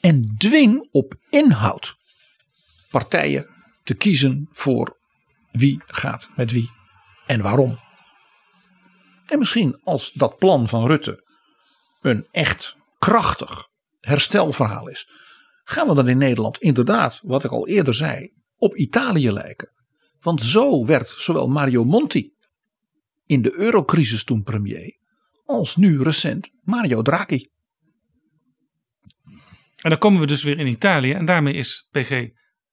En 0.00 0.34
dwing 0.38 0.88
op 0.90 1.14
inhoud 1.30 1.94
partijen 2.90 3.46
te 3.82 3.94
kiezen 3.94 4.48
voor 4.52 4.97
wie 5.50 5.82
gaat 5.86 6.30
met 6.36 6.52
wie 6.52 6.70
en 7.26 7.42
waarom. 7.42 7.78
En 9.26 9.38
misschien 9.38 9.80
als 9.84 10.12
dat 10.12 10.38
plan 10.38 10.68
van 10.68 10.86
Rutte 10.86 11.26
een 12.00 12.26
echt 12.30 12.76
krachtig 12.98 13.68
herstelverhaal 14.00 14.88
is, 14.88 15.08
gaan 15.64 15.88
we 15.88 15.94
dan 15.94 16.08
in 16.08 16.18
Nederland 16.18 16.58
inderdaad, 16.58 17.20
wat 17.22 17.44
ik 17.44 17.50
al 17.50 17.68
eerder 17.68 17.94
zei, 17.94 18.32
op 18.56 18.76
Italië 18.76 19.32
lijken. 19.32 19.72
Want 20.20 20.42
zo 20.42 20.84
werd 20.84 21.08
zowel 21.08 21.48
Mario 21.48 21.84
Monti 21.84 22.32
in 23.26 23.42
de 23.42 23.54
eurocrisis 23.54 24.24
toen 24.24 24.42
premier, 24.42 24.98
als 25.44 25.76
nu 25.76 26.02
recent 26.02 26.50
Mario 26.62 27.02
Draghi. 27.02 27.50
En 29.82 29.90
dan 29.90 29.98
komen 29.98 30.20
we 30.20 30.26
dus 30.26 30.42
weer 30.42 30.58
in 30.58 30.66
Italië 30.66 31.12
en 31.12 31.24
daarmee 31.24 31.54
is 31.54 31.88
PG 31.90 32.28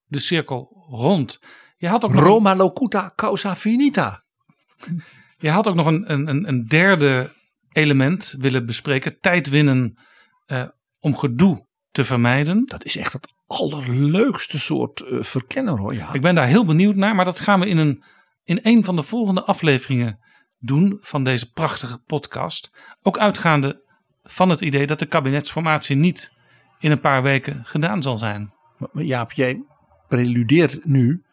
de 0.06 0.20
cirkel 0.20 0.86
rond. 0.90 1.40
Je 1.78 1.88
had 1.88 2.06
ook 2.06 2.14
nog, 2.14 2.24
Roma 2.24 2.56
locuta 2.56 3.12
causa 3.16 3.56
finita. 3.56 4.24
je 5.38 5.50
had 5.50 5.68
ook 5.68 5.76
nog 5.76 5.86
een, 5.86 6.12
een, 6.12 6.48
een 6.48 6.68
derde 6.68 7.34
element 7.72 8.36
willen 8.40 8.66
bespreken. 8.66 9.20
Tijd 9.20 9.50
winnen 9.50 9.98
eh, 10.46 10.68
om 11.00 11.18
gedoe 11.18 11.68
te 11.92 12.04
vermijden. 12.04 12.66
Dat 12.66 12.86
is 12.86 12.96
echt 12.96 13.14
het 13.14 13.34
allerleukste 13.48 14.60
soort 14.60 15.02
eh, 15.02 15.24
verkenner 15.24 15.78
hoor. 15.78 15.94
Ja. 15.94 16.14
Ik 16.14 16.22
ben 16.22 16.36
daar 16.36 16.48
heel 16.48 16.66
benieuwd 16.66 16.96
naar, 16.96 17.16
maar 17.16 17.26
dat 17.26 17.40
gaan 17.40 17.60
we 17.60 17.68
in 17.68 17.78
een, 17.78 18.04
in 18.44 18.60
een 18.62 18.84
van 18.84 18.96
de 18.96 19.04
volgende 19.04 19.44
afleveringen 19.44 20.24
doen 20.60 20.98
van 21.02 21.24
deze 21.24 21.52
prachtige 21.52 21.98
podcast. 21.98 22.72
Ook 23.02 23.18
uitgaande 23.18 23.84
van 24.24 24.50
het 24.50 24.62
idee 24.62 24.88
dat 24.88 25.00
de 25.00 25.06
kabinetsformatie 25.06 25.96
niet 25.96 26.32
in 26.80 26.92
een 26.92 27.00
paar 27.00 27.24
weken 27.24 27.66
gedaan 27.66 28.02
zal 28.02 28.18
zijn. 28.18 28.54
Maar 28.78 29.04
Jaap, 29.04 29.32
jij 29.32 29.64
preludeert 30.08 30.86
nu 30.86 31.25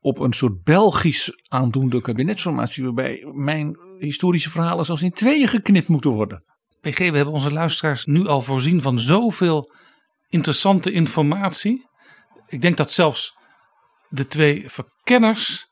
op 0.00 0.18
een 0.18 0.32
soort 0.32 0.62
Belgisch 0.62 1.32
aandoende 1.48 2.00
kabinetsformatie 2.00 2.84
waarbij 2.84 3.26
mijn 3.32 3.78
historische 3.98 4.50
verhalen 4.50 4.84
zelfs 4.84 5.02
in 5.02 5.10
tweeën 5.10 5.48
geknipt 5.48 5.88
moeten 5.88 6.10
worden. 6.10 6.40
PG, 6.80 6.98
we 6.98 7.16
hebben 7.16 7.34
onze 7.34 7.52
luisteraars 7.52 8.04
nu 8.04 8.26
al 8.26 8.42
voorzien 8.42 8.82
van 8.82 8.98
zoveel 8.98 9.70
interessante 10.28 10.92
informatie. 10.92 11.88
Ik 12.46 12.62
denk 12.62 12.76
dat 12.76 12.90
zelfs 12.90 13.36
de 14.08 14.26
twee 14.26 14.70
verkenners 14.70 15.66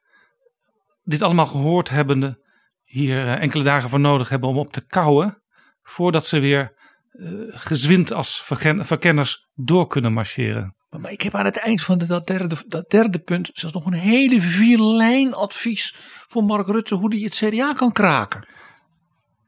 dit 1.03 1.23
allemaal 1.23 1.47
gehoord 1.47 1.91
hebbende 1.91 2.41
hier 2.85 3.17
eh, 3.17 3.41
enkele 3.41 3.63
dagen 3.63 3.89
voor 3.89 4.01
nodig 4.01 4.29
hebben 4.29 4.49
om 4.49 4.59
op 4.59 4.73
te 4.73 4.87
kouwen. 4.87 5.43
Voordat 5.83 6.27
ze 6.27 6.39
weer 6.39 6.73
eh, 7.11 7.29
gezwind 7.49 8.13
als 8.13 8.43
verken- 8.43 8.85
verkenners 8.85 9.49
door 9.55 9.87
kunnen 9.87 10.13
marcheren. 10.13 10.77
Maar 11.01 11.11
ik 11.13 11.23
heb 11.23 11.35
aan 11.35 11.45
het 11.45 11.57
eind 11.57 11.83
van 11.83 11.99
dat 11.99 12.27
derde, 12.27 12.57
dat 12.67 12.91
derde 12.91 13.19
punt 13.19 13.51
zelfs 13.53 13.75
nog 13.75 13.87
een 13.87 13.93
hele 13.93 14.41
vierlijn 14.41 15.35
advies 15.35 15.95
voor 16.27 16.45
Mark 16.45 16.67
Rutte 16.67 16.95
hoe 16.95 17.15
hij 17.15 17.23
het 17.23 17.35
CDA 17.35 17.73
kan 17.73 17.93
kraken. 17.93 18.47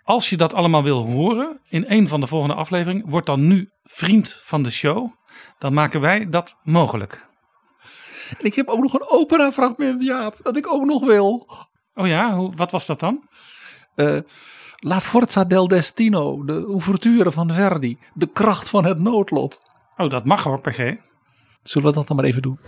Als 0.03 0.31
je 0.31 0.37
dat 0.37 0.55
allemaal 0.55 0.83
wil 0.83 1.03
horen 1.03 1.61
in 1.69 1.85
een 1.89 2.09
van 2.09 2.21
de 2.21 2.27
volgende 2.27 2.55
afleveringen, 2.55 3.11
word 3.11 3.27
dan 3.27 3.47
nu 3.47 3.71
vriend 3.83 4.41
van 4.43 4.62
de 4.62 4.71
show. 4.71 5.11
Dan 5.59 5.73
maken 5.73 6.01
wij 6.01 6.29
dat 6.29 6.61
mogelijk. 6.62 7.29
En 8.39 8.45
ik 8.45 8.55
heb 8.55 8.69
ook 8.69 8.83
nog 8.83 8.95
een 8.95 9.09
opera 9.09 9.53
fragment, 9.53 10.03
Jaap, 10.03 10.37
dat 10.43 10.57
ik 10.57 10.73
ook 10.73 10.85
nog 10.85 11.05
wil. 11.05 11.49
Oh 11.95 12.07
ja, 12.07 12.37
hoe, 12.37 12.53
wat 12.57 12.71
was 12.71 12.87
dat 12.87 13.01
dan? 13.01 13.29
Eh, 13.95 14.19
La 14.77 15.01
Forza 15.01 15.45
del 15.45 15.69
Destino, 15.69 16.45
de 16.45 16.66
ouverture 16.66 17.31
van 17.31 17.53
Verdi, 17.53 17.99
de 18.15 18.27
kracht 18.27 18.69
van 18.69 18.85
het 18.85 18.99
noodlot. 18.99 19.59
Oh, 19.97 20.11
dat 20.11 20.25
mag 20.25 20.45
hoor, 20.45 20.61
PG. 20.61 20.95
Zullen 21.65 21.89
we 21.89 21.95
dat 21.95 22.07
dan 22.07 22.16
maar 22.16 22.24
even 22.24 22.43
doen? 22.43 22.59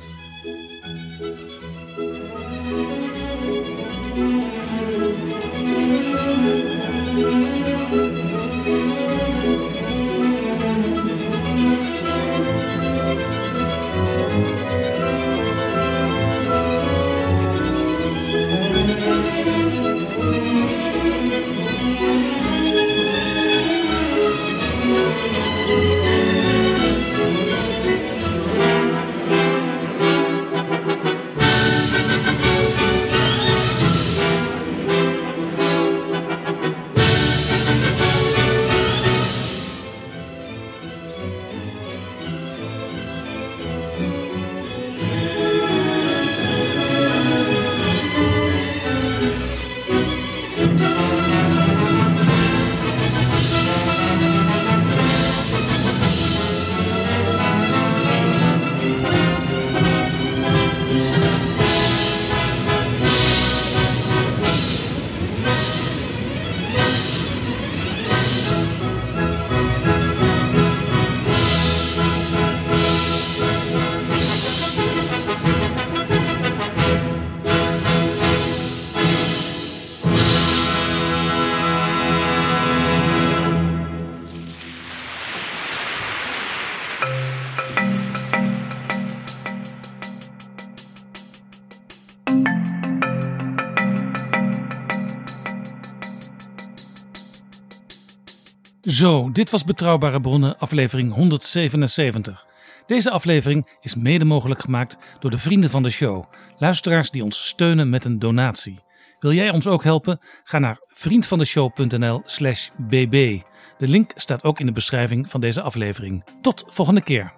Zo, 98.97 99.33
dit 99.33 99.51
was 99.51 99.65
Betrouwbare 99.65 100.21
Bronnen, 100.21 100.59
aflevering 100.59 101.15
177. 101.15 102.47
Deze 102.87 103.11
aflevering 103.11 103.69
is 103.81 103.95
mede 103.95 104.25
mogelijk 104.25 104.61
gemaakt 104.61 104.97
door 105.21 105.31
de 105.31 105.39
vrienden 105.39 105.71
van 105.71 105.83
de 105.83 105.91
show. 105.91 106.25
Luisteraars 106.59 107.11
die 107.11 107.23
ons 107.23 107.47
steunen 107.47 107.91
met 107.91 108.05
een 108.05 108.19
donatie. 108.19 108.79
Wil 109.19 109.33
jij 109.33 109.51
ons 109.51 109.67
ook 109.67 109.85
helpen? 109.85 110.21
Ga 110.45 110.59
naar 110.59 110.79
vriendvandeshow.nl/slash 110.87 112.69
bb. 112.77 113.41
De 113.79 113.89
link 113.89 114.11
staat 114.15 114.45
ook 114.45 114.61
in 114.61 114.67
de 114.67 114.73
beschrijving 114.73 115.31
van 115.31 115.41
deze 115.41 115.63
aflevering. 115.63 116.25
Tot 116.41 116.65
volgende 116.69 117.03
keer. 117.03 117.33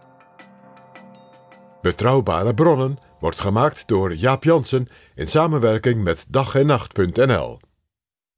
Betrouwbare 1.82 2.54
bronnen 2.54 2.96
wordt 3.20 3.40
gemaakt 3.40 3.88
door 3.88 4.14
Jaap 4.14 4.44
Jansen 4.44 4.88
in 5.14 5.26
samenwerking 5.26 6.02
met 6.02 6.26
dag 6.28 6.54
en 6.54 6.66
nacht.nl. 6.66 7.58